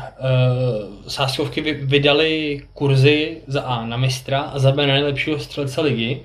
sáskovky 1.08 1.62
vy- 1.62 1.74
vydali 1.74 2.62
kurzy 2.74 3.38
za 3.48 3.62
A 3.62 3.86
na 3.86 3.98
mistra 3.98 4.42
a 4.42 4.60
za 4.60 4.72
B 4.72 4.88
na 4.88 4.94
nejlepšího 4.94 5.40
střelce 5.40 5.82
ligy, 5.82 6.20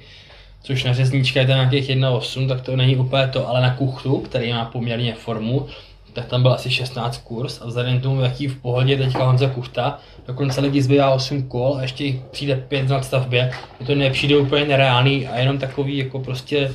což 0.63 0.85
na 0.85 0.93
řezníčka 0.93 1.41
je 1.41 1.47
to 1.47 1.53
nějakých 1.53 1.91
1,8, 1.91 2.49
tak 2.49 2.61
to 2.61 2.77
není 2.77 2.97
úplně 2.97 3.29
to, 3.33 3.49
ale 3.49 3.61
na 3.61 3.75
kuchtu, 3.75 4.19
který 4.19 4.53
má 4.53 4.65
poměrně 4.65 5.15
formu, 5.15 5.67
tak 6.13 6.27
tam 6.27 6.43
byl 6.43 6.53
asi 6.53 6.71
16 6.71 7.19
kurz 7.19 7.61
a 7.61 7.67
vzhledem 7.67 8.01
k 8.01 8.03
tomu, 8.03 8.21
jaký 8.21 8.49
v 8.49 8.57
pohodě 8.57 8.97
teďka 8.97 9.25
Honza 9.25 9.49
Kuchta, 9.49 9.99
do 10.27 10.35
konce 10.35 10.61
ligy 10.61 10.83
zbývá 10.83 11.11
8 11.11 11.43
kol 11.43 11.77
a 11.79 11.83
ještě 11.83 12.15
přijde 12.31 12.57
5 12.69 12.89
na 12.89 13.03
stavbě, 13.03 13.53
je 13.81 13.87
to 13.87 13.95
nepřijde 13.95 14.37
úplně 14.37 14.65
nereálný 14.65 15.29
a 15.29 15.39
jenom 15.39 15.59
takový 15.59 15.99
jako 15.99 16.19
prostě 16.19 16.73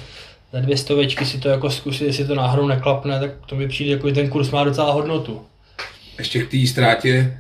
za 0.54 0.60
dvě 0.60 0.78
stovečky 0.78 1.26
si 1.26 1.40
to 1.40 1.50
jako 1.50 1.70
zkusit, 1.70 2.06
jestli 2.06 2.26
to 2.28 2.36
náhodou 2.36 2.68
neklapne, 2.68 3.20
tak 3.20 3.32
to 3.46 3.56
mi 3.56 3.68
přijde 3.68 3.92
jako, 3.92 4.12
ten 4.12 4.30
kurz 4.30 4.52
má 4.52 4.64
docela 4.64 4.92
hodnotu. 4.92 5.42
Ještě 6.18 6.44
k 6.44 6.52
té 6.52 6.68
ztrátě 6.68 7.38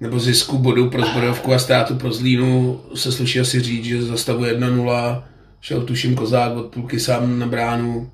nebo 0.00 0.18
zisku 0.18 0.58
bodů 0.58 0.90
pro 0.90 1.06
zbrojovku 1.06 1.52
a 1.52 1.58
ztrátu 1.58 1.94
pro 1.94 2.12
Zlínu 2.12 2.80
se 2.94 3.12
sluší 3.12 3.40
asi 3.40 3.60
říct, 3.60 3.84
že 3.84 4.02
za 4.02 4.16
stavu 4.16 4.44
1-0 4.44 5.22
šel 5.60 5.80
tuším 5.82 6.14
Kozák 6.14 6.56
od 6.56 6.66
půlky 6.66 7.00
sám 7.00 7.38
na 7.38 7.46
bránu, 7.46 8.10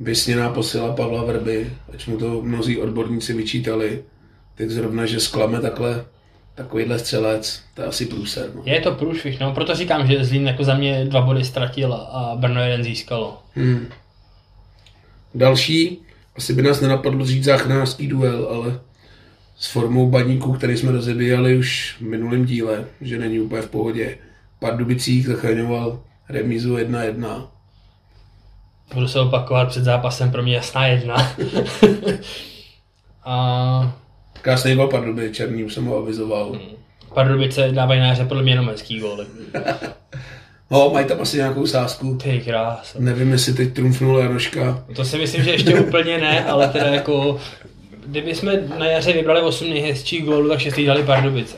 vysněná 0.00 0.50
posila 0.50 0.92
Pavla 0.92 1.24
Vrby, 1.24 1.72
ač 1.94 2.06
mu 2.06 2.16
to 2.16 2.42
mnozí 2.42 2.78
odborníci 2.78 3.32
vyčítali, 3.32 4.02
tak 4.54 4.70
zrovna, 4.70 5.06
že 5.06 5.20
sklame 5.20 5.60
takhle 5.60 6.04
takovýhle 6.58 6.98
střelec, 6.98 7.62
to 7.74 7.82
je 7.82 7.88
asi 7.88 8.06
průser. 8.06 8.50
No. 8.54 8.62
Je 8.64 8.80
to 8.80 8.92
průšvih, 8.92 9.40
no, 9.40 9.52
proto 9.52 9.74
říkám, 9.74 10.06
že 10.06 10.24
Zlín 10.24 10.46
jako 10.46 10.64
za 10.64 10.74
mě 10.74 11.04
dva 11.04 11.20
body 11.20 11.44
ztratil 11.44 11.94
a 11.94 12.36
Brno 12.40 12.62
jeden 12.62 12.84
získalo. 12.84 13.42
Hmm. 13.54 13.86
Další, 15.34 15.98
asi 16.36 16.52
by 16.52 16.62
nás 16.62 16.80
nenapadlo 16.80 17.26
říct 17.26 17.44
záchranářský 17.44 18.06
duel, 18.06 18.48
ale 18.50 18.80
s 19.58 19.66
formou 19.66 20.10
baníku, 20.10 20.52
který 20.52 20.76
jsme 20.76 20.92
rozebíjali 20.92 21.56
už 21.56 21.96
v 21.98 22.00
minulém 22.00 22.44
díle, 22.44 22.84
že 23.00 23.18
není 23.18 23.40
úplně 23.40 23.62
v 23.62 23.70
pohodě. 23.70 24.18
Pardubicích 24.60 25.26
zachraňoval 25.26 26.02
remízu 26.28 26.76
1-1. 26.76 27.48
Budu 28.94 29.08
se 29.08 29.20
opakovat 29.20 29.68
před 29.68 29.84
zápasem, 29.84 30.30
pro 30.30 30.42
mě 30.42 30.54
jasná 30.54 30.86
jedna. 30.86 31.16
a 33.24 33.92
Krásný 34.42 34.74
gol 34.74 34.88
Pardubic, 34.88 35.36
černý, 35.36 35.64
už 35.64 35.74
jsem 35.74 35.84
ho 35.84 35.96
avizoval. 35.98 36.58
Pardubice 37.14 37.68
dávají 37.72 38.00
na 38.00 38.06
jaře 38.06 38.24
podle 38.24 38.42
mě 38.42 38.52
jenom 38.52 38.68
hezký 38.68 39.00
góly. 39.00 39.26
No, 40.70 40.90
mají 40.92 41.06
tam 41.06 41.20
asi 41.20 41.36
nějakou 41.36 41.66
sázku. 41.66 42.18
Ty 42.22 42.40
krása. 42.40 42.98
Nevím, 42.98 43.32
jestli 43.32 43.52
teď 43.52 43.72
trumfnul 43.72 44.18
Janoška. 44.18 44.84
To 44.96 45.04
si 45.04 45.18
myslím, 45.18 45.44
že 45.44 45.50
ještě 45.50 45.80
úplně 45.80 46.18
ne, 46.18 46.44
ale 46.44 46.68
teda 46.68 46.86
jako... 46.86 47.40
Kdyby 48.06 48.34
jsme 48.34 48.52
na 48.78 48.86
jaře 48.86 49.12
vybrali 49.12 49.40
8 49.40 49.70
nejhezčích 49.70 50.24
gólů, 50.24 50.48
tak 50.48 50.60
6 50.60 50.80
dali 50.80 51.02
Pardubice. 51.02 51.56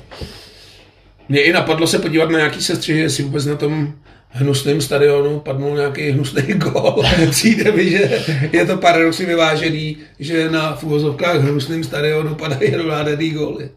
Mě 1.29 1.43
i 1.43 1.53
napadlo 1.53 1.87
se 1.87 1.99
podívat 1.99 2.31
na 2.31 2.39
nějaký 2.39 2.63
sestřihy, 2.63 3.01
jestli 3.01 3.25
vůbec 3.25 3.47
na 3.47 3.57
tom 3.57 3.93
hnusném 4.31 4.81
stadionu 4.81 5.41
padnul 5.41 5.77
nějaký 5.77 6.11
hnusný 6.11 6.43
gol. 6.55 7.03
Přijde 7.31 7.73
mi, 7.73 7.91
že 7.91 8.25
je 8.53 8.67
to 8.67 8.77
paradoxně 8.77 9.27
vyvážený, 9.27 9.97
že 10.19 10.51
na 10.51 10.77
v 10.77 10.85
uvozovkách 10.85 11.41
hnusném 11.41 11.85
stadionu 11.85 12.35
padají 12.35 12.75
rovnádený 12.75 13.31
góly. 13.31 13.71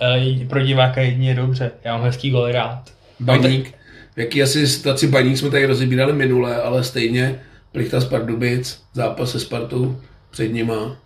E, 0.00 0.46
pro 0.46 0.60
diváka 0.60 1.00
jedině 1.00 1.34
dobře, 1.34 1.70
já 1.84 1.96
mám 1.96 2.06
hezký 2.06 2.30
góly 2.30 2.52
rád. 2.52 2.82
Baník, 3.20 3.74
v 4.16 4.20
jaký 4.20 4.42
asi 4.42 4.66
situaci 4.66 5.06
Baník 5.06 5.38
jsme 5.38 5.50
tady 5.50 5.66
rozebírali 5.66 6.12
minule, 6.12 6.62
ale 6.62 6.84
stejně 6.84 7.40
Plichta 7.72 8.00
z 8.00 8.04
Pardubic, 8.04 8.82
zápas 8.92 9.30
se 9.30 9.40
Spartou 9.40 10.00
před 10.30 10.52
nima. 10.52 10.96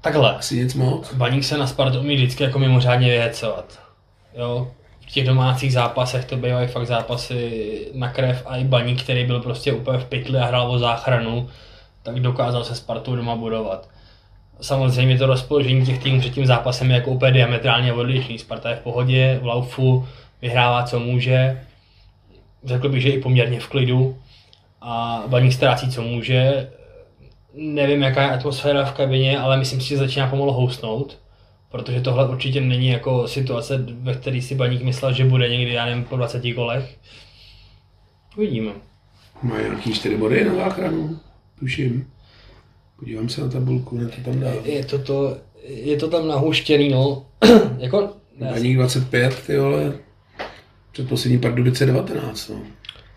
Takhle, 0.00 0.36
Asi 0.36 0.56
nic 0.56 0.74
moc. 0.74 1.14
Baník 1.14 1.44
se 1.44 1.58
na 1.58 1.66
Spartu 1.66 2.00
umí 2.00 2.16
vždycky 2.16 2.42
jako 2.42 2.58
mimořádně 2.58 3.10
vyhecovat. 3.10 3.80
Jo, 4.36 4.70
těch 5.12 5.26
domácích 5.26 5.72
zápasech 5.72 6.24
to 6.24 6.36
bývají 6.36 6.68
fakt 6.68 6.86
zápasy 6.86 7.90
na 7.94 8.08
krev 8.12 8.42
a 8.46 8.56
i 8.56 8.64
Baník, 8.64 9.02
který 9.02 9.26
byl 9.26 9.40
prostě 9.40 9.72
úplně 9.72 9.98
v 9.98 10.04
pytli 10.04 10.38
a 10.38 10.46
hrál 10.46 10.70
o 10.70 10.78
záchranu, 10.78 11.48
tak 12.02 12.20
dokázal 12.20 12.64
se 12.64 12.74
Spartu 12.74 13.16
doma 13.16 13.36
budovat. 13.36 13.88
Samozřejmě 14.60 15.18
to 15.18 15.26
rozpoložení 15.26 15.86
těch 15.86 16.02
týmů 16.02 16.20
před 16.20 16.34
tím 16.34 16.46
zápasem 16.46 16.90
je 16.90 16.96
jako 16.96 17.10
úplně 17.10 17.32
diametrálně 17.32 17.92
odlišný. 17.92 18.38
Sparta 18.38 18.70
je 18.70 18.76
v 18.76 18.80
pohodě, 18.80 19.38
v 19.42 19.46
laufu, 19.46 20.08
vyhrává 20.42 20.82
co 20.82 21.00
může. 21.00 21.60
Řekl 22.64 22.88
bych, 22.88 23.02
že 23.02 23.08
i 23.08 23.20
poměrně 23.20 23.60
v 23.60 23.68
klidu. 23.68 24.16
A 24.80 25.22
Baník 25.26 25.52
ztrácí 25.52 25.90
co 25.90 26.02
může. 26.02 26.70
Nevím, 27.54 28.02
jaká 28.02 28.22
je 28.22 28.30
atmosféra 28.30 28.84
v 28.84 28.92
kabině, 28.92 29.38
ale 29.38 29.56
myslím 29.56 29.80
si, 29.80 29.88
že 29.88 29.96
začíná 29.96 30.26
pomalu 30.26 30.52
housnout. 30.52 31.18
Protože 31.72 32.00
tohle 32.00 32.28
určitě 32.28 32.60
není 32.60 32.88
jako 32.88 33.28
situace, 33.28 33.84
ve 33.88 34.14
které 34.14 34.42
si 34.42 34.54
Baník 34.54 34.82
myslel, 34.82 35.12
že 35.12 35.24
bude 35.24 35.48
někdy, 35.48 35.72
já 35.72 35.86
nevím, 35.86 36.04
po 36.04 36.16
20 36.16 36.42
kolech. 36.54 36.98
Uvidíme. 38.36 38.72
Má 39.42 39.60
nějaký 39.60 39.92
čtyři 39.92 40.16
body 40.16 40.44
na 40.44 40.54
záchranu, 40.54 41.18
tuším. 41.58 42.10
Podívám 42.98 43.28
se 43.28 43.40
na 43.40 43.48
tabulku, 43.48 43.98
na 43.98 44.08
to 44.08 44.16
tam 44.24 44.40
dá. 44.40 44.50
Je 44.64 44.84
to, 44.84 44.98
to, 44.98 45.36
je 45.64 45.96
to 45.96 46.08
tam 46.10 46.28
nahuštěný, 46.28 46.88
no. 46.88 47.26
jako, 47.78 48.10
Baník 48.38 48.76
25, 48.76 49.42
ty 49.46 49.58
vole. 49.58 49.92
Předposlední 50.92 51.38
Pardubice 51.38 51.86
19, 51.86 52.48
no. 52.48 52.62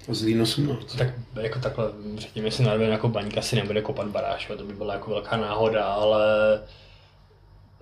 A 0.09 0.13
Zlín 0.13 0.41
18. 0.41 0.95
tak 0.95 1.07
jako 1.41 1.59
takhle, 1.59 1.85
řekněme 2.17 2.51
si 2.51 2.63
na 2.63 2.73
jako 2.73 3.09
baník 3.09 3.37
asi 3.37 3.55
nebude 3.55 3.81
kopat 3.81 4.07
baráž, 4.07 4.51
to 4.57 4.63
by 4.63 4.73
byla 4.73 4.93
jako 4.93 5.09
velká 5.09 5.37
náhoda, 5.37 5.85
ale 5.85 6.25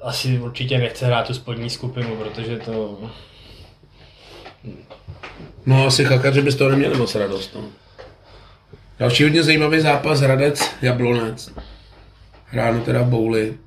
asi 0.02 0.40
určitě 0.40 0.78
nechce 0.78 1.06
hrát 1.06 1.28
tu 1.28 1.34
spodní 1.34 1.70
skupinu, 1.70 2.16
protože 2.16 2.58
to... 2.58 3.00
No 5.66 5.86
asi 5.86 6.06
chakaři 6.06 6.42
by 6.42 6.52
z 6.52 6.56
toho 6.56 6.70
neměli 6.70 6.98
moc 6.98 7.16
radost, 7.16 7.56
no. 7.56 7.62
Další 9.00 9.24
hodně 9.24 9.44
zajímavý 9.44 9.80
zápas 9.80 10.20
Hradec 10.20 10.72
Jablonec. 10.82 11.52
Hráno 12.46 12.82
teda 12.82 13.02
v 13.02 13.10
bouli. 13.10 13.58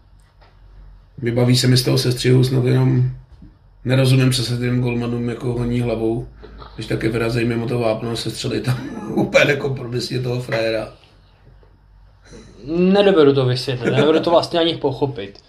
Vybaví 1.19 1.57
se 1.57 1.67
mi 1.67 1.77
z 1.77 1.83
toho 1.83 1.99
sestřihu 1.99 2.45
snad 2.45 2.65
jenom 2.65 3.11
nerozumím, 3.85 4.33
co 4.33 4.45
se 4.45 4.57
tím 4.57 4.81
golmanům 4.81 5.29
jako 5.29 5.53
honí 5.53 5.81
hlavou. 5.81 6.29
Když 6.75 6.87
taky 6.87 7.09
vyrazejí 7.09 7.49
mimo 7.49 7.67
to 7.67 7.79
vápno 7.79 8.11
a 8.11 8.17
sestřelí 8.17 8.61
tam 8.61 8.81
úplně 9.15 9.45
nekompromisně 9.45 10.21
toho 10.21 10.41
frajera. 10.41 10.93
Nedovedu 12.67 13.35
to 13.35 13.47
vysvětlit, 13.47 13.91
nedovedu 13.91 14.21
to 14.21 14.31
vlastně 14.31 14.61
ani 14.61 14.77
pochopit. 14.77 15.41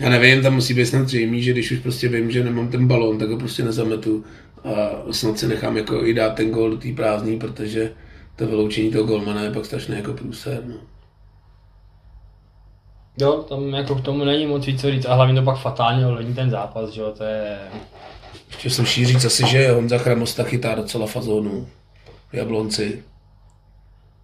Já 0.00 0.08
nevím, 0.08 0.42
tam 0.42 0.54
musí 0.54 0.74
být 0.74 0.86
snad 0.86 1.08
zřejmý, 1.08 1.42
že 1.42 1.52
když 1.52 1.70
už 1.70 1.78
prostě 1.78 2.08
vím, 2.08 2.30
že 2.30 2.44
nemám 2.44 2.68
ten 2.68 2.86
balón, 2.86 3.18
tak 3.18 3.30
ho 3.30 3.38
prostě 3.38 3.64
nezametu 3.64 4.24
a 4.64 5.12
snad 5.12 5.38
si 5.38 5.48
nechám 5.48 5.76
jako 5.76 6.04
i 6.04 6.14
dát 6.14 6.34
ten 6.34 6.50
gol 6.50 6.70
do 6.70 6.76
té 6.76 6.92
prázdní, 6.92 7.38
protože 7.38 7.92
to 8.36 8.46
vyloučení 8.46 8.90
toho 8.90 9.04
golmana 9.04 9.42
je 9.42 9.50
pak 9.50 9.64
strašně 9.64 9.96
jako 9.96 10.12
průser. 10.12 10.62
No. 10.66 10.74
Jo, 13.20 13.44
tam 13.48 13.74
jako 13.74 13.94
k 13.94 14.00
tomu 14.00 14.24
není 14.24 14.46
moc 14.46 14.66
víc 14.66 14.80
co 14.80 14.90
říct 14.90 15.06
a 15.06 15.14
hlavně 15.14 15.40
to 15.40 15.44
pak 15.44 15.58
fatálně 15.58 16.06
ovlivní 16.06 16.34
ten 16.34 16.50
zápas, 16.50 16.90
že 16.90 17.00
jo, 17.00 17.14
to 17.18 17.24
je... 17.24 17.58
Ještě 18.48 18.70
sluší 18.70 19.06
říct 19.06 19.24
asi, 19.24 19.46
že 19.46 19.72
Honza 19.72 19.98
Chramosta 19.98 20.44
chytá 20.44 20.74
docela 20.74 21.06
fazónu 21.06 21.68
v 22.30 22.34
Jablonci. 22.34 23.02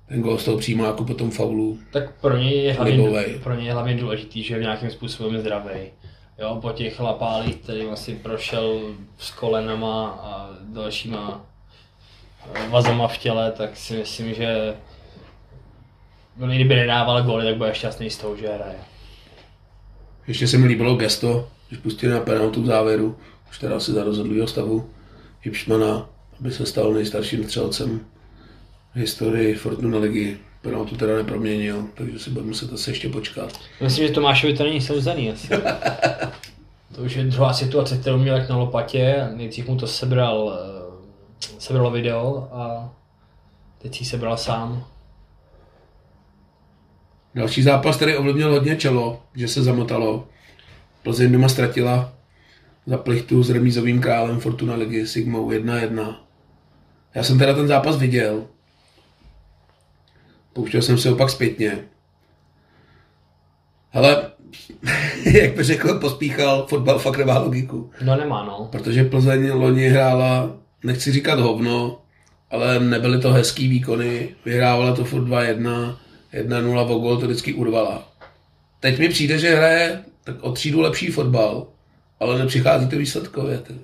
Ten 0.09 0.23
gol 0.23 0.39
z 0.39 0.45
toho 0.45 0.59
přímáku 0.59 1.05
po 1.05 1.15
tom 1.15 1.31
faulu. 1.31 1.79
Tak 1.91 2.21
pro 2.21 2.37
něj 2.37 2.65
je 2.65 2.73
hlavně, 2.73 2.95
Libovej. 2.95 3.41
pro 3.43 3.55
něj 3.55 3.67
je 3.67 3.73
hlavně 3.73 3.95
důležitý, 3.95 4.43
že 4.43 4.55
je 4.55 4.59
v 4.59 4.63
nějakým 4.63 4.91
způsobem 4.91 5.41
zdravý. 5.41 5.81
Jo, 6.39 6.59
po 6.63 6.71
těch 6.71 7.01
lapálích, 7.01 7.57
který 7.57 7.87
asi 7.87 8.15
prošel 8.15 8.81
s 9.19 9.31
kolenama 9.31 10.09
a 10.09 10.51
dalšíma 10.73 11.47
eh, 12.55 12.69
vazama 12.69 13.09
v 13.09 13.19
těle, 13.19 13.53
tak 13.53 13.77
si 13.77 13.97
myslím, 13.97 14.35
že 14.35 14.75
no, 16.37 16.47
kdyby 16.47 16.77
nedával 16.77 17.23
góly, 17.23 17.45
tak 17.45 17.57
bude 17.57 17.75
šťastný 17.75 18.11
z 18.11 18.17
toho, 18.17 18.37
že 18.37 18.49
hraje. 18.49 18.79
Ještě 20.27 20.49
se 20.49 20.59
mi 20.59 20.67
líbilo 20.67 20.95
gesto, 20.95 21.49
když 21.69 21.81
pustili 21.81 22.13
na 22.13 22.21
penaltu 22.21 22.63
v 22.63 22.67
závěru, 22.67 23.17
už 23.51 23.59
teda 23.59 23.77
asi 23.77 23.93
za 23.93 24.05
rozhodlýho 24.05 24.47
stavu, 24.47 24.91
Hipšmana, 25.43 26.09
aby 26.41 26.53
se 26.53 26.67
stal 26.67 26.93
nejstarším 26.93 27.45
střelcem 27.45 28.01
historii 28.95 29.55
Fortuna 29.55 29.99
ligy. 29.99 30.37
Penaltu 30.63 30.97
teda 30.97 31.17
neproměnil, 31.17 31.85
takže 31.95 32.19
si 32.19 32.31
bude 32.31 32.47
muset 32.47 32.73
asi 32.73 32.91
ještě 32.91 33.09
počkat. 33.09 33.61
Myslím, 33.81 34.07
že 34.07 34.13
Tomášovi 34.13 34.57
to 34.57 34.65
není 34.65 34.81
souzený 34.81 35.33
asi. 35.33 35.49
to 36.95 37.03
už 37.03 37.17
je 37.17 37.25
druhá 37.25 37.53
situace, 37.53 37.97
kterou 37.97 38.19
měl 38.19 38.37
jak 38.37 38.49
na 38.49 38.57
lopatě. 38.57 39.29
Nejdřív 39.35 39.69
mu 39.69 39.77
to 39.77 39.87
sebral, 39.87 40.59
eh, 40.59 41.49
sebral 41.59 41.91
video 41.91 42.49
a 42.53 42.93
teď 43.79 43.99
si 43.99 44.05
sebral 44.05 44.37
sám. 44.37 44.85
Další 47.35 47.63
zápas, 47.63 47.97
který 47.97 48.17
ovlivnil 48.17 48.53
hodně 48.53 48.77
čelo, 48.77 49.23
že 49.35 49.49
se 49.49 49.63
zamotalo. 49.63 50.29
Plzeň 51.03 51.33
doma 51.33 51.49
ztratila 51.49 52.13
za 52.87 52.99
plichtu 52.99 53.43
s 53.43 53.51
remízovým 53.51 54.01
králem 54.01 54.41
Fortuna 54.41 54.75
ligy 54.75 55.07
Sigmou 55.07 55.51
1-1. 55.51 56.17
Já 57.15 57.23
jsem 57.23 57.39
teda 57.39 57.55
ten 57.55 57.69
zápas 57.69 57.97
viděl. 57.97 58.47
Pouštěl 60.55 60.83
jsem 60.83 60.99
se 60.99 61.13
opak 61.13 61.31
zpětně. 61.31 61.79
Hele, 63.91 64.31
jak 65.41 65.57
by 65.57 65.63
řekl, 65.63 65.99
pospíchal, 65.99 66.67
fotbal 66.69 66.99
fakt 66.99 67.19
nemá 67.19 67.39
logiku. 67.39 67.91
No 68.05 68.17
nemá 68.17 68.45
no. 68.45 68.69
Protože 68.73 69.05
Plzeň 69.05 69.51
loni 69.51 69.89
hrála, 69.89 70.57
nechci 70.85 71.13
říkat 71.13 71.41
hovno, 71.41 71.99
ale 72.51 72.81
nebyly 72.81 73.21
to 73.21 73.33
hezký 73.33 73.69
výkony. 73.69 74.29
Vyhrávala 74.45 74.97
to 74.97 75.05
furt 75.05 75.25
2-1, 75.25 75.97
1-0 76.35 76.93
o 76.97 76.99
gol 76.99 77.17
to 77.17 77.27
vždycky 77.27 77.55
urvala. 77.55 78.09
Teď 78.81 78.99
mi 78.99 79.09
přijde, 79.09 79.39
že 79.39 79.55
hraje 79.55 80.05
tak 80.25 80.43
o 80.43 80.53
třídu 80.53 80.81
lepší 80.81 81.07
fotbal, 81.07 81.67
ale 82.21 82.39
nepřichází 82.39 82.89
to 82.89 82.97
výsledkově. 82.97 83.59
Ty. 83.59 83.75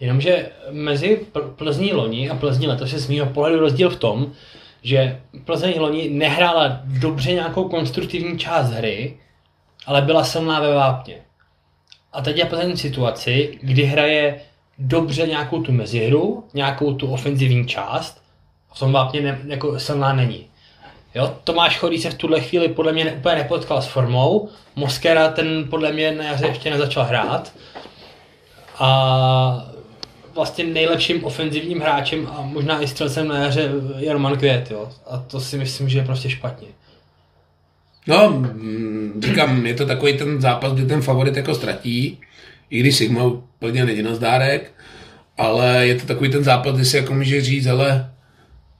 Jenomže 0.00 0.48
mezi 0.70 1.20
Pl- 1.32 1.50
Plzní 1.50 1.92
loni 1.92 2.30
a 2.30 2.34
Plzní 2.34 2.66
letos 2.66 2.92
je 2.92 2.98
z 2.98 3.08
mého 3.08 3.26
pohledu 3.26 3.60
rozdíl 3.60 3.90
v 3.90 3.96
tom, 3.96 4.32
že 4.82 5.20
Plzeň 5.44 5.74
loni 5.78 6.10
nehrála 6.10 6.80
dobře 6.84 7.32
nějakou 7.32 7.68
konstruktivní 7.68 8.38
část 8.38 8.70
hry, 8.70 9.16
ale 9.86 10.02
byla 10.02 10.24
silná 10.24 10.60
ve 10.60 10.74
vápně. 10.74 11.14
A 12.12 12.20
teď 12.22 12.36
je 12.36 12.44
Plzeň 12.44 12.72
v 12.72 12.80
situaci, 12.80 13.58
kdy 13.62 13.82
hraje 13.82 14.40
dobře 14.78 15.26
nějakou 15.26 15.62
tu 15.62 15.72
mezihru, 15.72 16.44
nějakou 16.54 16.94
tu 16.94 17.12
ofenzivní 17.12 17.66
část, 17.66 18.22
a 18.70 18.74
v 18.74 18.78
tom 18.78 18.92
vápně 18.92 19.20
ne, 19.20 19.38
jako 19.46 19.80
silná 19.80 20.12
není. 20.12 20.46
Jo, 21.14 21.36
Tomáš 21.44 21.78
Chodý 21.78 21.98
se 21.98 22.10
v 22.10 22.14
tuhle 22.14 22.40
chvíli 22.40 22.68
podle 22.68 22.92
mě 22.92 23.12
úplně 23.12 23.34
nepotkal 23.34 23.82
s 23.82 23.86
formou, 23.86 24.48
Moskera 24.76 25.28
ten 25.28 25.68
podle 25.70 25.92
mě 25.92 26.12
na 26.12 26.24
jaře 26.24 26.46
ještě 26.46 26.70
nezačal 26.70 27.04
hrát 27.04 27.52
a 28.78 29.69
vlastně 30.40 30.64
nejlepším 30.64 31.24
ofenzivním 31.24 31.80
hráčem 31.80 32.26
a 32.26 32.42
možná 32.42 32.82
i 32.82 32.88
střelcem 32.88 33.28
na 33.28 33.38
jaře 33.38 33.70
je 33.98 34.12
Roman 34.12 34.36
Květ, 34.36 34.70
jo. 34.70 34.88
A 35.10 35.18
to 35.18 35.40
si 35.40 35.58
myslím, 35.58 35.88
že 35.88 35.98
je 35.98 36.04
prostě 36.04 36.30
špatně. 36.30 36.68
No, 38.06 38.30
mm, 38.30 39.20
říkám, 39.24 39.66
je 39.66 39.74
to 39.74 39.86
takový 39.86 40.18
ten 40.18 40.40
zápas, 40.40 40.72
kdy 40.72 40.86
ten 40.86 41.02
favorit 41.02 41.36
jako 41.36 41.54
ztratí, 41.54 42.18
i 42.70 42.80
když 42.80 42.96
Sigma 42.96 43.24
úplně 43.24 43.84
není 43.84 44.02
na 44.02 44.14
zdárek, 44.14 44.72
ale 45.38 45.86
je 45.86 45.94
to 45.94 46.06
takový 46.06 46.30
ten 46.30 46.44
zápas, 46.44 46.74
kdy 46.74 46.84
si 46.84 46.96
jako 46.96 47.14
může 47.14 47.40
říct, 47.40 47.66
ale 47.66 48.10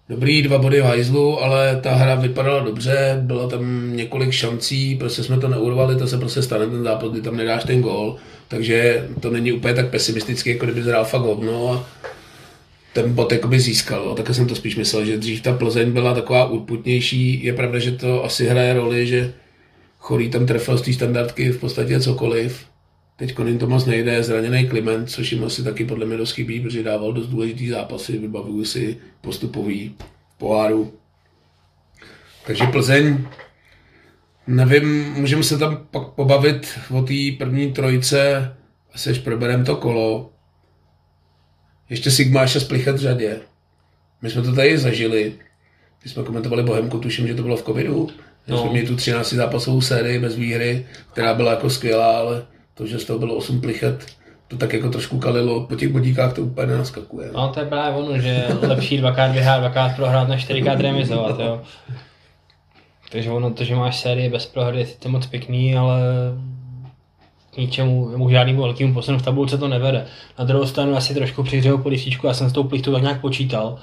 dobrý 0.09 0.43
dva 0.43 0.59
body 0.59 0.81
v 0.81 0.85
hajzlu, 0.85 1.43
ale 1.43 1.81
ta 1.81 1.95
hra 1.95 2.15
vypadala 2.15 2.61
dobře, 2.61 3.19
bylo 3.23 3.49
tam 3.49 3.97
několik 3.97 4.31
šancí, 4.31 4.97
prostě 4.97 5.23
jsme 5.23 5.41
to 5.41 5.49
neurvali, 5.49 5.97
to 5.97 6.07
se 6.07 6.19
prostě 6.19 6.43
stane 6.43 6.67
ten 6.67 6.83
zápas, 6.83 7.11
kdy 7.11 7.23
tam 7.23 7.37
nedáš 7.37 7.65
ten 7.65 7.81
gól, 7.81 8.17
takže 8.51 9.09
to 9.21 9.31
není 9.31 9.53
úplně 9.53 9.75
tak 9.75 9.91
pesimisticky, 9.91 10.51
jako 10.51 10.65
kdyby 10.65 10.83
zhrál 10.83 11.05
fakt 11.05 11.23
hovno 11.23 11.73
a 11.73 11.87
ten 12.93 13.13
bod 13.13 13.33
jakoby 13.33 13.61
získal. 13.61 14.15
Také 14.15 14.35
jsem 14.35 14.47
to 14.47 14.55
spíš 14.55 14.77
myslel, 14.77 15.05
že 15.05 15.19
dřív 15.19 15.43
ta 15.43 15.53
Plzeň 15.53 15.93
byla 15.93 16.15
taková 16.15 16.47
urputnější. 16.47 17.45
Je 17.45 17.53
pravda, 17.53 17.79
že 17.79 17.93
to 17.93 18.25
asi 18.25 18.47
hraje 18.47 18.75
roli, 18.75 19.07
že 19.07 19.33
Chorý 19.99 20.31
tam 20.31 20.47
trefil 20.47 20.79
z 20.79 20.83
té 20.83 20.93
standardky 20.93 21.51
v 21.51 21.61
podstatě 21.61 22.01
cokoliv. 22.01 22.67
Teď 23.17 23.39
jim 23.47 23.59
to 23.59 23.67
moc 23.67 23.87
nejde, 23.87 24.23
zraněný 24.23 24.69
Kliment, 24.69 25.11
což 25.11 25.33
jim 25.33 25.45
asi 25.45 25.65
taky 25.65 25.85
podle 25.85 26.07
mě 26.07 26.17
dost 26.17 26.33
chybí, 26.33 26.61
protože 26.61 26.83
dával 26.83 27.13
dost 27.13 27.27
důležitý 27.27 27.69
zápasy, 27.69 28.19
vybavuju 28.19 28.65
si 28.65 28.97
postupový 29.21 29.95
poháru. 30.39 30.93
Takže 32.47 32.65
Plzeň, 32.65 33.25
nevím, 34.47 35.13
můžeme 35.13 35.43
se 35.43 35.59
tam 35.59 35.87
pak 35.91 36.09
pobavit 36.09 36.79
o 36.91 37.03
té 37.03 37.15
první 37.39 37.73
trojce, 37.73 38.53
asi 38.95 39.11
až 39.11 39.19
probereme 39.19 39.65
to 39.65 39.77
kolo. 39.77 40.31
Ještě 41.91 42.11
Sigma 42.11 42.43
ještě 42.43 42.61
splichat 42.61 42.97
v 42.97 42.99
řadě. 42.99 43.37
My 44.23 44.31
jsme 44.31 44.43
to 44.43 44.55
tady 44.55 44.79
zažili. 44.79 45.33
Když 46.01 46.13
jsme 46.13 46.23
komentovali 46.23 46.63
Bohemku, 46.63 46.99
tuším, 46.99 47.27
že 47.27 47.35
to 47.35 47.43
bylo 47.43 47.57
v 47.57 47.63
covidu. 47.63 48.09
No. 48.49 48.59
Jsme 48.59 48.71
měli 48.71 48.87
tu 48.87 48.97
13 48.97 49.33
zápasovou 49.33 49.81
sérii 49.81 50.19
bez 50.19 50.37
výhry, 50.37 50.87
která 51.13 51.35
byla 51.35 51.51
jako 51.51 51.71
skvělá, 51.71 52.19
ale 52.19 52.43
to, 52.75 52.87
že 52.87 52.99
z 52.99 53.05
toho 53.05 53.19
bylo 53.19 53.35
8 53.35 53.61
plichet, 53.61 54.07
to 54.49 54.57
tak 54.57 54.73
jako 54.73 54.89
trošku 54.89 55.19
kalilo. 55.19 55.67
Po 55.67 55.77
těch 55.77 55.89
bodíkách 55.89 56.33
to 56.33 56.43
úplně 56.43 56.67
nenaskakuje. 56.67 57.31
No 57.35 57.49
to 57.49 57.61
je 57.61 57.67
právě 57.67 58.03
ono, 58.03 58.19
že 58.21 58.47
lepší 58.63 58.99
dvakrát 58.99 59.33
vyhrát, 59.33 59.61
dvakrát 59.61 59.97
prohrát, 59.97 60.29
než 60.29 60.45
čtyřikrát 60.45 60.81
remizovat, 60.81 61.41
jo. 61.41 61.63
Takže 63.11 63.31
ono 63.31 63.51
to, 63.51 63.65
že 63.65 63.75
máš 63.75 64.01
série 64.01 64.31
bez 64.31 64.47
prohry, 64.47 64.79
je 64.79 64.87
sice 64.87 65.09
moc 65.09 65.27
pěkný, 65.27 65.77
ale 65.77 66.01
k 67.55 67.57
ničemu, 67.57 68.09
nebo 68.09 68.31
žádnému 68.31 68.63
velkému 68.63 68.95
posunu 68.95 69.19
v 69.19 69.23
tabulce 69.23 69.59
to 69.59 69.69
nevede. 69.69 70.07
Na 70.39 70.45
druhou 70.45 70.67
stranu 70.67 70.97
asi 70.97 71.15
trošku 71.15 71.43
přihřeju 71.43 71.79
po 71.79 71.89
lističku, 71.89 72.27
já 72.27 72.35
jsem 72.35 72.51
s 72.51 72.53
tou 72.53 72.65
plichtou 72.65 72.93
tak 72.93 73.03
nějak 73.03 73.21
počítal. 73.21 73.79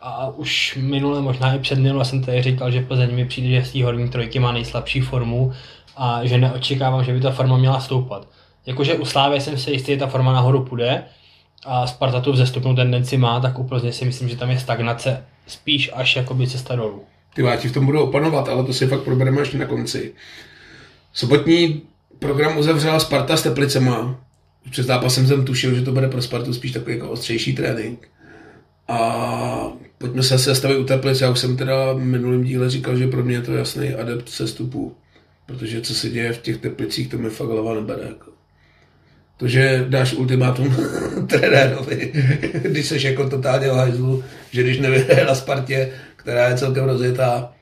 A 0.00 0.28
už 0.28 0.78
minule, 0.82 1.20
možná 1.22 1.54
i 1.54 1.58
před 1.58 1.78
minule 1.78 2.04
jsem 2.04 2.24
tady 2.24 2.42
říkal, 2.42 2.70
že 2.70 2.82
Plzeň 2.82 3.14
mi 3.14 3.24
přijde, 3.24 3.48
že 3.48 3.64
z 3.64 3.72
té 3.72 3.84
horní 3.84 4.08
trojky 4.08 4.38
má 4.38 4.52
nejslabší 4.52 5.00
formu 5.00 5.52
a 5.96 6.24
že 6.24 6.38
neočekávám, 6.38 7.04
že 7.04 7.12
by 7.12 7.20
ta 7.20 7.30
forma 7.30 7.56
měla 7.56 7.80
stoupat. 7.80 8.28
Jakože 8.66 8.94
u 8.94 9.04
Slávy 9.04 9.40
jsem 9.40 9.58
si 9.58 9.70
jistý, 9.70 9.92
že 9.92 9.98
ta 9.98 10.06
forma 10.06 10.32
nahoru 10.32 10.64
půjde 10.64 11.04
a 11.66 11.86
Sparta 11.86 12.20
tu 12.20 12.32
vzestupnou 12.32 12.74
tendenci 12.74 13.16
má, 13.16 13.40
tak 13.40 13.58
u 13.58 13.64
Plzně 13.64 13.92
si 13.92 14.04
myslím, 14.04 14.28
že 14.28 14.36
tam 14.36 14.50
je 14.50 14.58
stagnace 14.58 15.24
spíš 15.46 15.90
až 15.94 16.16
jakoby 16.16 16.46
cesta 16.46 16.76
dolů. 16.76 17.02
Ty 17.38 17.42
váti 17.42 17.68
v 17.68 17.72
tom 17.72 17.86
budou 17.86 18.02
opanovat, 18.02 18.48
ale 18.48 18.64
to 18.64 18.72
si 18.72 18.86
fakt 18.86 19.02
probereme 19.02 19.40
až 19.40 19.52
na 19.52 19.66
konci. 19.66 20.12
Sobotní 21.12 21.82
program 22.18 22.58
uzavřela 22.58 23.00
Sparta 23.00 23.36
s 23.36 23.42
Teplicema. 23.42 24.20
Před 24.70 24.86
zápasem 24.86 25.26
jsem 25.26 25.44
tušil, 25.44 25.74
že 25.74 25.82
to 25.82 25.92
bude 25.92 26.08
pro 26.08 26.22
Spartu 26.22 26.54
spíš 26.54 26.72
takový 26.72 26.94
jako 26.94 27.10
ostřejší 27.10 27.54
trénink. 27.54 28.08
A 28.88 29.72
pojďme 29.98 30.22
se 30.22 30.34
asi 30.34 30.44
zastavit 30.44 30.78
u 30.78 30.84
Teplic. 30.84 31.20
Já 31.20 31.30
už 31.30 31.38
jsem 31.38 31.56
teda 31.56 31.92
v 31.92 31.98
minulém 31.98 32.44
díle 32.44 32.70
říkal, 32.70 32.96
že 32.96 33.08
pro 33.08 33.24
mě 33.24 33.36
je 33.36 33.42
to 33.42 33.52
jasný 33.52 33.94
adept 33.94 34.28
sestupu. 34.28 34.94
Protože 35.46 35.80
co 35.80 35.94
se 35.94 36.08
děje 36.08 36.32
v 36.32 36.38
těch 36.38 36.56
Teplicích, 36.56 37.08
to 37.08 37.18
mi 37.18 37.30
fakt 37.30 37.48
hlava 37.48 37.74
nebere. 37.74 38.02
Jako. 38.08 38.30
To, 39.36 39.48
že 39.48 39.86
dáš 39.88 40.14
ultimátum 40.14 40.76
trenérovi, 41.26 42.12
když 42.62 42.86
jsi 42.86 43.06
jako 43.06 43.30
totálně 43.30 43.68
hajzlu, 43.68 44.24
že 44.50 44.62
když 44.62 44.78
nevyhraje 44.78 45.24
na 45.24 45.34
Spartě, 45.34 45.92
která 46.28 46.48
je 46.48 46.56
celkem 46.56 46.84
rozjetá, 46.84 47.52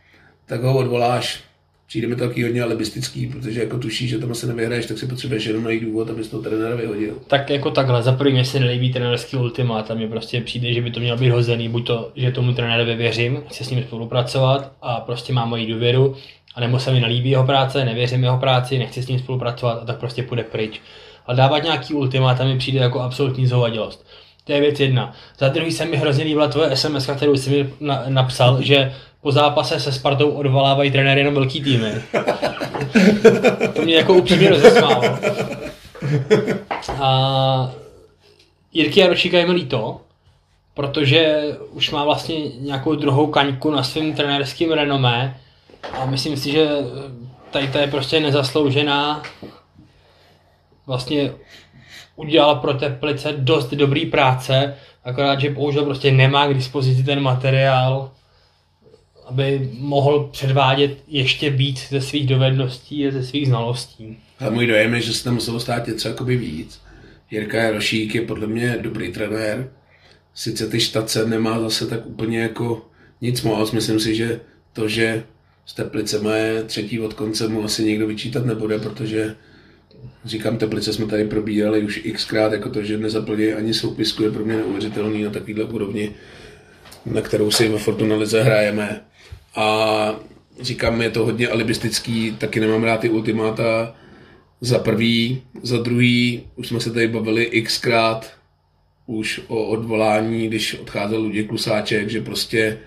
tak 0.47 0.63
ho 0.63 0.79
odvoláš. 0.79 1.41
Přijde 1.87 2.09
mi 2.09 2.17
to 2.17 2.29
taky 2.29 2.43
hodně 2.43 2.63
alibistický, 2.63 3.27
protože 3.27 3.61
jako 3.61 3.79
tušíš, 3.79 4.11
že 4.11 4.19
tam 4.19 4.31
asi 4.31 4.47
nevyhraješ, 4.47 4.87
tak 4.87 4.99
si 4.99 5.07
potřebuješ 5.07 5.45
jenom 5.45 5.65
najít 5.65 5.83
důvod, 5.83 6.11
abys 6.11 6.29
toho 6.29 6.43
trenéra 6.43 6.77
vyhodil. 6.77 7.15
Tak 7.27 7.51
jako 7.51 7.71
takhle, 7.71 8.03
za 8.03 8.13
první 8.13 8.33
mě 8.33 8.45
se 8.45 8.61
nelíbí 8.61 8.93
trenérský 8.93 9.37
ultimát 9.37 9.91
a 9.91 9.95
mně 9.95 10.09
prostě 10.09 10.41
přijde, 10.41 10.73
že 10.73 10.81
by 10.81 10.91
to 10.91 11.01
mělo 11.01 11.19
být 11.19 11.31
hozený, 11.31 11.69
buď 11.69 11.87
to, 11.87 12.13
že 12.17 12.33
tomu 12.33 12.53
trenérovi 12.53 12.95
věřím, 12.95 13.43
chci 13.49 13.65
s 13.65 13.71
ním 13.71 13.83
spolupracovat 13.83 14.73
a 14.83 15.01
prostě 15.01 15.33
mám 15.33 15.49
moji 15.49 15.67
důvěru, 15.67 16.17
a 16.55 16.61
nebo 16.61 16.79
se 16.79 16.93
mi 16.93 17.01
nelíbí 17.01 17.31
jeho 17.31 17.47
práce, 17.47 17.85
nevěřím 17.85 18.23
jeho 18.23 18.39
práci, 18.39 18.79
nechci 18.79 19.03
s 19.03 19.09
ním 19.09 19.19
spolupracovat 19.19 19.83
a 19.83 19.85
tak 19.85 19.99
prostě 19.99 20.23
půjde 20.23 20.43
pryč. 20.43 20.81
A 21.27 21.35
dávat 21.35 21.63
nějaký 21.63 21.95
ultimát 21.95 22.41
mi 22.45 22.59
přijde 22.59 22.79
jako 22.79 23.01
absolutní 23.01 23.47
zhovadilost. 23.47 24.06
To 24.47 24.53
je 24.53 24.61
věc 24.61 24.81
jedna. 24.81 25.13
Za 25.39 25.49
druhý 25.49 25.73
se 25.73 25.85
mi 25.85 25.97
hrozně 25.97 26.25
líbila 26.25 26.49
tvoje 26.49 26.77
SMS, 26.77 27.11
kterou 27.17 27.37
jsi 27.37 27.51
mi 27.51 27.71
na, 27.81 28.05
napsal, 28.09 28.63
že 28.63 28.95
po 29.21 29.33
zápase 29.33 29.81
se 29.81 29.93
Spartou 29.93 30.31
odvolávají 30.31 30.91
trenéry 30.91 31.21
jenom 31.21 31.35
velký 31.35 31.63
týmy. 31.63 31.93
to 33.75 33.83
mě 33.83 33.95
jako 33.95 34.15
upřímně 34.15 34.51
rozesmálo. 34.51 35.03
A 37.03 37.73
Jirky 38.73 39.01
Jarošíka 39.01 39.39
je 39.39 39.47
mi 39.47 39.53
líto, 39.53 40.01
protože 40.75 41.43
už 41.71 41.91
má 41.91 42.05
vlastně 42.05 42.49
nějakou 42.49 42.95
druhou 42.95 43.27
kaňku 43.27 43.71
na 43.71 43.83
svém 43.83 44.13
trenérském 44.13 44.73
renomé 44.73 45.41
a 45.93 46.07
myslím 46.07 46.37
si, 46.37 46.53
že 46.53 46.69
tady 47.51 47.69
to 47.69 47.79
je 47.79 47.87
prostě 47.87 48.21
nezasloužená 48.21 49.23
vlastně 50.87 51.33
udělal 52.17 52.55
pro 52.55 52.75
Teplice 52.75 53.33
dost 53.39 53.75
dobrý 53.75 54.07
práce, 54.07 54.75
akorát, 55.05 55.41
že 55.41 55.51
bohužel 55.51 55.85
prostě 55.85 56.13
nemá 56.13 56.47
k 56.47 56.55
dispozici 56.55 57.03
ten 57.03 57.21
materiál, 57.21 58.11
aby 59.27 59.71
mohl 59.79 60.29
předvádět 60.33 60.99
ještě 61.09 61.51
víc 61.51 61.89
ze 61.91 62.01
svých 62.01 62.27
dovedností 62.27 63.07
a 63.07 63.11
ze 63.11 63.25
svých 63.25 63.47
znalostí. 63.47 64.19
A 64.41 64.51
můj 64.51 64.67
dojem 64.67 64.95
je, 64.95 65.01
že 65.01 65.13
se 65.13 65.25
tam 65.25 65.35
muselo 65.35 65.61
stát 65.61 65.87
něco 65.87 66.09
jakoby 66.09 66.37
víc. 66.37 66.81
Jirka 67.31 67.59
Jarošík 67.59 68.15
je 68.15 68.23
podle 68.23 68.47
mě 68.47 68.79
dobrý 68.81 69.13
trenér. 69.13 69.69
Sice 70.35 70.67
ty 70.67 70.81
štace 70.81 71.27
nemá 71.27 71.61
zase 71.61 71.87
tak 71.87 72.07
úplně 72.07 72.41
jako 72.41 72.87
nic 73.21 73.43
moc. 73.43 73.73
Myslím 73.73 74.01
si, 74.01 74.15
že 74.15 74.41
to, 74.73 74.89
že 74.89 75.25
s 75.67 75.75
Teplicema 75.75 76.35
je 76.35 76.63
třetí 76.63 77.01
od 77.01 77.15
konce, 77.15 77.49
mu 77.49 77.65
asi 77.65 77.85
někdo 77.85 78.07
vyčítat 78.07 78.47
nebude, 78.47 78.79
protože 78.79 79.37
říkám, 80.25 80.59
Teplice 80.59 80.93
jsme 80.93 81.07
tady 81.07 81.25
probírali 81.25 81.85
už 81.85 82.01
xkrát, 82.13 82.53
jako 82.53 82.71
to, 82.71 82.83
že 82.83 82.99
nezaplní 82.99 83.53
ani 83.53 83.75
soupisku, 83.75 84.23
je 84.23 84.31
pro 84.31 84.45
mě 84.45 84.57
neuvěřitelný 84.57 85.23
na 85.23 85.31
takovýhle 85.31 85.65
úrovni, 85.65 86.11
na 87.07 87.21
kterou 87.21 87.51
si 87.51 87.69
ve 87.69 87.79
Fortuna 87.79 88.17
Lize 88.17 88.43
hrajeme. 88.43 89.01
A 89.55 90.21
říkám, 90.61 91.03
je 91.03 91.11
to 91.11 91.25
hodně 91.25 91.49
alibistický, 91.49 92.37
taky 92.39 92.61
nemám 92.61 92.85
rád 92.85 93.01
ty 93.01 93.11
ultimáta, 93.11 93.95
za 94.61 94.79
prvý, 94.79 95.43
za 95.63 95.79
druhý, 95.79 96.43
už 96.57 96.69
jsme 96.69 96.81
se 96.81 96.91
tady 96.91 97.09
bavili 97.09 97.63
xkrát 97.63 98.37
už 99.07 99.41
o 99.49 99.65
odvolání, 99.65 100.49
když 100.49 100.75
odcházel 100.75 101.21
Luděk 101.21 101.49
Klusáček, 101.49 102.11
že 102.11 102.21
prostě 102.21 102.79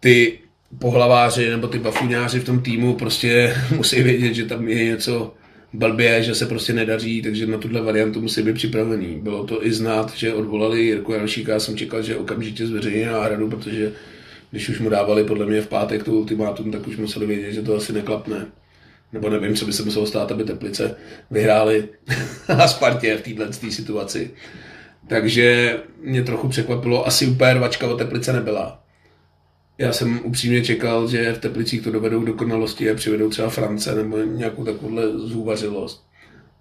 ty 0.00 0.38
pohlaváři 0.78 1.50
nebo 1.50 1.68
ty 1.68 1.78
bafuňáři 1.78 2.40
v 2.40 2.44
tom 2.44 2.60
týmu 2.60 2.94
prostě 2.94 3.56
musí 3.76 4.02
vědět, 4.02 4.34
že 4.34 4.44
tam 4.44 4.68
je 4.68 4.84
něco 4.84 5.34
blbě, 5.74 6.22
že 6.22 6.34
se 6.34 6.46
prostě 6.46 6.72
nedaří, 6.72 7.22
takže 7.22 7.46
na 7.46 7.58
tuhle 7.58 7.80
variantu 7.80 8.20
musí 8.20 8.42
být 8.42 8.54
připravený. 8.54 9.18
Bylo 9.22 9.44
to 9.44 9.66
i 9.66 9.72
znát, 9.72 10.14
že 10.14 10.34
odvolali 10.34 10.80
Jirku 10.80 11.12
Jarošíka, 11.12 11.52
já 11.52 11.60
jsem 11.60 11.76
čekal, 11.76 12.02
že 12.02 12.16
okamžitě 12.16 12.66
zveřejní 12.66 13.04
náhradu, 13.04 13.50
protože 13.50 13.92
když 14.50 14.68
už 14.68 14.80
mu 14.80 14.88
dávali 14.88 15.24
podle 15.24 15.46
mě 15.46 15.60
v 15.60 15.68
pátek 15.68 16.02
to 16.02 16.12
ultimátum, 16.12 16.72
tak 16.72 16.88
už 16.88 16.96
museli 16.96 17.26
vědět, 17.26 17.52
že 17.52 17.62
to 17.62 17.76
asi 17.76 17.92
neklapne. 17.92 18.46
Nebo 19.12 19.30
nevím, 19.30 19.54
co 19.54 19.66
by 19.66 19.72
se 19.72 19.82
muselo 19.82 20.06
stát, 20.06 20.32
aby 20.32 20.44
Teplice 20.44 20.96
vyhráli 21.30 21.88
na 22.48 22.68
Spartě 22.68 23.16
v 23.16 23.22
této 23.22 23.70
situaci. 23.70 24.30
Takže 25.08 25.78
mě 26.02 26.22
trochu 26.22 26.48
překvapilo, 26.48 27.06
asi 27.06 27.26
úplně 27.26 27.54
rvačka 27.54 27.86
o 27.86 27.96
Teplice 27.96 28.32
nebyla. 28.32 28.83
Já 29.78 29.92
jsem 29.92 30.20
upřímně 30.24 30.64
čekal, 30.64 31.08
že 31.08 31.32
v 31.32 31.38
Teplicích 31.38 31.82
to 31.82 31.90
dovedou 31.90 32.24
dokonalosti 32.24 32.90
a 32.90 32.94
přivedou 32.94 33.30
třeba 33.30 33.48
France 33.48 33.94
nebo 33.94 34.18
nějakou 34.18 34.64
takovouhle 34.64 35.18
zúvařilost. 35.18 36.06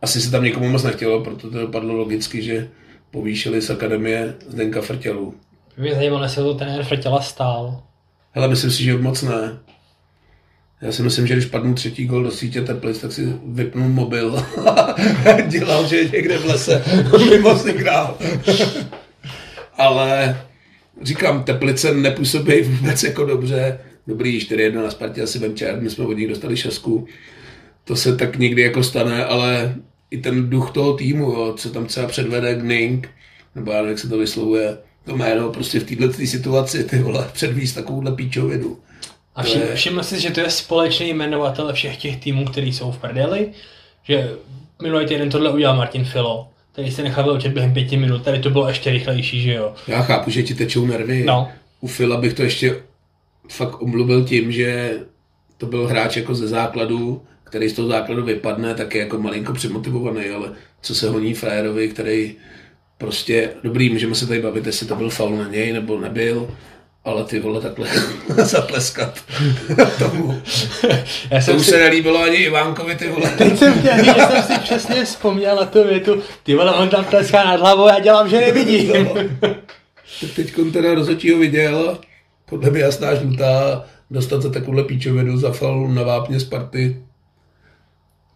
Asi 0.01 0.21
se 0.21 0.31
tam 0.31 0.43
někomu 0.43 0.69
moc 0.69 0.83
nechtělo, 0.83 1.23
proto 1.23 1.51
to 1.51 1.59
dopadlo 1.59 1.93
logicky, 1.93 2.41
že 2.41 2.69
povýšili 3.11 3.61
z 3.61 3.69
akademie 3.69 4.35
Zdenka 4.47 4.81
Frtělu. 4.81 5.35
Mě 5.77 5.95
zajímalo, 5.95 6.23
jestli 6.23 6.43
to 6.43 6.53
ten 6.53 6.83
Frtěla 6.83 7.21
stál. 7.21 7.83
Hele, 8.31 8.47
myslím 8.47 8.71
si, 8.71 8.83
že 8.83 8.97
moc 8.97 9.21
ne. 9.21 9.59
Já 10.81 10.91
si 10.91 11.03
myslím, 11.03 11.27
že 11.27 11.33
když 11.33 11.45
padnu 11.45 11.73
třetí 11.73 12.05
gol 12.05 12.23
do 12.23 12.31
sítě 12.31 12.61
Teplic, 12.61 12.97
tak 12.99 13.11
si 13.11 13.33
vypnu 13.45 13.89
mobil 13.89 14.37
a 14.69 15.41
dělal, 15.41 15.87
že 15.87 15.97
je 15.97 16.09
někde 16.09 16.37
v 16.37 16.45
lese 16.45 16.83
mimo 17.29 17.57
signál. 17.57 18.17
Ale 19.77 20.37
říkám, 21.01 21.43
Teplice 21.43 21.93
nepůsobí 21.93 22.61
vůbec 22.61 23.03
jako 23.03 23.25
dobře. 23.25 23.79
Dobrý, 24.07 24.39
4-1 24.39 24.83
na 24.83 24.91
Spartě 24.91 25.21
asi 25.21 25.39
venčer, 25.39 25.81
my 25.81 25.89
jsme 25.89 26.05
od 26.05 26.13
nich 26.13 26.29
dostali 26.29 26.57
šesku. 26.57 27.07
To 27.83 27.95
se 27.95 28.15
tak 28.15 28.37
někdy 28.37 28.61
jako 28.61 28.83
stane, 28.83 29.25
ale 29.25 29.75
i 30.11 30.17
ten 30.17 30.49
duch 30.49 30.71
toho 30.71 30.93
týmu, 30.93 31.31
jo, 31.31 31.53
co 31.57 31.69
tam 31.69 31.85
třeba 31.85 32.07
předvede 32.07 32.55
Gning, 32.55 33.09
nebo 33.55 33.71
já 33.71 33.77
nevím, 33.77 33.89
jak 33.89 33.99
se 33.99 34.09
to 34.09 34.17
vyslovuje, 34.17 34.77
to 35.05 35.17
jméno 35.17 35.49
prostě 35.49 35.79
v 35.79 35.83
této 35.83 36.13
situaci, 36.25 36.83
ty 36.83 36.99
vole, 36.99 37.29
předvíst 37.33 37.75
takovouhle 37.75 38.11
píčovinu. 38.11 38.77
A 39.35 39.43
všim, 39.43 39.61
všiml 39.75 40.03
jsi, 40.03 40.19
že 40.19 40.31
to 40.31 40.39
je 40.39 40.49
společný 40.49 41.09
jmenovatel 41.09 41.73
všech 41.73 41.97
těch 41.97 42.17
týmů, 42.17 42.45
který 42.45 42.73
jsou 42.73 42.91
v 42.91 42.97
prdeli? 42.97 43.51
Že 44.03 44.31
minulý 44.81 45.05
týden 45.05 45.29
tohle 45.29 45.51
udělal 45.51 45.77
Martin 45.77 46.05
Filo, 46.05 46.47
který 46.73 46.91
se 46.91 47.03
nechal 47.03 47.23
vyučit 47.23 47.51
během 47.51 47.73
pěti 47.73 47.97
minut, 47.97 48.23
tady 48.23 48.39
to 48.39 48.49
bylo 48.49 48.67
ještě 48.67 48.89
rychlejší, 48.91 49.41
že 49.41 49.53
jo? 49.53 49.73
Já 49.87 50.01
chápu, 50.01 50.31
že 50.31 50.43
ti 50.43 50.53
tečou 50.53 50.85
nervy. 50.85 51.23
No. 51.25 51.51
U 51.81 51.87
Fila 51.87 52.17
bych 52.17 52.33
to 52.33 52.43
ještě 52.43 52.75
fakt 53.49 53.81
omluvil 53.81 54.23
tím, 54.23 54.51
že 54.51 54.97
to 55.57 55.65
byl 55.65 55.87
hráč 55.87 56.17
jako 56.17 56.35
ze 56.35 56.47
základu, 56.47 57.21
který 57.43 57.69
z 57.69 57.73
toho 57.73 57.87
základu 57.87 58.23
vypadne, 58.23 58.75
tak 58.75 58.95
je 58.95 59.01
jako 59.01 59.17
malinko 59.19 59.53
přemotivovaný, 59.53 60.29
ale 60.29 60.51
co 60.81 60.95
se 60.95 61.09
honí 61.09 61.33
Frajerovi, 61.33 61.87
který 61.89 62.35
prostě, 62.97 63.49
dobrý, 63.63 63.89
můžeme 63.89 64.15
se 64.15 64.27
tady 64.27 64.41
bavit, 64.41 64.65
jestli 64.65 64.87
to 64.87 64.95
byl 64.95 65.09
faul 65.09 65.37
na 65.37 65.47
něj 65.47 65.73
nebo 65.73 65.99
nebyl, 65.99 66.57
ale 67.05 67.23
ty 67.23 67.39
vole 67.39 67.61
takhle 67.61 67.87
zatleskat 68.45 69.19
tomu. 69.99 70.41
Já 71.31 71.41
jsem 71.41 71.53
tomu 71.53 71.63
si... 71.63 71.71
se 71.71 71.79
nelíbilo 71.79 72.19
ani 72.19 72.35
Ivánkovi, 72.35 72.95
ty 72.95 73.09
vole. 73.09 73.29
Teď 73.37 73.57
jsem 73.57 73.79
chtěl 73.79 73.97
říct, 73.97 74.15
že 74.15 74.21
jsem 74.21 74.43
si 74.43 74.59
přesně 74.59 75.05
vzpomněl 75.05 75.55
na 75.55 75.65
tu 75.65 75.87
větu, 75.87 76.21
ty 76.43 76.55
vole, 76.55 76.75
on 76.75 76.89
tam 76.89 77.05
tleská 77.05 77.43
nad 77.43 77.59
hlavou, 77.59 77.87
já 77.87 77.99
dělám, 77.99 78.29
že 78.29 78.41
nevidím. 78.41 78.93
No. 78.93 79.15
Teď 80.35 80.53
teda 80.73 80.93
rozhodčího 80.93 81.39
viděl, 81.39 81.99
podle 82.45 82.69
mě 82.69 82.79
jasná 82.79 83.15
žlutá, 83.15 83.85
dostat 84.11 84.41
se 84.41 84.49
takovouhle 84.49 84.83
píčovinu 84.83 85.37
za 85.37 85.51
faul 85.51 85.87
na 85.87 86.03
vápně 86.03 86.39
Sparty 86.39 87.03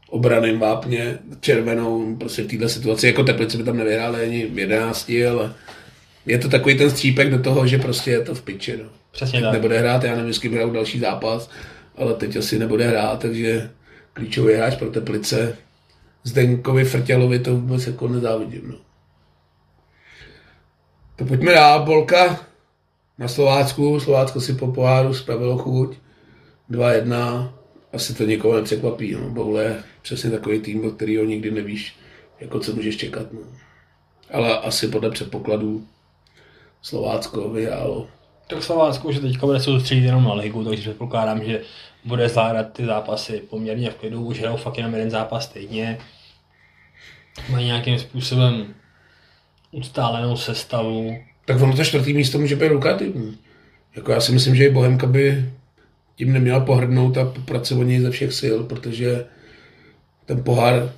obraným 0.09 0.59
vápně, 0.59 1.20
červenou, 1.39 2.15
prostě 2.15 2.43
v 2.43 2.47
této 2.47 2.70
situaci, 2.70 3.07
jako 3.07 3.24
Teplice 3.24 3.57
by 3.57 3.63
tam 3.63 3.78
nevyhráli 3.78 4.22
ani 4.22 4.45
v 4.45 4.59
11, 4.59 5.11
ale 5.32 5.53
je 6.28 6.38
to 6.38 6.49
takový 6.49 6.78
ten 6.78 6.89
střípek 6.89 7.30
do 7.30 7.39
toho, 7.39 7.67
že 7.67 7.78
prostě 7.78 8.11
je 8.11 8.21
to 8.21 8.36
v 8.36 8.41
piči. 8.41 8.78
No. 8.84 8.89
Přesně 9.11 9.41
tak. 9.41 9.53
Nebude 9.53 9.80
hrát, 9.80 10.03
já 10.03 10.11
nevím, 10.11 10.28
jestli 10.28 10.49
hrál 10.49 10.71
další 10.71 10.99
zápas, 10.99 11.49
ale 11.95 12.13
teď 12.13 12.36
asi 12.36 12.59
nebude 12.59 12.88
hrát, 12.88 13.19
takže 13.19 13.69
klíčový 14.13 14.53
hráč 14.53 14.75
pro 14.75 14.89
Teplice. 14.89 15.57
Zdenkovi 16.23 16.86
Frtělovi 16.86 17.39
to 17.39 17.55
vůbec 17.55 17.88
jako 17.88 18.07
nezávidím. 18.07 18.61
No. 18.67 18.75
To 21.15 21.25
pojďme 21.25 21.51
dál, 21.51 21.86
Bolka 21.86 22.45
na 23.17 23.28
Slovácku. 23.28 23.99
Slovácko 23.99 24.41
si 24.41 24.53
po 24.53 24.67
poháru 24.67 25.13
spravilo 25.13 25.57
chuť. 25.57 25.97
2-1. 26.71 27.51
Asi 27.93 28.13
to 28.13 28.23
nikoho 28.23 28.55
nepřekvapí. 28.55 29.11
No. 29.11 29.30
Boule 29.30 29.63
je 29.63 29.84
přesně 30.01 30.30
takový 30.30 30.59
tým, 30.59 30.86
od 30.86 30.95
kterého 30.95 31.25
nikdy 31.25 31.51
nevíš, 31.51 31.95
jako 32.39 32.59
co 32.59 32.75
můžeš 32.75 32.97
čekat. 32.97 33.34
No. 33.34 33.39
Ale 34.32 34.59
asi 34.59 34.88
podle 34.88 35.11
předpokladů 35.11 35.88
Slovácko 36.82 37.49
vyhrálo. 37.49 38.07
Tak 38.47 38.63
Slovácko 38.63 39.07
už 39.07 39.19
teďka 39.19 39.45
bude 39.45 39.59
soustředit 39.59 40.05
jenom 40.05 40.23
na 40.23 40.34
ligu, 40.34 40.63
takže 40.63 40.82
předpokládám, 40.82 41.43
že 41.43 41.61
bude 42.05 42.30
zvládat 42.30 42.73
ty 42.73 42.86
zápasy 42.86 43.41
poměrně 43.49 43.89
v 43.89 43.95
klidu, 43.95 44.25
už 44.25 44.39
hrajou 44.39 44.57
fakt 44.57 44.78
jenom 44.78 44.93
jeden 44.93 45.09
zápas 45.09 45.45
stejně. 45.45 45.97
Mají 47.49 47.65
nějakým 47.65 47.99
způsobem 47.99 48.73
ustálenou 49.71 50.38
sestavu. 50.38 51.17
Tak 51.45 51.61
ono 51.61 51.75
to 51.75 51.84
čtvrtý 51.84 52.13
místo 52.13 52.39
může 52.39 52.55
být 52.55 52.71
lukrativní. 52.71 53.38
Jako 53.95 54.11
já 54.11 54.21
si 54.21 54.32
myslím, 54.32 54.55
že 54.55 54.65
i 54.65 54.69
Bohemka 54.69 55.07
by 55.07 55.49
tím 56.15 56.34
neměla 56.34 56.59
pohrdnout 56.59 57.17
a 57.17 57.25
popracovat 57.25 57.84
něj 57.84 57.99
ze 57.99 58.11
všech 58.11 58.34
sil, 58.39 58.57
protože 58.63 59.25
ten 60.25 60.43
pohár, 60.43 60.93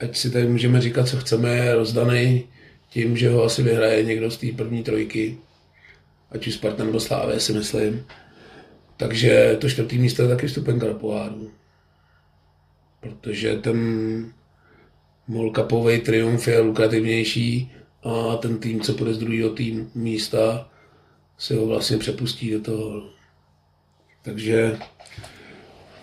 ať 0.00 0.16
si 0.16 0.30
tady 0.30 0.46
můžeme 0.46 0.80
říkat, 0.80 1.08
co 1.08 1.16
chceme, 1.16 1.50
je 1.50 1.74
rozdaný 1.74 2.44
tím, 2.92 3.16
že 3.16 3.30
ho 3.30 3.44
asi 3.44 3.62
vyhraje 3.62 4.02
někdo 4.02 4.30
z 4.30 4.36
té 4.36 4.46
první 4.56 4.82
trojky, 4.82 5.38
ať 6.30 6.46
už 6.46 6.54
Sparta 6.54 6.84
nebo 6.84 7.00
Slávě, 7.00 7.40
si 7.40 7.52
myslím. 7.52 8.06
Takže 8.96 9.56
to 9.60 9.70
čtvrtý 9.70 9.98
místo 9.98 10.22
je 10.22 10.28
taky 10.28 10.46
vstupenka 10.46 10.86
do 10.86 10.94
poháru. 10.94 11.50
Protože 13.00 13.56
ten 13.56 13.78
Molkapový 15.28 15.98
triumf 15.98 16.48
je 16.48 16.60
lukrativnější 16.60 17.72
a 18.02 18.36
ten 18.36 18.58
tým, 18.58 18.80
co 18.80 18.94
půjde 18.94 19.14
z 19.14 19.18
druhého 19.18 19.50
tým 19.50 19.90
místa, 19.94 20.68
se 21.38 21.56
ho 21.56 21.66
vlastně 21.66 21.98
přepustí 21.98 22.50
do 22.50 22.60
toho. 22.60 23.02
Takže 24.22 24.78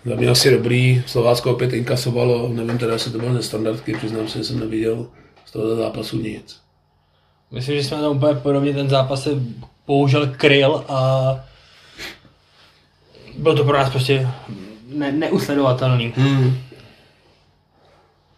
za 0.06 0.16
mě 0.16 0.28
asi 0.28 0.52
dobrý. 0.52 1.04
Slovácko 1.08 1.52
opět 1.52 1.74
inkasovalo, 1.74 2.54
nevím 2.54 2.78
teda, 2.78 2.94
jestli 2.94 3.12
to 3.12 3.18
bylo 3.18 3.34
nestandardky, 3.34 3.94
přiznám 3.94 4.28
se, 4.28 4.38
že 4.38 4.44
jsem 4.44 4.60
neviděl 4.60 5.12
z 5.46 5.52
toho 5.52 5.76
zápasu 5.76 6.22
nic. 6.22 6.68
Myslím, 7.52 7.76
že 7.76 7.84
jsme 7.84 7.97
tam 7.97 8.18
úplně 8.18 8.34
podobně 8.34 8.74
ten 8.74 8.89
zápas 8.89 9.24
se 9.24 9.30
bohužel 9.88 10.28
kryl 10.28 10.86
a 10.88 11.36
byl 13.38 13.58
to 13.58 13.64
pro 13.64 13.78
nás 13.78 13.89
prostě 13.89 14.28
ne- 14.88 15.12
neusledovatelný. 15.12 16.14
Hmm. 16.16 16.58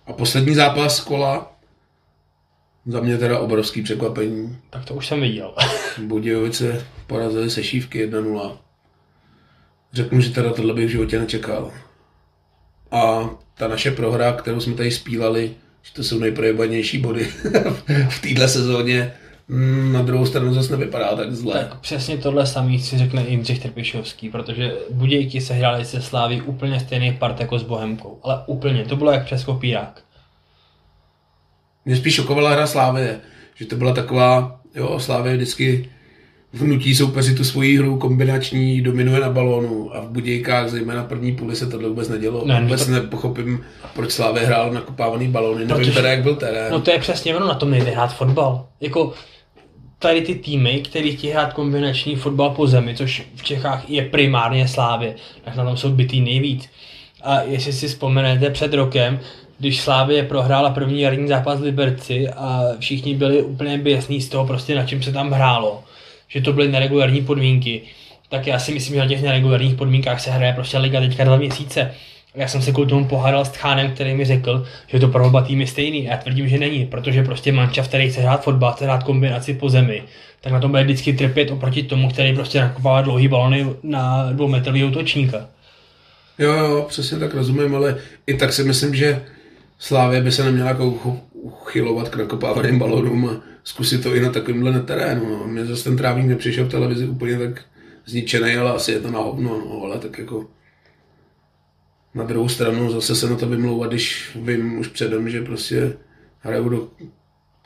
A 0.08 0.14
poslední 0.14 0.56
zápas 0.56 1.00
kola 1.00 1.52
Za 2.86 3.02
mě 3.02 3.18
teda 3.18 3.40
obrovský 3.40 3.82
překvapení. 3.82 4.58
Tak 4.70 4.86
to 4.86 4.94
už 4.94 5.08
jsem 5.08 5.22
viděl. 5.22 5.56
Budějovice 5.98 6.88
porazili 7.08 7.50
se 7.50 7.64
šívky 7.64 8.10
1-0. 8.10 8.58
Řeknu, 9.94 10.22
že 10.22 10.30
teda 10.30 10.54
tohle 10.54 10.74
bych 10.74 10.86
v 10.86 10.92
životě 10.92 11.20
nečekal. 11.20 11.72
A 12.92 13.30
ta 13.54 13.68
naše 13.68 13.92
prohra, 13.92 14.34
kterou 14.34 14.60
jsme 14.60 14.74
tady 14.74 14.92
spílali, 14.92 15.54
že 15.84 15.94
to 15.94 16.04
jsou 16.04 16.20
nejprojebanější 16.20 16.98
body 16.98 17.26
v 18.10 18.22
téhle 18.22 18.48
sezóně, 18.48 19.14
mm, 19.48 19.94
na 19.94 20.02
druhou 20.02 20.26
stranu 20.26 20.54
zase 20.54 20.72
nevypadá 20.72 21.16
tak 21.16 21.36
zle. 21.36 21.54
Tak 21.54 21.80
přesně 21.80 22.18
tohle 22.18 22.48
samý 22.48 22.80
si 22.80 22.98
řekne 22.98 23.26
Jindřich 23.28 23.60
Trpišovský, 23.60 24.30
protože 24.30 24.74
Budějky 24.90 25.42
se 25.42 25.54
hráli 25.54 25.86
se 25.86 26.02
Sláví 26.02 26.42
úplně 26.42 26.80
stejný 26.80 27.14
part 27.14 27.40
jako 27.40 27.60
s 27.60 27.64
Bohemkou. 27.64 28.20
Ale 28.24 28.44
úplně, 28.46 28.84
to 28.84 28.96
bylo 28.96 29.12
jak 29.12 29.26
přes 29.26 29.44
kopírák. 29.44 30.02
Mě 31.86 31.96
spíš 31.96 32.16
šokovala 32.16 32.52
hra 32.52 32.68
Slávy, 32.68 33.10
že 33.56 33.66
to 33.66 33.76
byla 33.76 33.94
taková, 33.94 34.62
jo, 34.76 35.00
Slávy 35.00 35.36
vždycky 35.36 35.90
vnutí 36.54 36.96
soupeři 36.96 37.36
tu 37.36 37.44
svoji 37.44 37.78
hru 37.78 37.98
kombinační, 37.98 38.82
dominuje 38.82 39.20
na 39.20 39.30
balónu 39.30 39.96
a 39.96 40.02
v 40.02 40.10
Budějkách, 40.10 40.70
zejména 40.70 41.04
první 41.04 41.32
půli, 41.36 41.56
se 41.56 41.68
tohle 41.68 41.90
vůbec 41.90 42.10
nedělo. 42.10 42.44
Ne, 42.46 42.62
vůbec 42.62 42.86
to- 42.86 42.92
nepochopím, 42.92 43.64
proč 43.96 44.12
Slávy 44.12 44.46
hrál 44.46 44.72
na 44.72 44.82
kopávaný 44.82 45.28
balóny. 45.28 45.60
Nevím 45.60 45.76
Protože- 45.76 45.92
teda, 45.92 46.10
jak 46.12 46.24
byl 46.24 46.36
terén. 46.36 46.72
No 46.72 46.82
to 46.82 46.92
je 46.92 47.00
přesně 47.00 47.36
ono, 47.36 47.48
na 47.48 47.54
tom 47.56 47.72
nejde 47.72 47.92
hrát 47.92 48.16
fotbal. 48.16 48.66
Jako 48.82 49.14
tady 50.00 50.22
ty 50.22 50.36
týmy, 50.36 50.82
který 50.90 51.16
chtějí 51.18 51.34
hrát 51.34 51.54
kombinační 51.54 52.16
fotbal 52.16 52.50
po 52.50 52.68
zemi, 52.68 52.96
což 52.96 53.24
v 53.36 53.44
Čechách 53.44 53.90
je 53.90 54.02
primárně 54.06 54.68
Slávě, 54.68 55.16
tak 55.44 55.56
na 55.56 55.66
tom 55.66 55.78
jsou 55.78 55.90
bytý 55.90 56.22
nejvíc. 56.22 56.70
A 57.24 57.42
jestli 57.42 57.74
si 57.74 57.88
vzpomenete 57.88 58.50
před 58.50 58.74
rokem, 58.74 59.20
když 59.60 59.82
Slávě 59.82 60.24
prohrála 60.24 60.70
první 60.70 61.02
jarní 61.02 61.28
zápas 61.28 61.60
v 61.60 61.64
Liberci 61.64 62.30
a 62.30 62.64
všichni 62.80 63.16
byli 63.16 63.42
úplně 63.42 63.78
běsní 63.78 64.22
z 64.22 64.30
toho 64.30 64.48
prostě 64.48 64.76
na 64.76 64.86
čem 64.86 65.04
se 65.04 65.12
tam 65.12 65.32
hrálo, 65.32 65.84
že 66.34 66.42
to 66.42 66.54
byly 66.54 66.68
neregulární 66.68 67.22
podmínky, 67.22 67.82
tak 68.30 68.48
já 68.48 68.60
si 68.60 68.74
myslím, 68.74 68.96
že 68.96 69.00
na 69.00 69.08
těch 69.08 69.22
neregulárních 69.22 69.76
podmínkách 69.76 70.22
se 70.22 70.32
hraje 70.32 70.54
prostě 70.54 70.78
liga 70.78 71.00
teďka 71.00 71.24
dva 71.24 71.38
měsíce. 71.38 71.94
Já 72.36 72.48
jsem 72.48 72.62
se 72.62 72.72
kvůli 72.72 72.90
tomu 72.90 73.06
pohádal 73.06 73.46
s 73.46 73.50
Tchánem, 73.50 73.92
který 73.92 74.14
mi 74.14 74.26
řekl, 74.26 74.66
že 74.88 75.00
to 75.00 75.08
pro 75.08 75.28
oba 75.28 75.42
týmy 75.42 75.68
stejný. 75.68 76.04
Já 76.04 76.18
tvrdím, 76.18 76.48
že 76.48 76.58
není, 76.58 76.86
protože 76.86 77.24
prostě 77.24 77.52
mančav, 77.52 77.88
který 77.88 78.10
chce 78.10 78.22
hrát 78.22 78.44
fotbal, 78.44 78.72
chce 78.72 78.84
hrát 78.84 79.04
kombinaci 79.04 79.54
po 79.54 79.70
zemi, 79.70 80.04
tak 80.42 80.54
na 80.54 80.60
tom 80.60 80.72
bude 80.72 80.84
vždycky 80.84 81.14
trpět 81.14 81.52
oproti 81.52 81.84
tomu, 81.84 82.10
který 82.10 82.36
prostě 82.36 82.62
nakopává 82.62 83.02
dlouhý 83.02 83.28
balony 83.28 83.68
na 83.84 84.32
dvoumetrový 84.32 84.84
útočníka. 84.84 85.46
Jo, 86.40 86.54
jo, 86.54 86.86
přesně 86.90 87.20
tak 87.20 87.34
rozumím, 87.34 87.76
ale 87.76 87.96
i 88.28 88.34
tak 88.34 88.54
si 88.54 88.64
myslím, 88.64 88.96
že 88.96 89.22
Slávě 89.82 90.22
by 90.22 90.32
se 90.32 90.44
neměla 90.44 90.74
uchylovat 91.42 92.10
k 92.10 92.16
nakopávaným 92.16 92.80
balónům 92.80 93.30
a 93.30 93.42
zkusit 93.64 94.04
to 94.04 94.16
i 94.16 94.22
na 94.22 94.30
takovémhle 94.30 94.80
terénu. 94.80 95.30
No. 95.30 95.48
Mně 95.48 95.66
zase 95.66 95.84
ten 95.84 95.98
trávník 95.98 96.28
nepřišel 96.28 96.66
v 96.66 96.72
televizi 96.72 97.08
úplně 97.08 97.38
tak 97.38 97.62
zničený, 98.06 98.56
ale 98.56 98.72
asi 98.72 98.92
je 98.92 99.00
to 99.00 99.12
na 99.12 99.20
hovno, 99.20 99.50
no, 99.50 99.82
ale 99.84 99.98
tak 99.98 100.18
jako 100.18 100.46
na 102.16 102.24
druhou 102.24 102.50
stranu 102.50 102.92
zase 102.92 103.16
se 103.16 103.30
na 103.30 103.36
to 103.36 103.48
vymlouvat, 103.48 103.90
když 103.90 104.38
vím 104.42 104.80
už 104.80 104.88
předem, 104.88 105.30
že 105.30 105.42
prostě 105.42 105.94
hraju 106.40 106.70
do 106.70 106.88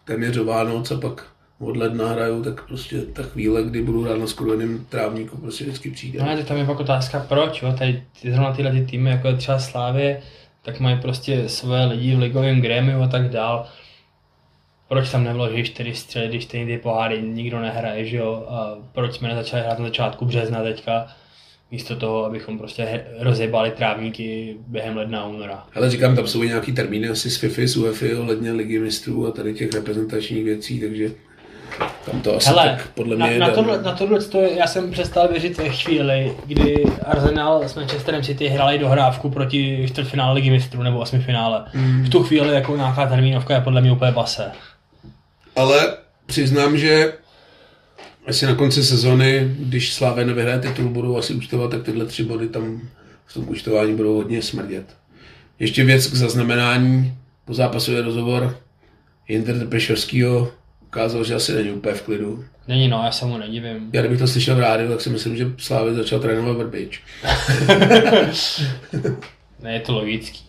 téměř 0.06 0.38
Vánoc 0.38 0.92
a 0.92 1.00
pak 1.00 1.26
od 1.60 1.78
ledna 1.78 2.08
hraju, 2.08 2.44
tak 2.44 2.68
prostě 2.68 3.02
ta 3.02 3.24
chvíle, 3.24 3.64
kdy 3.64 3.82
budu 3.82 4.04
hrát 4.04 4.20
na 4.20 4.28
skrojeném 4.28 4.86
trávníku, 4.90 5.38
prostě 5.38 5.64
vždycky 5.64 5.92
přijde. 5.92 6.20
No 6.20 6.30
ale 6.30 6.44
tam 6.44 6.58
je 6.58 6.66
pak 6.66 6.80
otázka, 6.80 7.26
proč, 7.30 7.62
jo? 7.62 7.76
Tady 7.80 8.04
zrovna 8.22 8.54
tyhle 8.54 8.72
ty 8.72 8.86
týmy, 8.86 9.10
jako 9.10 9.28
je 9.28 9.36
třeba 9.36 9.60
Slávě, 9.60 10.22
tak 10.66 10.80
mají 10.80 11.01
prostě 11.01 11.49
své 11.49 11.86
lidi 11.86 12.16
v 12.16 12.20
ligovém 12.20 12.61
grémiu 12.61 13.01
a 13.01 13.07
tak 13.07 13.30
dál. 13.30 13.68
Proč 14.88 15.11
tam 15.11 15.24
nevložíš 15.24 15.70
čtyři 15.70 15.95
střely, 15.95 16.28
když 16.28 16.45
ty 16.45 16.66
ty 16.66 16.78
poháry 16.78 17.22
nikdo 17.22 17.61
nehraje, 17.61 18.05
že 18.05 18.18
jo? 18.18 18.45
A 18.49 18.78
proč 18.91 19.13
jsme 19.13 19.28
nezačali 19.28 19.63
hrát 19.63 19.80
na 19.80 19.86
začátku 19.86 20.26
března 20.26 20.63
teďka, 20.63 21.07
místo 21.72 21.95
toho, 21.95 22.26
abychom 22.26 22.57
prostě 22.57 23.05
rozjebali 23.20 23.72
trávníky 23.72 24.55
během 24.68 24.97
ledna 24.97 25.26
února. 25.26 25.66
Ale 25.76 25.89
říkám, 25.89 26.16
tam 26.16 26.28
jsou 26.28 26.43
nějaký 26.43 26.72
termíny 26.72 27.09
asi 27.09 27.30
z 27.30 27.38
FIFA, 27.38 27.61
z 27.66 27.78
UEFA, 27.78 28.05
ohledně 28.20 28.51
ligy 28.51 28.80
mistrů 28.80 29.28
a 29.28 29.32
tady 29.32 29.53
těch 29.53 29.74
reprezentačních 29.74 30.43
věcí, 30.43 30.80
takže 30.80 31.11
tam 32.05 32.22
to 32.22 32.36
asi 32.36 32.49
Hele, 32.49 32.63
tak 32.63 32.88
podle 32.88 33.18
na, 33.18 33.28
mě 33.28 33.39
na, 33.39 33.47
jde. 33.47 33.53
tohle, 33.53 33.82
na 33.82 33.91
tohle 33.91 34.22
to 34.22 34.41
já 34.41 34.68
jsem 34.68 34.91
přestal 34.91 35.28
věřit 35.28 35.57
ve 35.57 35.70
chvíli, 35.70 36.38
kdy 36.45 36.84
Arsenal 37.03 37.63
s 37.63 37.76
Manchesterem 37.76 38.24
City 38.24 38.47
hráli 38.47 38.78
dohrávku 38.78 39.30
proti 39.30 39.86
čtvrtfinále 39.88 40.34
ligy 40.34 40.49
mistrů 40.49 40.84
nebo 40.84 40.99
osmifinále. 40.99 41.66
Hmm. 41.68 42.03
V 42.03 42.09
tu 42.09 42.24
chvíli 42.24 42.55
jako 42.55 42.76
nějaká 42.76 43.07
termínovka 43.07 43.53
je 43.53 43.61
podle 43.61 43.82
mě 43.82 43.91
úplně 43.91 44.11
base. 44.11 44.51
Ale 45.55 45.97
přiznám, 46.26 46.78
že 46.78 47.13
asi 48.28 48.45
na 48.45 48.55
konci 48.55 48.84
sezony, 48.84 49.55
když 49.59 49.93
Slávě 49.93 50.26
nevyhraje 50.26 50.59
titul, 50.59 50.89
budou 50.89 51.18
asi 51.18 51.34
účtovat, 51.34 51.72
tak 51.72 51.84
tyhle 51.84 52.05
tři 52.05 52.24
body 52.24 52.47
tam 52.47 52.82
v 53.26 53.34
tom 53.34 53.49
účtování 53.49 53.95
budou 53.95 54.16
hodně 54.16 54.41
smrdět. 54.41 54.86
Ještě 55.59 55.84
věc 55.84 56.07
k 56.07 56.16
zaznamenání. 56.16 57.13
Po 57.45 57.53
zápasu 57.53 57.91
je 57.91 58.01
rozhovor 58.01 58.57
Jindr 59.28 59.59
Trpešovskýho. 59.59 60.51
Ukázal, 60.96 61.24
že 61.24 61.36
asi 61.36 61.54
není 61.54 61.72
úplně 61.72 61.96
v 61.96 62.02
klidu. 62.02 62.46
Není 62.68 62.88
no, 62.88 63.02
já 63.06 63.12
se 63.12 63.26
mu 63.26 63.38
nedivím. 63.38 63.89
Já 63.93 64.02
kdybych 64.02 64.20
to 64.20 64.28
slyšel 64.28 64.56
v 64.56 64.60
rádiu, 64.60 64.89
tak 64.89 65.02
si 65.02 65.10
myslím, 65.10 65.38
že 65.38 65.48
Slávě 65.58 65.93
začal 65.93 66.20
trénovat 66.20 66.58
Vrbič. 66.58 67.02
Ne, 69.60 69.74
je 69.74 69.80
to 69.80 69.93
logický. 69.93 70.39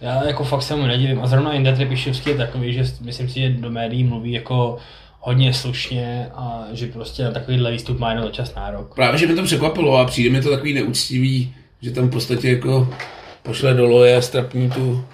Já 0.00 0.24
jako 0.24 0.44
fakt 0.44 0.62
se 0.62 0.76
mu 0.76 0.86
nedivím. 0.86 1.20
A 1.20 1.26
zrovna 1.26 1.52
Jindra 1.54 1.76
Trepišovský 1.76 2.30
je 2.30 2.36
takový, 2.36 2.72
že 2.72 2.84
myslím 3.00 3.28
si, 3.28 3.40
že 3.40 3.48
do 3.48 3.70
médií 3.70 4.04
mluví 4.04 4.32
jako 4.32 4.78
hodně 5.20 5.54
slušně 5.54 6.30
a 6.34 6.64
že 6.72 6.86
prostě 6.86 7.24
na 7.24 7.30
takovýhle 7.30 7.72
výstup 7.72 7.98
má 7.98 8.10
jenom 8.10 8.30
čas 8.30 8.54
nárok. 8.54 8.94
Právě, 8.94 9.18
že 9.18 9.26
mi 9.26 9.34
to 9.34 9.42
překvapilo 9.42 9.96
a 9.96 10.04
přijde 10.04 10.30
mi 10.30 10.42
to 10.42 10.50
takový 10.50 10.74
neúctivý, 10.74 11.54
že 11.82 11.90
tam 11.90 12.08
v 12.08 12.10
podstatě 12.10 12.50
jako 12.50 12.94
pošle 13.42 13.74
do 13.74 13.86
loje 13.86 14.22
strapní 14.22 14.70
tu 14.70 15.04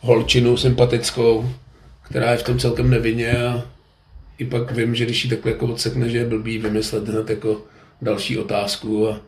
holčinu 0.00 0.56
sympatickou, 0.56 1.50
která 2.02 2.30
je 2.30 2.36
v 2.36 2.42
tom 2.42 2.58
celkem 2.58 2.90
nevinně 2.90 3.32
a 3.32 3.62
i 4.40 4.44
pak 4.44 4.72
vím, 4.72 4.94
že 4.94 5.04
když 5.04 5.24
jí 5.24 5.30
takhle 5.30 5.52
jako 5.52 5.66
odsekne, 5.66 6.08
že 6.08 6.18
je 6.18 6.24
blbý 6.24 6.58
vymyslet 6.58 7.08
hned 7.08 7.30
jako 7.30 7.64
další 8.02 8.38
otázku 8.38 9.08
a 9.08 9.20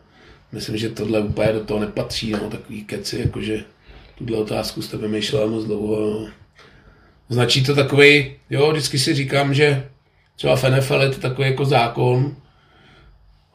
myslím, 0.51 0.77
že 0.77 0.89
tohle 0.89 1.19
úplně 1.19 1.53
do 1.53 1.59
toho 1.59 1.79
nepatří, 1.79 2.31
no, 2.31 2.39
takový 2.49 2.83
keci, 2.83 3.19
jakože 3.19 3.63
tuhle 4.17 4.37
otázku 4.37 4.81
jste 4.81 4.97
vymýšlela 4.97 5.47
moc 5.47 5.65
dlouho. 5.65 5.99
No. 5.99 6.27
Značí 7.29 7.63
to 7.63 7.75
takový, 7.75 8.35
jo, 8.49 8.71
vždycky 8.71 8.99
si 8.99 9.13
říkám, 9.13 9.53
že 9.53 9.87
třeba 10.35 10.55
v 10.55 10.63
NFL 10.63 11.01
je 11.01 11.09
to 11.09 11.21
takový 11.21 11.47
jako 11.47 11.65
zákon, 11.65 12.35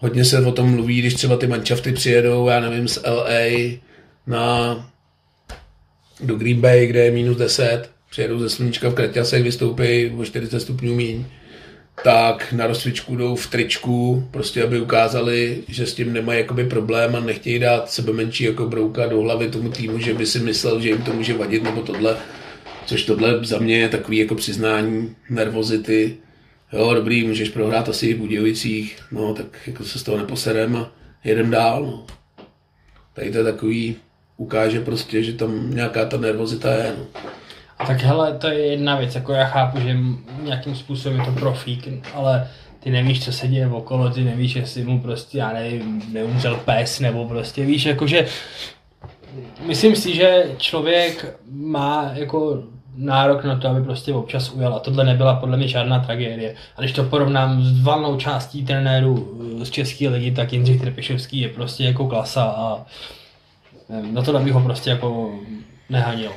Hodně 0.01 0.25
se 0.25 0.47
o 0.47 0.53
tom 0.53 0.71
mluví, 0.71 0.99
když 0.99 1.15
třeba 1.15 1.37
ty 1.37 1.47
manšafty 1.47 1.93
přijedou, 1.93 2.49
já 2.49 2.61
nevím, 2.61 2.89
z 2.89 3.03
LA 3.07 3.79
na, 4.27 4.75
do 6.21 6.37
Green 6.37 6.61
Bay, 6.61 6.87
kde 6.87 7.05
je 7.05 7.11
minus 7.11 7.37
10, 7.37 7.91
přijedou 8.11 8.39
ze 8.39 8.51
sluníčka 8.51 8.89
v 8.89 8.95
Kreťasech, 8.95 9.43
vystoupí 9.43 10.11
o 10.19 10.25
40 10.25 10.61
stupňů 10.61 10.95
míň, 10.95 11.25
tak 12.05 12.53
na 12.53 12.67
rozcvičku 12.67 13.17
jdou 13.17 13.37
v 13.37 13.47
tričku, 13.47 14.29
prostě 14.31 14.63
aby 14.63 14.81
ukázali, 14.81 15.63
že 15.69 15.87
s 15.87 15.95
tím 15.95 16.13
nemají 16.13 16.39
jakoby 16.41 16.65
problém 16.65 17.17
a 17.17 17.21
nechtějí 17.21 17.59
dát 17.59 17.91
sebe 17.91 18.13
menší 18.13 18.45
jako 18.45 18.67
brouka 18.67 19.07
do 19.07 19.21
hlavy 19.21 19.49
tomu 19.49 19.71
týmu, 19.71 19.99
že 19.99 20.15
by 20.15 20.27
si 20.27 20.39
myslel, 20.39 20.81
že 20.81 20.89
jim 20.89 21.03
to 21.03 21.13
může 21.13 21.35
vadit 21.35 21.63
nebo 21.63 21.83
tohle. 21.83 22.17
Což 22.87 23.03
tohle 23.03 23.45
za 23.45 23.59
mě 23.59 23.79
je 23.79 23.89
takový 23.89 24.19
jako 24.19 24.35
přiznání 24.35 25.17
nervozity, 25.31 26.17
jo, 26.73 26.95
dobrý, 26.95 27.27
můžeš 27.27 27.49
prohrát 27.49 27.89
asi 27.89 28.15
v 28.15 28.19
Budějovicích, 28.19 28.97
no, 29.13 29.35
tak 29.35 29.47
jako 29.67 29.85
se 29.85 29.99
z 29.99 30.03
toho 30.03 30.19
neposerem 30.19 30.77
a 30.77 30.93
jedem 31.25 31.51
dál, 31.51 31.83
no. 31.83 32.07
Tady 33.15 33.31
to 33.31 33.39
je 33.39 33.45
takový, 33.45 33.97
ukáže 34.37 34.81
prostě, 34.81 35.23
že 35.23 35.33
tam 35.33 35.75
nějaká 35.75 36.05
ta 36.05 36.17
nervozita 36.17 36.75
je, 36.75 36.95
no. 36.99 37.07
Tak 37.87 38.01
hele, 38.01 38.39
to 38.39 38.49
je 38.49 38.67
jedna 38.67 38.97
věc, 38.97 39.15
jako 39.15 39.33
já 39.33 39.45
chápu, 39.45 39.81
že 39.81 39.97
nějakým 40.43 40.77
způsobem 40.77 41.19
je 41.19 41.25
to 41.25 41.33
profík, 41.33 41.89
ale 42.15 42.49
ty 42.81 42.91
nevíš, 42.91 43.25
co 43.25 43.33
se 43.33 43.49
děje 43.49 43.69
okolo, 43.69 44.11
ty 44.11 44.25
nevíš, 44.25 44.57
jestli 44.57 44.85
mu 44.85 45.01
prostě, 45.01 45.39
já 45.39 45.53
nevím, 45.53 46.03
neumřel 46.13 46.57
pes, 46.57 47.01
nebo 47.01 47.29
prostě 47.29 47.65
víš, 47.65 47.85
jakože 47.85 48.27
myslím 49.67 49.97
si, 49.97 50.15
že 50.15 50.47
člověk 50.59 51.39
má 51.51 52.11
jako 52.15 52.63
nárok 52.97 53.45
na 53.45 53.57
to, 53.57 53.69
aby 53.69 53.83
prostě 53.83 54.15
občas 54.15 54.51
ujel 54.51 54.75
a 54.75 54.79
tohle 54.79 55.05
nebyla 55.05 55.35
podle 55.35 55.57
mě 55.57 55.69
žádná 55.69 55.99
tragédie. 55.99 56.55
A 56.77 56.81
když 56.81 56.93
to 56.93 57.05
porovnám 57.05 57.63
s 57.63 57.83
valnou 57.83 58.17
částí 58.17 58.65
trenérů 58.65 59.39
eh, 59.61 59.65
z 59.65 59.71
České 59.71 60.09
ligy, 60.09 60.31
tak 60.31 60.53
Jindřich 60.53 60.81
Trpišovský 60.81 61.41
je 61.41 61.49
prostě 61.49 61.85
jako 61.85 62.07
klasa 62.07 62.45
a 62.45 62.87
nevím, 63.89 64.15
na 64.15 64.23
to 64.23 64.39
bych 64.39 64.53
ho 64.53 64.61
prostě 64.61 64.91
jako 64.91 65.31
nehanil. 65.91 66.31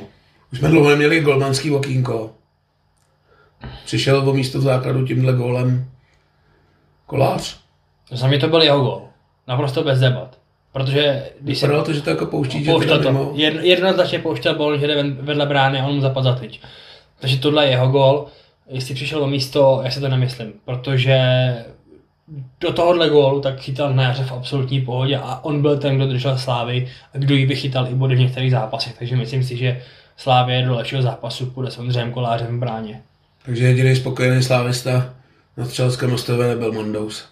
Už 0.51 0.59
jsme 0.59 0.69
dlouho 0.69 0.89
neměli 0.89 1.21
golmanský 1.21 1.71
okýnko. 1.71 2.31
Přišel 3.85 4.29
o 4.29 4.33
místo 4.33 4.59
v 4.59 4.61
základu 4.61 5.05
tímhle 5.07 5.33
gólem 5.33 5.91
kolář. 7.05 7.59
Za 8.11 8.27
mě 8.27 8.39
to 8.39 8.47
byl 8.47 8.61
jeho 8.61 8.81
gol. 8.81 9.07
Naprosto 9.47 9.83
bez 9.83 9.99
debat. 9.99 10.37
Protože 10.71 11.29
když 11.41 11.57
se 11.57 11.67
to, 11.67 11.93
že 11.93 12.01
to 12.01 12.09
jako 12.09 12.25
pouští, 12.25 12.63
že 12.63 12.71
to, 12.71 13.11
mimo. 13.11 13.31
jed, 13.35 13.63
jednoznačně 13.63 14.19
pouštěl 14.19 14.55
bol, 14.55 14.77
že 14.77 14.87
jde 14.87 15.03
vedle 15.03 15.45
brány 15.45 15.79
a 15.79 15.85
on 15.85 15.95
mu 15.95 16.01
zapadl 16.01 16.23
za 16.23 16.35
tyč. 16.35 16.59
Takže 17.19 17.37
tohle 17.37 17.65
je 17.65 17.71
jeho 17.71 17.87
gol. 17.87 18.27
jestli 18.69 18.95
přišel 18.95 19.23
o 19.23 19.27
místo, 19.27 19.81
já 19.83 19.91
si 19.91 19.99
to 19.99 20.07
nemyslím, 20.07 20.53
protože 20.65 21.17
do 22.59 22.73
tohohle 22.73 23.09
gólu 23.09 23.41
tak 23.41 23.59
chytal 23.59 23.93
na 23.93 24.03
jaře 24.03 24.23
v 24.23 24.31
absolutní 24.31 24.81
pohodě 24.81 25.17
a 25.17 25.39
on 25.43 25.61
byl 25.61 25.77
ten, 25.77 25.95
kdo 25.95 26.07
držel 26.07 26.37
Slávy 26.37 26.87
a 27.13 27.17
kdo 27.17 27.35
ji 27.35 27.45
vychytal 27.45 27.87
i 27.87 27.95
body 27.95 28.15
v 28.15 28.19
některých 28.19 28.51
zápasech, 28.51 28.93
takže 28.99 29.15
myslím 29.15 29.43
si, 29.43 29.57
že 29.57 29.81
Slávě 30.21 30.65
do 30.65 30.75
lepšího 30.75 31.01
zápasu 31.01 31.45
půjde 31.45 31.71
s 31.71 31.77
Ondřejem 31.77 32.11
Kolářem 32.11 32.57
v 32.57 32.59
bráně. 32.59 33.01
Takže 33.45 33.65
jediný 33.65 33.95
spokojený 33.95 34.43
slávista 34.43 35.13
na 35.57 35.65
Střeleckém 35.65 36.09
mostové 36.09 36.47
nebyl 36.47 36.71
Mondous. 36.71 37.25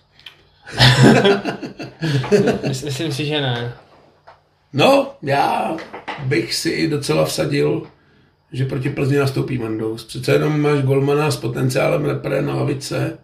Myslím 2.68 3.12
si, 3.12 3.26
že 3.26 3.42
ne. 3.42 3.74
No, 4.74 5.12
já 5.22 5.78
bych 6.26 6.56
si 6.56 6.70
i 6.70 6.88
docela 6.88 7.26
vsadil, 7.26 7.84
že 8.52 8.66
proti 8.66 8.90
Plzni 8.90 9.18
nastoupí 9.18 9.58
Mandous. 9.58 10.04
Přece 10.04 10.32
jenom 10.32 10.62
máš 10.62 10.82
golmana 10.82 11.32
s 11.32 11.38
potenciálem 11.38 12.06
repre 12.06 12.42
na 12.42 12.56
lavice. 12.56 13.18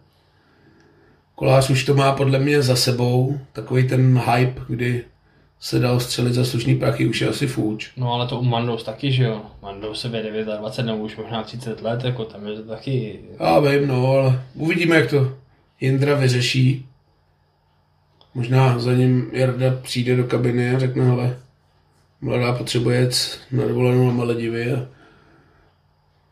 Kolář 1.35 1.69
už 1.69 1.83
to 1.83 1.93
má 1.93 2.11
podle 2.11 2.39
mě 2.39 2.61
za 2.61 2.75
sebou. 2.75 3.39
Takový 3.53 3.87
ten 3.87 4.21
hype, 4.25 4.61
kdy 4.67 5.03
se 5.59 5.79
dal 5.79 5.99
střelit 5.99 6.33
za 6.33 6.45
slušný 6.45 6.75
prachy, 6.75 7.07
už 7.07 7.21
je 7.21 7.27
asi 7.27 7.47
fůč. 7.47 7.91
No 7.97 8.13
ale 8.13 8.27
to 8.27 8.39
u 8.39 8.43
Mandous 8.43 8.83
taky, 8.83 9.11
že 9.11 9.23
jo. 9.23 9.41
Mandous 9.61 10.01
se 10.01 10.09
29 10.09 10.85
nebo 10.85 10.97
už 10.97 11.17
možná 11.17 11.43
30 11.43 11.81
let, 11.81 12.03
jako 12.03 12.25
tam 12.25 12.47
je 12.47 12.55
to 12.55 12.63
taky... 12.63 13.19
Já 13.39 13.59
vím, 13.59 13.87
no, 13.87 14.07
ale 14.07 14.41
uvidíme, 14.55 14.95
jak 14.95 15.09
to 15.09 15.33
Jindra 15.81 16.15
vyřeší. 16.15 16.85
Možná 18.33 18.79
za 18.79 18.93
ním 18.93 19.29
Jarda 19.33 19.77
přijde 19.81 20.15
do 20.15 20.23
kabiny 20.23 20.75
a 20.75 20.79
řekne, 20.79 21.05
hele, 21.05 21.37
mladá 22.21 22.53
potřebuje 22.53 22.99
jet 22.99 23.39
na 23.51 23.65
dovolenou 23.65 24.07
na 24.07 24.13
Maledivy 24.13 24.73
a 24.73 24.87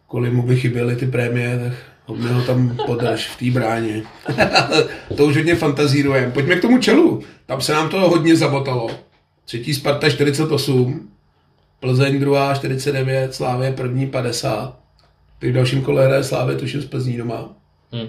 kolik 0.08 0.34
mu 0.34 0.42
by 0.42 0.56
chyběly 0.56 0.96
ty 0.96 1.08
prémie, 1.08 1.60
tak 1.64 1.74
hodně 2.06 2.28
ho 2.28 2.42
tam 2.42 2.78
podrž 2.86 3.28
v 3.28 3.38
té 3.38 3.60
bráně. 3.60 4.04
to 5.18 5.26
už 5.26 5.38
hodně 5.38 5.56
fantazírujeme. 5.56 6.32
Pojďme 6.32 6.56
k 6.56 6.62
tomu 6.62 6.78
čelu. 6.78 7.24
Tam 7.46 7.62
se 7.62 7.74
nám 7.74 7.90
to 7.90 8.10
hodně 8.10 8.36
zabotalo. 8.36 8.90
Třetí 9.46 9.74
Sparta 9.74 10.10
48, 10.10 11.10
Plzeň 11.80 12.20
druhá 12.20 12.56
49, 12.56 13.36
Slávě 13.36 13.72
první 13.72 14.08
50. 14.08 14.80
Teď 15.40 15.50
v 15.50 15.54
dalším 15.54 15.82
kole 15.82 16.06
hraje 16.06 16.24
Slávě 16.24 16.56
tuším 16.56 16.82
z 16.82 16.86
Plzní 16.86 17.18
doma. 17.18 17.56
Hmm. 17.92 18.08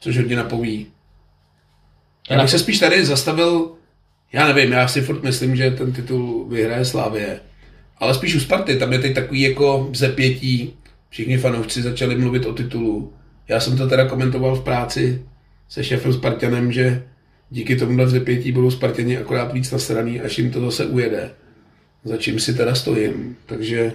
Což 0.00 0.16
hodně 0.16 0.36
napoví. 0.36 0.86
Já 2.30 2.42
bych 2.42 2.50
se 2.50 2.58
spíš 2.58 2.78
tady 2.78 3.04
zastavil, 3.04 3.70
já 4.32 4.46
nevím, 4.52 4.72
já 4.72 4.88
si 4.88 5.02
furt 5.02 5.22
myslím, 5.22 5.56
že 5.56 5.70
ten 5.70 5.92
titul 5.92 6.48
vyhraje 6.48 6.84
Slávě. 6.84 7.40
Ale 7.98 8.14
spíš 8.14 8.34
u 8.34 8.40
Sparty, 8.40 8.76
tam 8.76 8.92
je 8.92 8.98
teď 8.98 9.14
takový 9.14 9.40
jako 9.40 9.90
zepětí, 9.94 10.74
všichni 11.08 11.38
fanoušci 11.38 11.82
začali 11.82 12.16
mluvit 12.16 12.46
o 12.46 12.52
titulu. 12.52 13.12
Já 13.48 13.60
jsem 13.60 13.76
to 13.76 13.88
teda 13.88 14.08
komentoval 14.08 14.54
v 14.54 14.64
práci 14.64 15.26
se 15.68 15.84
šéfem 15.84 16.12
Spartanem, 16.12 16.72
že 16.72 17.02
díky 17.50 17.76
tomuhle 17.76 18.04
vzepětí 18.04 18.52
budou 18.52 18.70
Spartěni 18.70 19.18
akorát 19.18 19.52
víc 19.52 19.70
nasraný, 19.70 20.20
až 20.20 20.38
jim 20.38 20.50
to 20.50 20.60
zase 20.60 20.86
ujede. 20.86 21.30
Za 22.04 22.16
čím 22.16 22.40
si 22.40 22.54
teda 22.54 22.74
stojím. 22.74 23.36
Takže 23.46 23.92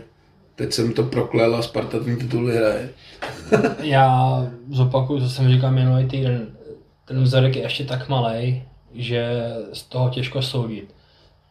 teď 0.55 0.73
jsem 0.73 0.93
to 0.93 1.03
proklel 1.03 1.55
a 1.55 1.61
Sparta 1.61 1.99
ten 1.99 2.17
titul 2.17 2.45
vyhraje. 2.45 2.89
Já 3.83 4.47
zopakuju, 4.69 5.19
co 5.19 5.29
jsem 5.29 5.49
říkal 5.49 5.71
minulý 5.71 6.07
týden 6.07 6.47
ten 7.11 7.23
vzorek 7.23 7.55
je 7.55 7.61
ještě 7.61 7.83
tak 7.83 8.09
malý, 8.09 8.63
že 8.93 9.43
z 9.73 9.83
toho 9.83 10.09
těžko 10.09 10.41
soudit. 10.41 10.95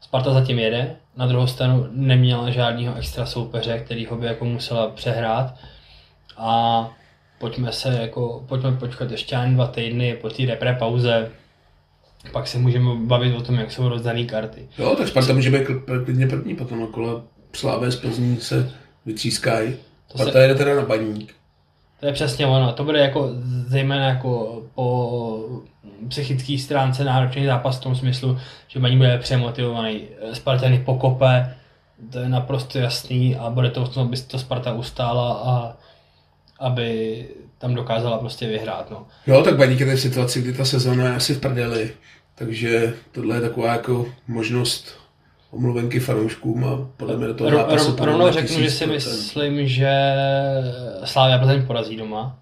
Sparta 0.01 0.33
zatím 0.33 0.59
jede, 0.59 0.97
na 1.17 1.27
druhou 1.27 1.47
stranu 1.47 1.87
neměla 1.91 2.51
žádného 2.51 2.95
extra 2.97 3.27
soupeře, 3.27 3.79
který 3.79 4.07
ho 4.07 4.17
by 4.17 4.27
jako 4.27 4.45
musela 4.45 4.89
přehrát 4.89 5.55
a 6.37 6.89
pojďme 7.39 7.73
se 7.73 7.99
jako, 8.01 8.45
pojďme 8.49 8.73
počkat 8.73 9.11
ještě 9.11 9.37
ani 9.37 9.55
dva 9.55 9.67
týdny 9.67 10.17
po 10.21 10.31
té 10.31 10.47
repre 10.47 10.75
pauze, 10.75 11.31
pak 12.33 12.49
se 12.49 12.59
můžeme 12.59 12.91
bavit 12.95 13.37
o 13.37 13.43
tom, 13.43 13.55
jak 13.55 13.73
jsou 13.73 13.89
rozdané 13.89 14.25
karty. 14.25 14.69
Jo, 14.79 14.95
tak 14.99 15.09
Sparta 15.09 15.33
může 15.33 15.51
být 15.51 15.67
klidně 16.05 16.27
první, 16.27 16.57
potom 16.57 16.83
okolo 16.83 17.23
Slávě 17.53 17.91
z 17.91 17.97
Plzní 17.97 18.37
se 18.37 18.71
vytřískají. 19.07 19.77
Sparta 20.09 20.33
se... 20.33 20.43
jede 20.43 20.55
teda 20.55 20.75
na 20.75 20.83
baník. 20.83 21.35
To 22.01 22.07
je 22.07 22.13
přesně 22.13 22.47
ono. 22.47 22.73
To 22.73 22.85
bude 22.85 22.99
jako 22.99 23.31
zejména 23.67 24.09
jako 24.09 24.63
po 24.75 25.61
psychické 26.09 26.59
stránce 26.59 27.05
náročný 27.05 27.47
zápas 27.47 27.79
v 27.79 27.83
tom 27.83 27.97
smyslu, 27.97 28.39
že 28.69 28.81
Baník 28.81 28.99
bude 28.99 29.19
přemotivovaný. 29.19 30.03
Spartany 30.33 30.79
pokope, 30.79 31.55
to 32.13 32.19
je 32.19 32.29
naprosto 32.29 32.79
jasný 32.79 33.37
a 33.37 33.51
bude 33.51 33.71
to 33.71 33.85
v 33.85 33.95
tom, 33.95 34.07
aby 34.07 34.17
to 34.17 34.39
Sparta 34.39 34.73
ustála 34.73 35.33
a 35.33 35.77
aby 36.59 37.29
tam 37.61 37.75
dokázala 37.75 38.19
prostě 38.19 38.47
vyhrát. 38.47 38.91
No. 38.91 39.07
Jo, 39.27 39.43
tak 39.43 39.57
Baník 39.57 39.81
je 39.81 39.97
v 39.97 40.01
situaci, 40.01 40.43
kdy 40.43 40.53
ta 40.53 40.65
sezóna 40.65 41.05
je 41.05 41.15
asi 41.15 41.35
v 41.35 41.41
prdeli, 41.41 41.91
takže 42.35 42.95
tohle 43.13 43.37
je 43.37 43.41
taková 43.41 43.73
jako 43.73 44.07
možnost 44.29 44.99
omluvenky 45.51 46.01
fanouškům 46.01 46.65
a 46.65 46.89
podle 46.97 47.17
mě 47.17 47.27
do 47.27 47.35
toho 47.35 47.51
zápasu... 47.51 47.97
Rovnou 47.99 48.33
řeknu, 48.33 48.63
že 48.63 48.71
si 48.71 48.87
myslím, 48.87 49.69
že 49.69 49.91
Slávia 51.05 51.39
Plzeň 51.39 51.67
porazí 51.67 51.97
doma. 51.97 52.39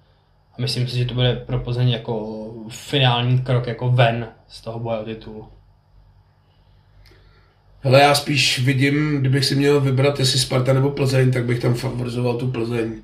A 0.58 0.60
myslím 0.60 0.88
si, 0.88 0.98
že 0.98 1.04
to 1.04 1.14
bude 1.14 1.36
pro 1.36 1.58
Plzeň 1.58 1.88
jako 1.88 2.44
finální 2.68 3.38
krok 3.38 3.66
jako 3.66 3.90
ven 3.90 4.28
z 4.48 4.60
toho 4.60 4.78
boje 4.78 4.98
o 4.98 5.04
titul. 5.04 5.48
Hele, 7.80 8.00
já 8.00 8.14
spíš 8.14 8.58
vidím, 8.58 9.20
kdybych 9.20 9.44
si 9.44 9.54
měl 9.54 9.80
vybrat, 9.80 10.18
jestli 10.18 10.38
Sparta 10.38 10.72
nebo 10.72 10.90
Plzeň, 10.90 11.32
tak 11.32 11.44
bych 11.44 11.58
tam 11.58 11.74
favorizoval 11.74 12.34
tu 12.34 12.50
Plzeň. 12.50 13.02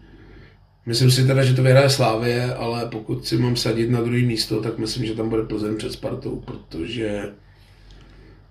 Myslím 0.86 1.10
si 1.10 1.26
teda, 1.26 1.44
že 1.44 1.54
to 1.54 1.62
vyhraje 1.62 1.90
Slávě, 1.90 2.54
ale 2.54 2.86
pokud 2.86 3.26
si 3.26 3.36
mám 3.36 3.56
sadit 3.56 3.90
na 3.90 4.00
druhé 4.00 4.22
místo, 4.22 4.60
tak 4.60 4.78
myslím, 4.78 5.06
že 5.06 5.14
tam 5.14 5.28
bude 5.28 5.42
Plzeň 5.42 5.76
před 5.76 5.92
Spartou, 5.92 6.40
protože 6.40 7.22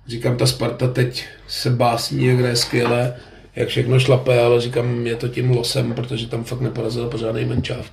Říkám, 0.07 0.37
ta 0.37 0.45
Sparta 0.45 0.87
teď 0.87 1.25
se 1.47 1.69
básní, 1.69 2.25
jak 2.25 2.37
hraje 2.37 2.55
skvěle, 2.55 3.15
jak 3.55 3.69
všechno 3.69 3.99
šlape, 3.99 4.39
ale 4.39 4.61
říkám, 4.61 5.07
je 5.07 5.15
to 5.15 5.27
tím 5.27 5.51
losem, 5.51 5.93
protože 5.93 6.27
tam 6.27 6.43
fakt 6.43 6.61
neporazil 6.61 7.09
pořádný 7.09 7.45
menčáv. 7.45 7.91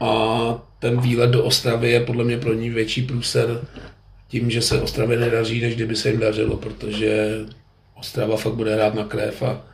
A 0.00 0.62
ten 0.78 1.00
výlet 1.00 1.30
do 1.30 1.44
Ostravy 1.44 1.90
je 1.90 2.00
podle 2.00 2.24
mě 2.24 2.38
pro 2.38 2.54
ní 2.54 2.70
větší 2.70 3.02
průser 3.02 3.60
tím, 4.28 4.50
že 4.50 4.62
se 4.62 4.80
Ostravě 4.80 5.18
nedaří, 5.18 5.60
než 5.60 5.74
kdyby 5.74 5.96
se 5.96 6.10
jim 6.10 6.20
dařilo, 6.20 6.56
protože 6.56 7.38
Ostrava 7.94 8.36
fakt 8.36 8.54
bude 8.54 8.74
hrát 8.74 8.94
na 8.94 9.04
krev 9.04 9.42
a 9.42 9.64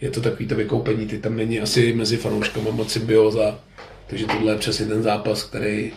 je 0.00 0.10
to 0.10 0.20
takový 0.20 0.46
to 0.46 0.54
vykoupení, 0.54 1.06
ty 1.06 1.18
tam 1.18 1.36
není 1.36 1.60
asi 1.60 1.92
mezi 1.92 2.16
fanouškama 2.16 2.70
moc 2.70 2.92
symbioza, 2.92 3.58
takže 4.06 4.26
tohle 4.26 4.52
je 4.52 4.58
přesně 4.58 4.86
ten 4.86 5.02
zápas, 5.02 5.42
který 5.42 5.92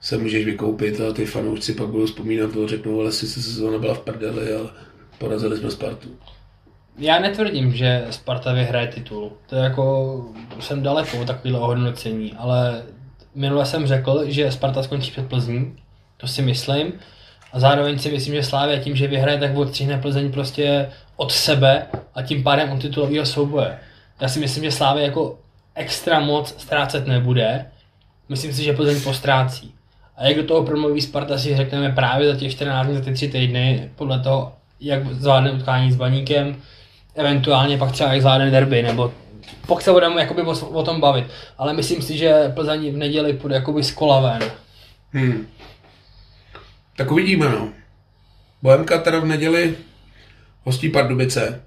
se 0.00 0.18
můžeš 0.18 0.44
vykoupit 0.44 1.00
a 1.00 1.12
ty 1.12 1.26
fanoušci 1.26 1.74
pak 1.74 1.88
budou 1.88 2.06
vzpomínat 2.06 2.52
to, 2.52 2.68
řeknou, 2.68 3.00
ale 3.00 3.12
si 3.12 3.26
sezóna 3.26 3.78
byla 3.78 3.94
v 3.94 4.00
prdeli, 4.00 4.54
ale 4.54 4.68
porazili 5.18 5.56
jsme 5.56 5.70
Spartu. 5.70 6.08
Já 6.98 7.18
netvrdím, 7.18 7.72
že 7.72 8.06
Sparta 8.10 8.52
vyhraje 8.52 8.86
titul. 8.86 9.32
To 9.46 9.56
je 9.56 9.62
jako, 9.62 10.24
jsem 10.60 10.82
daleko 10.82 11.20
od 11.20 11.26
takového 11.26 11.60
ohodnocení, 11.60 12.32
ale 12.36 12.82
minule 13.34 13.66
jsem 13.66 13.86
řekl, 13.86 14.24
že 14.24 14.52
Sparta 14.52 14.82
skončí 14.82 15.10
před 15.10 15.26
Plzní, 15.26 15.76
to 16.16 16.26
si 16.26 16.42
myslím. 16.42 16.92
A 17.52 17.60
zároveň 17.60 17.98
si 17.98 18.10
myslím, 18.12 18.34
že 18.34 18.42
Slávě 18.42 18.80
tím, 18.80 18.96
že 18.96 19.06
vyhraje, 19.06 19.38
tak 19.38 19.56
odstřihne 19.56 19.98
Plzeň 19.98 20.32
prostě 20.32 20.88
od 21.16 21.32
sebe 21.32 21.86
a 22.14 22.22
tím 22.22 22.42
pádem 22.42 22.72
od 22.72 22.82
titulového 22.82 23.26
souboje. 23.26 23.78
Já 24.20 24.28
si 24.28 24.40
myslím, 24.40 24.64
že 24.64 24.72
Slávě 24.72 25.04
jako 25.04 25.38
extra 25.74 26.20
moc 26.20 26.54
ztrácet 26.58 27.06
nebude. 27.06 27.66
Myslím 28.28 28.52
si, 28.52 28.62
že 28.62 28.72
Plzeň 28.72 29.00
postrácí. 29.00 29.74
A 30.16 30.24
jak 30.24 30.36
do 30.36 30.44
toho 30.44 30.62
promluví 30.62 31.00
Sparta 31.00 31.38
si 31.38 31.56
řekneme 31.56 31.92
právě 31.92 32.32
za 32.32 32.38
těch 32.38 32.52
14 32.52 32.86
dní, 32.86 32.96
za 32.96 33.04
ty 33.04 33.12
3 33.12 33.28
týdny, 33.28 33.90
podle 33.96 34.20
toho, 34.20 34.52
jak 34.80 35.06
zvládne 35.06 35.52
utkání 35.52 35.92
s 35.92 35.96
Baníkem, 35.96 36.56
eventuálně 37.14 37.78
pak 37.78 37.92
třeba 37.92 38.12
jak 38.12 38.20
zvládne 38.20 38.50
derby, 38.50 38.82
nebo 38.82 39.12
pokud 39.66 39.82
se 39.82 39.92
budeme 39.92 40.20
jakoby 40.20 40.42
o, 40.42 40.68
o, 40.68 40.82
tom 40.82 41.00
bavit. 41.00 41.26
Ale 41.58 41.72
myslím 41.72 42.02
si, 42.02 42.18
že 42.18 42.52
Plzeň 42.54 42.92
v 42.92 42.96
neděli 42.96 43.32
půjde 43.32 43.54
jakoby 43.54 43.84
z 43.84 43.90
kola 43.90 44.20
ven. 44.20 44.50
Hmm. 45.12 45.46
Tak 46.96 47.10
uvidíme, 47.10 47.48
no. 47.48 47.68
Bohemka 48.62 48.98
teda 48.98 49.18
v 49.18 49.24
neděli 49.24 49.76
hostí 50.66 50.88
Pardubice 50.88 51.62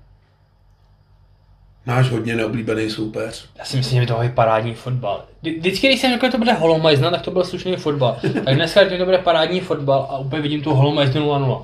náš 1.86 2.10
hodně 2.12 2.36
neoblíbený 2.36 2.90
soupeř. 2.90 3.50
Já 3.58 3.66
si 3.66 3.78
myslím, 3.78 4.02
že 4.02 4.08
to 4.08 4.22
je 4.22 4.30
parádní 4.30 4.74
fotbal. 4.74 5.26
Vždycky, 5.42 5.88
když 5.88 6.02
jsem 6.02 6.12
řekl, 6.12 6.26
že 6.26 6.32
to 6.32 6.38
bude 6.38 6.54
holomajzna, 6.54 7.12
tak 7.12 7.22
to 7.22 7.32
byl 7.32 7.46
slušný 7.46 7.76
fotbal. 7.76 8.20
tak 8.46 8.56
dneska, 8.56 8.84
když 8.84 9.00
to 9.00 9.06
bude 9.06 9.18
parádní 9.18 9.60
fotbal 9.60 10.08
a 10.10 10.18
úplně 10.18 10.42
vidím 10.42 10.62
tu 10.62 10.74
holomajznu 10.74 11.22
0-0. 11.22 11.64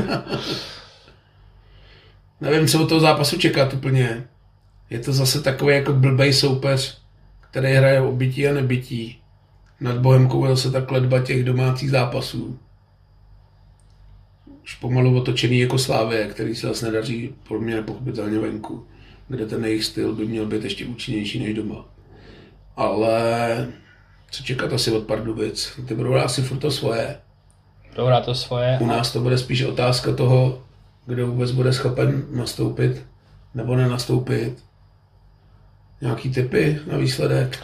Nevím, 2.40 2.68
co 2.68 2.82
od 2.82 2.88
toho 2.88 3.00
zápasu 3.00 3.38
čekat 3.38 3.74
úplně. 3.74 4.24
Je 4.90 4.98
to 4.98 5.12
zase 5.12 5.42
takový 5.42 5.74
jako 5.74 5.92
blbej 5.92 6.32
soupeř, 6.32 6.98
který 7.50 7.72
hraje 7.72 8.00
o 8.00 8.12
bytí 8.12 8.48
a 8.48 8.52
nebytí. 8.52 9.18
Nad 9.80 9.98
Bohemkou 9.98 10.44
je 10.44 10.50
zase 10.50 10.70
tak 10.70 10.90
ledba 10.90 11.20
těch 11.20 11.44
domácích 11.44 11.90
zápasů. 11.90 12.58
Už 14.68 14.74
pomalu 14.74 15.16
otočený 15.18 15.58
jako 15.58 15.78
Slávě, 15.78 16.26
který 16.26 16.54
se 16.54 16.66
zase 16.66 16.86
nedaří 16.86 17.34
podle 17.48 17.64
mě 17.64 17.74
nepochopitelně 17.74 18.38
venku 18.38 18.86
kde 19.28 19.46
ten 19.46 19.64
jejich 19.64 19.84
styl 19.84 20.14
by 20.14 20.26
měl 20.26 20.46
být 20.46 20.64
ještě 20.64 20.86
účinnější 20.86 21.38
než 21.38 21.54
doma. 21.54 21.84
ale 22.76 23.68
co 24.30 24.42
čekat 24.42 24.72
asi 24.72 24.92
od 24.92 25.06
Pardubic? 25.06 25.80
Ty 25.88 25.94
budou 25.94 26.14
asi 26.14 26.42
furt 26.42 26.58
to 26.58 26.70
svoje. 26.70 27.16
Dobrá 27.96 28.20
to 28.20 28.34
svoje. 28.34 28.78
U 28.80 28.86
nás 28.86 29.12
to 29.12 29.20
bude 29.20 29.38
spíš 29.38 29.62
otázka 29.62 30.14
toho, 30.14 30.62
kdo 31.06 31.26
vůbec 31.26 31.50
bude 31.50 31.72
schopen 31.72 32.26
nastoupit 32.30 33.06
nebo 33.54 33.76
nenastoupit. 33.76 34.64
Nějaký 36.00 36.30
typy 36.30 36.78
na 36.92 36.98
výsledek? 36.98 37.58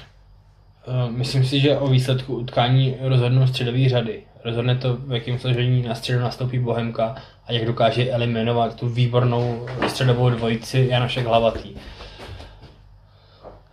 Eh, 0.86 1.10
myslím 1.10 1.44
si, 1.44 1.60
že 1.60 1.78
o 1.78 1.88
výsledku 1.88 2.36
utkání 2.36 2.96
rozhodnou 3.00 3.46
středové 3.46 3.88
řady. 3.88 4.22
Rozhodne 4.44 4.76
to, 4.76 4.96
v 4.96 5.12
jakém 5.12 5.38
složení 5.38 5.82
na 5.82 5.94
středu 5.94 6.20
nastoupí 6.20 6.58
Bohemka 6.58 7.16
a 7.46 7.52
jak 7.52 7.64
dokáže 7.64 8.10
eliminovat 8.10 8.76
tu 8.76 8.88
výbornou 8.88 9.66
středovou 9.88 10.30
dvojici 10.30 10.88
Janošek 10.90 11.26
Hlavatý. 11.26 11.74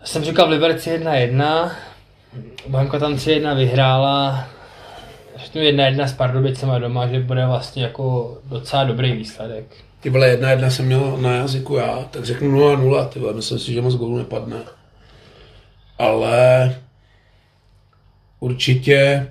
Jsem 0.03 0.23
říkal 0.23 0.47
v 0.47 0.49
Liberci 0.49 0.99
1-1, 0.99 1.71
Bohemka 2.67 2.99
tam 2.99 3.13
3-1 3.13 3.55
vyhrála, 3.55 4.47
řeknu 5.37 5.61
1-1 5.61 6.03
s 6.03 6.13
Pardubicema 6.13 6.79
doma, 6.79 7.07
že 7.07 7.19
bude 7.19 7.45
vlastně 7.45 7.83
jako 7.83 8.37
docela 8.45 8.83
dobrý 8.83 9.11
výsledek. 9.11 9.65
Ty 9.99 10.09
vole, 10.09 10.27
jedna 10.27 10.51
jedna 10.51 10.69
jsem 10.69 10.85
měl 10.85 11.17
na 11.17 11.31
jazyku 11.35 11.75
já, 11.75 12.05
tak 12.11 12.25
řeknu 12.25 12.75
0-0, 12.75 13.07
ty 13.07 13.19
vole, 13.19 13.33
myslím 13.33 13.59
si, 13.59 13.73
že 13.73 13.81
moc 13.81 13.95
gólů 13.95 14.17
nepadne. 14.17 14.57
Ale 15.99 16.75
určitě 18.39 19.27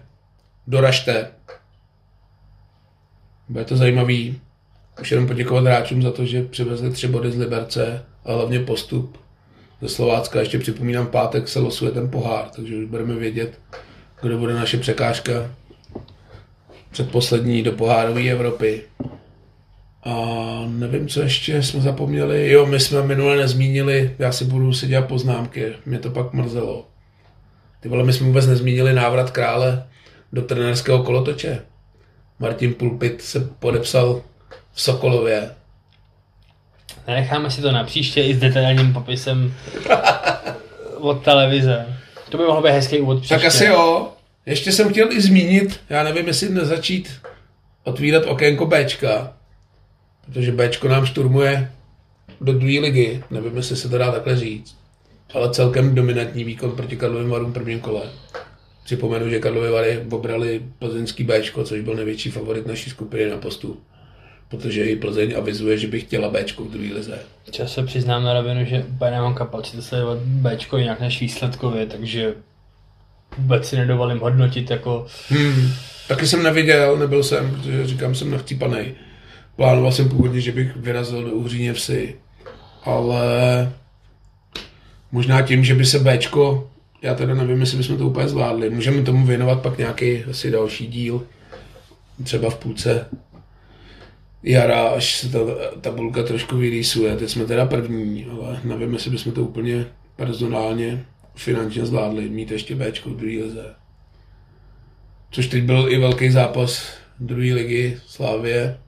doražte. 0.71 1.31
Bude 3.49 3.65
to 3.65 3.77
zajímavý. 3.77 4.41
Už 5.01 5.11
jenom 5.11 5.27
poděkovat 5.27 5.65
hráčům 5.65 6.03
za 6.03 6.11
to, 6.11 6.25
že 6.25 6.43
přivezli 6.43 6.91
tři 6.91 7.09
body 7.09 7.31
z 7.31 7.37
Liberce 7.37 8.05
a 8.25 8.33
hlavně 8.33 8.61
postup 8.61 9.19
ze 9.83 9.89
Slovácka. 9.89 10.41
Ještě 10.41 10.59
připomínám, 10.59 11.07
pátek 11.07 11.49
se 11.49 11.59
losuje 11.59 11.91
ten 11.91 12.11
pohár, 12.11 12.49
takže 12.57 12.77
už 12.77 12.85
budeme 12.85 13.15
vědět, 13.15 13.59
kdo 14.23 14.39
bude 14.39 14.55
naše 14.55 14.79
překážka 14.79 15.33
předposlední 16.91 17.63
do 17.63 17.73
pohárové 17.73 18.23
Evropy. 18.23 18.83
A 20.05 20.15
nevím, 20.67 21.09
co 21.09 21.21
ještě 21.21 21.63
jsme 21.63 21.81
zapomněli. 21.81 22.51
Jo, 22.51 22.67
my 22.67 22.81
jsme 22.81 23.03
minule 23.03 23.37
nezmínili, 23.37 24.15
já 24.19 24.33
si 24.33 24.45
budu 24.45 24.73
si 24.73 24.87
dělat 24.87 25.09
poznámky, 25.09 25.73
mě 25.87 25.99
to 25.99 26.11
pak 26.11 26.33
mrzelo. 26.33 26.87
Ty 27.81 27.89
vole, 27.89 28.05
my 28.05 28.13
jsme 28.13 28.27
vůbec 28.27 28.47
nezmínili 28.47 28.93
návrat 28.93 29.31
krále 29.31 29.90
do 30.33 30.43
trenérského 30.43 31.03
kolotoče. 31.03 31.63
Martin 32.39 32.75
Pulpit 32.75 33.23
se 33.23 33.41
podepsal 33.41 34.23
v 34.73 34.81
Sokolově. 34.81 35.51
Nenecháme 37.07 37.51
si 37.51 37.63
to 37.63 37.73
na 37.73 37.85
příště 37.85 38.23
i 38.23 38.35
s 38.35 38.39
detailním 38.39 38.93
popisem 38.93 39.55
od 40.99 41.25
televize. 41.25 41.99
To 42.29 42.39
by 42.39 42.45
mohlo 42.45 42.63
být 42.63 42.73
hezký 42.73 43.01
úvod 43.01 43.19
příště. 43.19 43.35
Tak 43.35 43.45
asi 43.45 43.65
jo. 43.65 44.13
Ještě 44.47 44.73
jsem 44.73 44.91
chtěl 44.91 45.13
i 45.13 45.21
zmínit, 45.21 45.81
já 45.89 46.03
nevím, 46.03 46.27
jestli 46.27 46.49
nezačít 46.49 47.11
otvírat 47.85 48.27
okénko 48.27 48.67
Bčka, 48.67 49.33
protože 50.27 50.53
Bčko 50.53 50.89
nám 50.89 51.07
šturmuje 51.07 51.71
do 52.41 52.53
druhé 52.53 52.81
ligy, 52.81 53.25
nevím, 53.31 53.57
jestli 53.57 53.77
se 53.77 53.89
to 53.89 53.99
dá 53.99 54.13
takhle 54.13 54.37
říct, 54.37 54.77
ale 55.35 55.51
celkem 55.51 55.95
dominantní 55.95 56.45
výkon 56.45 56.77
proti 56.77 56.97
Karlovým 56.97 57.31
Varům 57.31 57.51
v 57.51 57.55
prvním 57.55 57.81
kole. 57.81 58.03
Připomenu, 58.91 59.31
že 59.31 59.39
Karlovy 59.39 59.71
Vary 59.71 60.05
obrali 60.11 60.63
plzeňský 60.79 61.25
Bčko, 61.25 61.65
což 61.65 61.81
byl 61.81 61.95
největší 61.95 62.31
favorit 62.31 62.67
naší 62.67 62.91
skupiny 62.91 63.31
na 63.31 63.37
postup, 63.37 63.83
protože 64.49 64.85
i 64.85 64.97
Plzeň 64.97 65.35
avizuje, 65.37 65.79
že 65.79 65.87
by 65.87 66.01
chtěla 66.01 66.31
Bčko 66.31 66.65
v 66.65 66.71
druhé 66.71 66.95
lize. 66.95 67.19
Čas 67.51 67.75
se 67.75 67.83
přiznám 67.83 68.25
na 68.25 68.33
rovinu, 68.33 68.65
že 68.65 68.85
úplně 68.95 69.11
nemám 69.11 69.35
kapacitu 69.35 69.83
sledovat 69.83 70.19
Bčko 70.19 70.77
jinak 70.77 71.01
než 71.01 71.21
výsledkově, 71.21 71.87
takže 71.87 72.35
vůbec 73.39 73.69
si 73.69 73.77
nedovolím 73.77 74.19
hodnotit 74.19 74.71
jako... 74.71 75.07
Hmm. 75.29 75.73
Taky 76.09 76.27
jsem 76.27 76.43
neviděl, 76.43 76.97
nebyl 76.97 77.23
jsem, 77.23 77.51
protože 77.51 77.87
říkám, 77.87 78.15
jsem 78.15 78.31
navcípanej. 78.31 78.95
Plánoval 79.57 79.93
jsem 79.93 80.09
původně, 80.09 80.41
že 80.41 80.53
bych 80.53 80.77
vyrazil 80.77 81.25
do 81.25 81.31
Uhříně 81.31 81.73
vsi, 81.73 82.17
ale 82.85 83.23
možná 85.13 85.43
tím, 85.43 85.65
že 85.65 85.75
by 85.75 85.87
se 85.87 85.99
Bčko, 85.99 86.71
já 87.03 87.15
teda 87.15 87.35
nevím, 87.35 87.61
jestli 87.61 87.79
bychom 87.79 87.99
to 87.99 88.07
úplně 88.07 88.29
zvládli, 88.29 88.71
můžeme 88.71 89.03
tomu 89.03 89.27
věnovat 89.27 89.63
pak 89.63 89.79
nějaký 89.79 90.25
asi 90.25 90.51
další 90.51 90.87
díl, 90.87 91.27
třeba 92.25 92.51
v 92.51 92.59
půlce 92.59 93.07
jara, 94.43 94.89
až 94.89 95.17
se 95.17 95.29
ta 95.29 95.39
tabulka 95.81 96.23
trošku 96.23 96.57
vyrýsuje. 96.57 97.17
Teď 97.17 97.31
jsme 97.31 97.45
teda 97.45 97.67
první, 97.67 98.27
ale 98.31 98.61
nevím, 98.65 98.93
jestli 98.93 99.11
bychom 99.11 99.33
to 99.33 99.43
úplně 99.43 99.87
personálně, 100.17 101.05
finančně 101.35 101.87
zvládli, 101.87 102.29
mít 102.29 102.51
ještě 102.51 102.75
Bčko 102.75 103.11
v 103.11 103.17
druhé 103.17 103.37
lize. 103.37 103.75
Což 105.31 105.47
teď 105.47 105.65
byl 105.65 105.87
i 105.89 105.99
velký 105.99 106.31
zápas 106.31 106.89
druhé 107.21 107.55
ligy 107.55 108.01
Slávě 108.07 108.79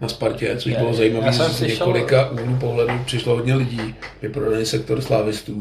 na 0.00 0.08
Spartě, 0.08 0.56
což 0.56 0.76
bylo 0.76 0.94
zajímavé. 0.94 1.32
Z 1.32 1.60
několika 1.60 2.30
úhlů 2.30 2.56
pohledu 2.60 2.92
přišlo 3.04 3.34
hodně 3.36 3.54
lidí, 3.54 3.94
vyprodaný 4.22 4.66
sektor 4.66 5.00
slávistů. 5.00 5.60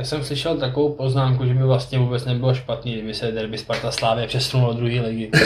Já 0.00 0.06
jsem 0.06 0.24
slyšel 0.24 0.56
takovou 0.56 0.92
poznámku, 0.92 1.46
že 1.46 1.54
by 1.54 1.62
vlastně 1.62 1.98
vůbec 1.98 2.24
nebylo 2.24 2.54
špatný, 2.54 2.92
kdyby 2.92 3.14
se 3.14 3.32
derby 3.32 3.58
Sparta 3.58 3.90
Slávě 3.90 4.26
přesunulo 4.26 4.72
do 4.72 4.80
druhé 4.80 5.00
ligy. 5.00 5.30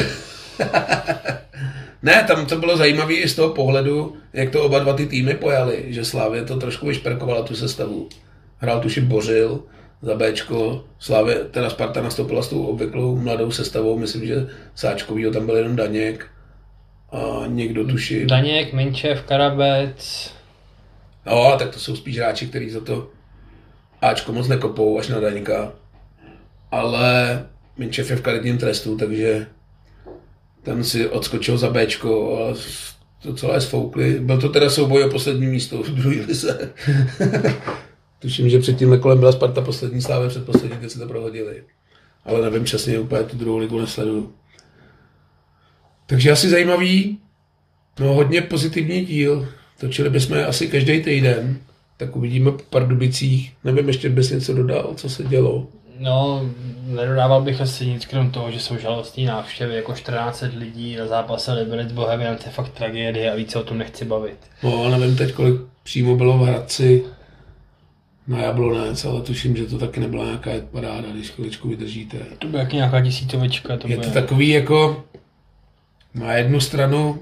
Ne, 2.02 2.24
tam 2.28 2.46
to 2.46 2.56
bylo 2.56 2.76
zajímavé 2.76 3.12
i 3.12 3.28
z 3.28 3.34
toho 3.34 3.54
pohledu, 3.54 4.16
jak 4.32 4.50
to 4.50 4.64
oba 4.64 4.78
dva 4.78 4.92
ty 4.92 5.06
týmy 5.06 5.34
pojali, 5.34 5.84
že 5.86 6.04
Slávě 6.04 6.44
to 6.44 6.56
trošku 6.56 6.86
vyšperkovala 6.86 7.42
tu 7.42 7.56
sestavu. 7.56 8.08
Hrál 8.58 8.80
tuším 8.80 9.06
Bořil 9.06 9.62
za 10.02 10.14
Bčko, 10.14 10.84
Slávě, 10.98 11.34
teda 11.34 11.70
Sparta 11.70 12.02
nastoupila 12.02 12.42
s 12.42 12.48
tou 12.48 12.66
obvyklou 12.66 13.16
mladou 13.16 13.50
sestavou, 13.50 13.98
myslím, 13.98 14.26
že 14.26 14.46
Sáčkovýho 14.74 15.32
tam 15.32 15.46
byl 15.46 15.56
jenom 15.56 15.76
Daněk 15.76 16.26
a 17.12 17.42
někdo 17.46 17.84
tuším. 17.84 18.26
Daněk, 18.26 18.72
Minčev, 18.72 19.22
Karabec, 19.22 20.30
No, 21.26 21.56
tak 21.58 21.70
to 21.70 21.78
jsou 21.78 21.96
spíš 21.96 22.18
hráči, 22.18 22.46
kteří 22.46 22.70
za 22.70 22.80
to 22.80 23.08
Ačko 24.10 24.32
moc 24.32 24.48
nekopou 24.48 24.98
až 24.98 25.08
na 25.08 25.20
Daňka. 25.20 25.72
Ale 26.70 27.46
Minčev 27.76 28.10
je 28.10 28.16
v 28.16 28.22
karetním 28.22 28.58
trestu, 28.58 28.96
takže 28.96 29.46
ten 30.62 30.84
si 30.84 31.08
odskočil 31.08 31.58
za 31.58 31.70
Bčko 31.70 32.38
a 32.38 32.54
to 33.22 33.34
celé 33.34 33.60
sfoukli. 33.60 34.20
Byl 34.20 34.40
to 34.40 34.48
teda 34.48 34.70
souboj 34.70 35.04
o 35.04 35.10
poslední 35.10 35.46
místo 35.46 35.82
v 35.82 35.88
druhé 35.88 36.16
lize. 36.26 36.72
Tuším, 38.18 38.48
že 38.48 38.58
před 38.58 38.76
tímhle 38.76 38.98
kolem 38.98 39.18
byla 39.18 39.32
Sparta 39.32 39.60
poslední 39.60 40.02
slávě, 40.02 40.28
před 40.28 40.46
poslední, 40.46 40.78
teď 40.78 40.90
se 40.90 40.98
to 40.98 41.08
prohodili. 41.08 41.62
Ale 42.24 42.42
nevím 42.42 42.64
přesně, 42.64 42.98
úplně 42.98 43.22
tu 43.22 43.36
druhou 43.36 43.58
ligu 43.58 43.80
nesleduju. 43.80 44.34
Takže 46.06 46.30
asi 46.30 46.48
zajímavý, 46.48 47.18
no 48.00 48.14
hodně 48.14 48.42
pozitivní 48.42 49.04
díl. 49.04 49.48
Točili 49.80 50.10
bychom 50.10 50.38
asi 50.48 50.68
každý 50.68 51.02
týden. 51.02 51.60
Tak 51.96 52.16
uvidíme 52.16 52.50
po 52.50 52.62
Pardubicích. 52.70 53.52
Nevím, 53.64 53.88
ještě 53.88 54.08
bys 54.08 54.30
něco 54.30 54.54
dodal, 54.54 54.92
co 54.96 55.08
se 55.08 55.24
dělo. 55.24 55.66
No, 55.98 56.50
nedodával 56.86 57.42
bych 57.42 57.60
asi 57.60 57.86
nic 57.86 58.06
krom 58.06 58.30
toho, 58.30 58.50
že 58.50 58.60
jsou 58.60 58.78
žalostní 58.78 59.24
návštěvy, 59.24 59.76
jako 59.76 59.94
14 59.94 60.44
lidí 60.56 60.96
na 60.96 61.06
zápase 61.06 61.52
Liberec 61.52 61.92
Bohemian, 61.92 62.36
to 62.36 62.42
je 62.46 62.52
fakt 62.52 62.68
tragédie 62.68 63.32
a 63.32 63.34
víc 63.34 63.50
se 63.50 63.58
o 63.58 63.62
tom 63.62 63.78
nechci 63.78 64.04
bavit. 64.04 64.36
No, 64.62 64.90
nevím 64.90 65.16
teď, 65.16 65.32
kolik 65.32 65.60
přímo 65.82 66.16
bylo 66.16 66.38
v 66.38 66.40
Hradci 66.40 67.04
na 68.28 68.38
Jablonec, 68.38 69.04
ale 69.04 69.20
tuším, 69.22 69.56
že 69.56 69.66
to 69.66 69.78
taky 69.78 70.00
nebyla 70.00 70.24
nějaká 70.24 70.50
paráda, 70.70 71.08
když 71.12 71.30
chviličku 71.30 71.68
vydržíte. 71.68 72.18
To 72.38 72.56
jak 72.56 72.72
nějaká 72.72 73.00
tisícovička, 73.00 73.76
to 73.76 73.88
Je 73.88 73.96
bude... 73.96 74.08
to 74.08 74.14
takový 74.14 74.48
jako 74.48 75.04
na 76.14 76.32
jednu 76.34 76.60
stranu 76.60 77.18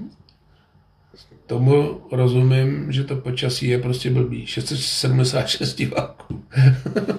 tomu 1.53 2.01
rozumím, 2.11 2.91
že 2.91 3.03
to 3.03 3.15
počasí 3.15 3.67
je 3.67 3.79
prostě 3.79 4.09
blbý. 4.09 4.45
676 4.45 5.75
diváků. 5.75 6.43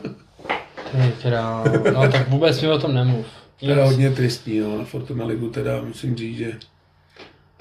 Král. 1.22 1.64
No 1.95 2.12
tak 2.12 2.28
vůbec 2.28 2.62
mi 2.62 2.68
o 2.68 2.78
tom 2.78 2.95
nemluv. 2.95 3.26
Teda 3.61 3.85
hodně 3.85 4.11
tristní, 4.11 4.61
no, 4.61 4.78
na 4.78 4.85
Fortuna 4.85 5.26
Ligu 5.26 5.51
teda 5.51 5.82
musím 5.82 6.16
říct, 6.16 6.37
že... 6.37 6.53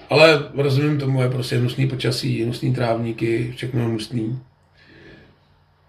Ale 0.09 0.49
rozumím 0.53 0.99
tomu, 0.99 1.21
je 1.21 1.29
prostě 1.29 1.57
hnusný 1.57 1.87
počasí, 1.87 2.43
hnusný 2.43 2.73
trávníky, 2.73 3.53
všechno 3.55 3.85
hnusný. 3.85 4.39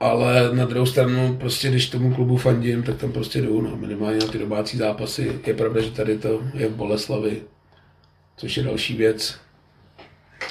Ale 0.01 0.51
na 0.53 0.65
druhou 0.65 0.87
stranu, 0.87 1.37
prostě 1.41 1.69
když 1.69 1.91
tomu 1.91 2.15
klubu 2.15 2.37
fandím, 2.37 2.83
tak 2.83 2.97
tam 2.97 3.13
prostě 3.13 3.43
jdu, 3.43 3.61
no, 3.61 3.77
minimálně 3.77 4.19
na 4.19 4.27
ty 4.27 4.39
domácí 4.39 4.77
zápasy. 4.77 5.41
Je 5.47 5.55
pravda, 5.55 5.81
že 5.81 5.91
tady 5.91 6.19
to 6.19 6.43
je 6.55 6.69
v 6.69 6.75
Boleslavi, 6.75 7.43
což 8.37 8.57
je 8.57 8.63
další 8.63 8.97
věc. 8.97 9.44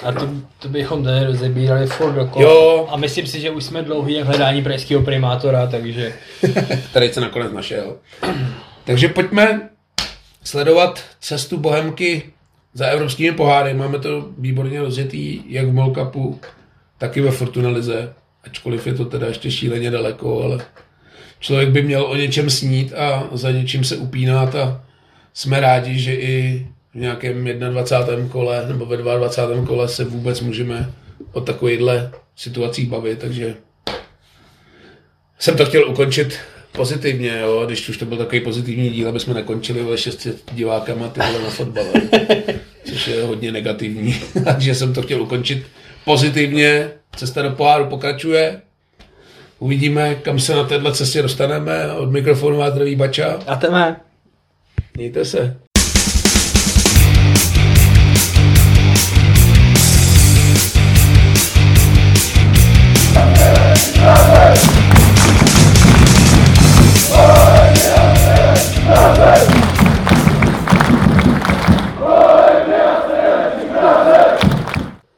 A 0.02 0.12
to, 0.12 0.28
to 0.58 0.68
bychom 0.68 1.04
tady 1.04 1.26
rozebírali 1.26 1.86
furt 1.86 2.12
dokola. 2.12 2.44
Jo. 2.44 2.86
A 2.90 2.96
myslím 2.96 3.26
si, 3.26 3.40
že 3.40 3.50
už 3.50 3.64
jsme 3.64 3.82
dlouhý 3.82 4.14
jak 4.14 4.26
hledání 4.26 4.62
pražského 4.62 5.02
primátora, 5.02 5.66
takže 5.66 6.12
Tady 6.92 7.12
se 7.12 7.20
nakonec 7.20 7.52
našel. 7.52 7.96
Takže 8.84 9.08
pojďme 9.08 9.68
sledovat 10.44 11.04
cestu 11.20 11.56
Bohemky 11.56 12.22
za 12.74 12.86
evropskými 12.86 13.32
poháry. 13.32 13.74
Máme 13.74 13.98
to 13.98 14.28
výborně 14.38 14.80
rozjetý, 14.80 15.42
jak 15.48 15.66
v 15.66 15.72
Molkapu, 15.72 16.40
tak 16.98 17.16
i 17.16 17.20
ve 17.20 17.30
Fortuna 17.30 17.70
Lize. 17.70 18.14
Ačkoliv 18.44 18.86
je 18.86 18.94
to 18.94 19.04
teda 19.04 19.26
ještě 19.26 19.50
šíleně 19.50 19.90
daleko, 19.90 20.42
ale 20.42 20.58
člověk 21.40 21.68
by 21.68 21.82
měl 21.82 22.04
o 22.04 22.16
něčem 22.16 22.50
snít 22.50 22.92
a 22.92 23.28
za 23.32 23.50
něčím 23.50 23.84
se 23.84 23.96
upínat 23.96 24.54
a 24.54 24.84
jsme 25.34 25.60
rádi, 25.60 25.98
že 25.98 26.14
i 26.14 26.66
v 26.94 26.98
nějakém 26.98 27.44
21. 27.58 28.28
kole 28.28 28.64
nebo 28.68 28.86
ve 28.86 28.96
22. 28.96 29.66
kole 29.66 29.88
se 29.88 30.04
vůbec 30.04 30.40
můžeme 30.40 30.92
o 31.32 31.40
takovýchhle 31.40 32.10
situacích 32.36 32.88
bavit, 32.88 33.18
takže 33.18 33.54
jsem 35.38 35.56
to 35.56 35.64
chtěl 35.64 35.90
ukončit 35.90 36.38
pozitivně, 36.72 37.38
jo, 37.40 37.62
když 37.66 37.88
už 37.88 37.96
to 37.96 38.04
byl 38.04 38.18
takový 38.18 38.40
pozitivní 38.40 38.90
díl, 38.90 39.08
aby 39.08 39.20
jsme 39.20 39.34
nekončili 39.34 39.82
ve 39.82 39.98
600 39.98 40.42
divákama 40.52 41.08
tyhle 41.08 41.42
na 41.42 41.50
fotbale, 41.50 41.92
což 42.84 43.08
je 43.08 43.22
hodně 43.22 43.52
negativní. 43.52 44.20
Takže 44.44 44.74
jsem 44.74 44.94
to 44.94 45.02
chtěl 45.02 45.22
ukončit 45.22 45.66
pozitivně, 46.04 46.90
cesta 47.16 47.42
do 47.42 47.50
poháru 47.50 47.86
pokračuje, 47.86 48.60
uvidíme, 49.58 50.14
kam 50.14 50.38
se 50.38 50.54
na 50.54 50.64
této 50.64 50.92
cestě 50.92 51.22
dostaneme, 51.22 51.92
od 51.92 52.10
mikrofonu 52.10 52.56
vás 52.56 52.72
zdraví 52.72 52.96
Bača. 52.96 53.40
A 53.46 53.56
teme. 53.56 54.00
Mějte 54.96 55.24
se. 55.24 55.63
i'm 63.92 64.54
nothing. 68.88 69.63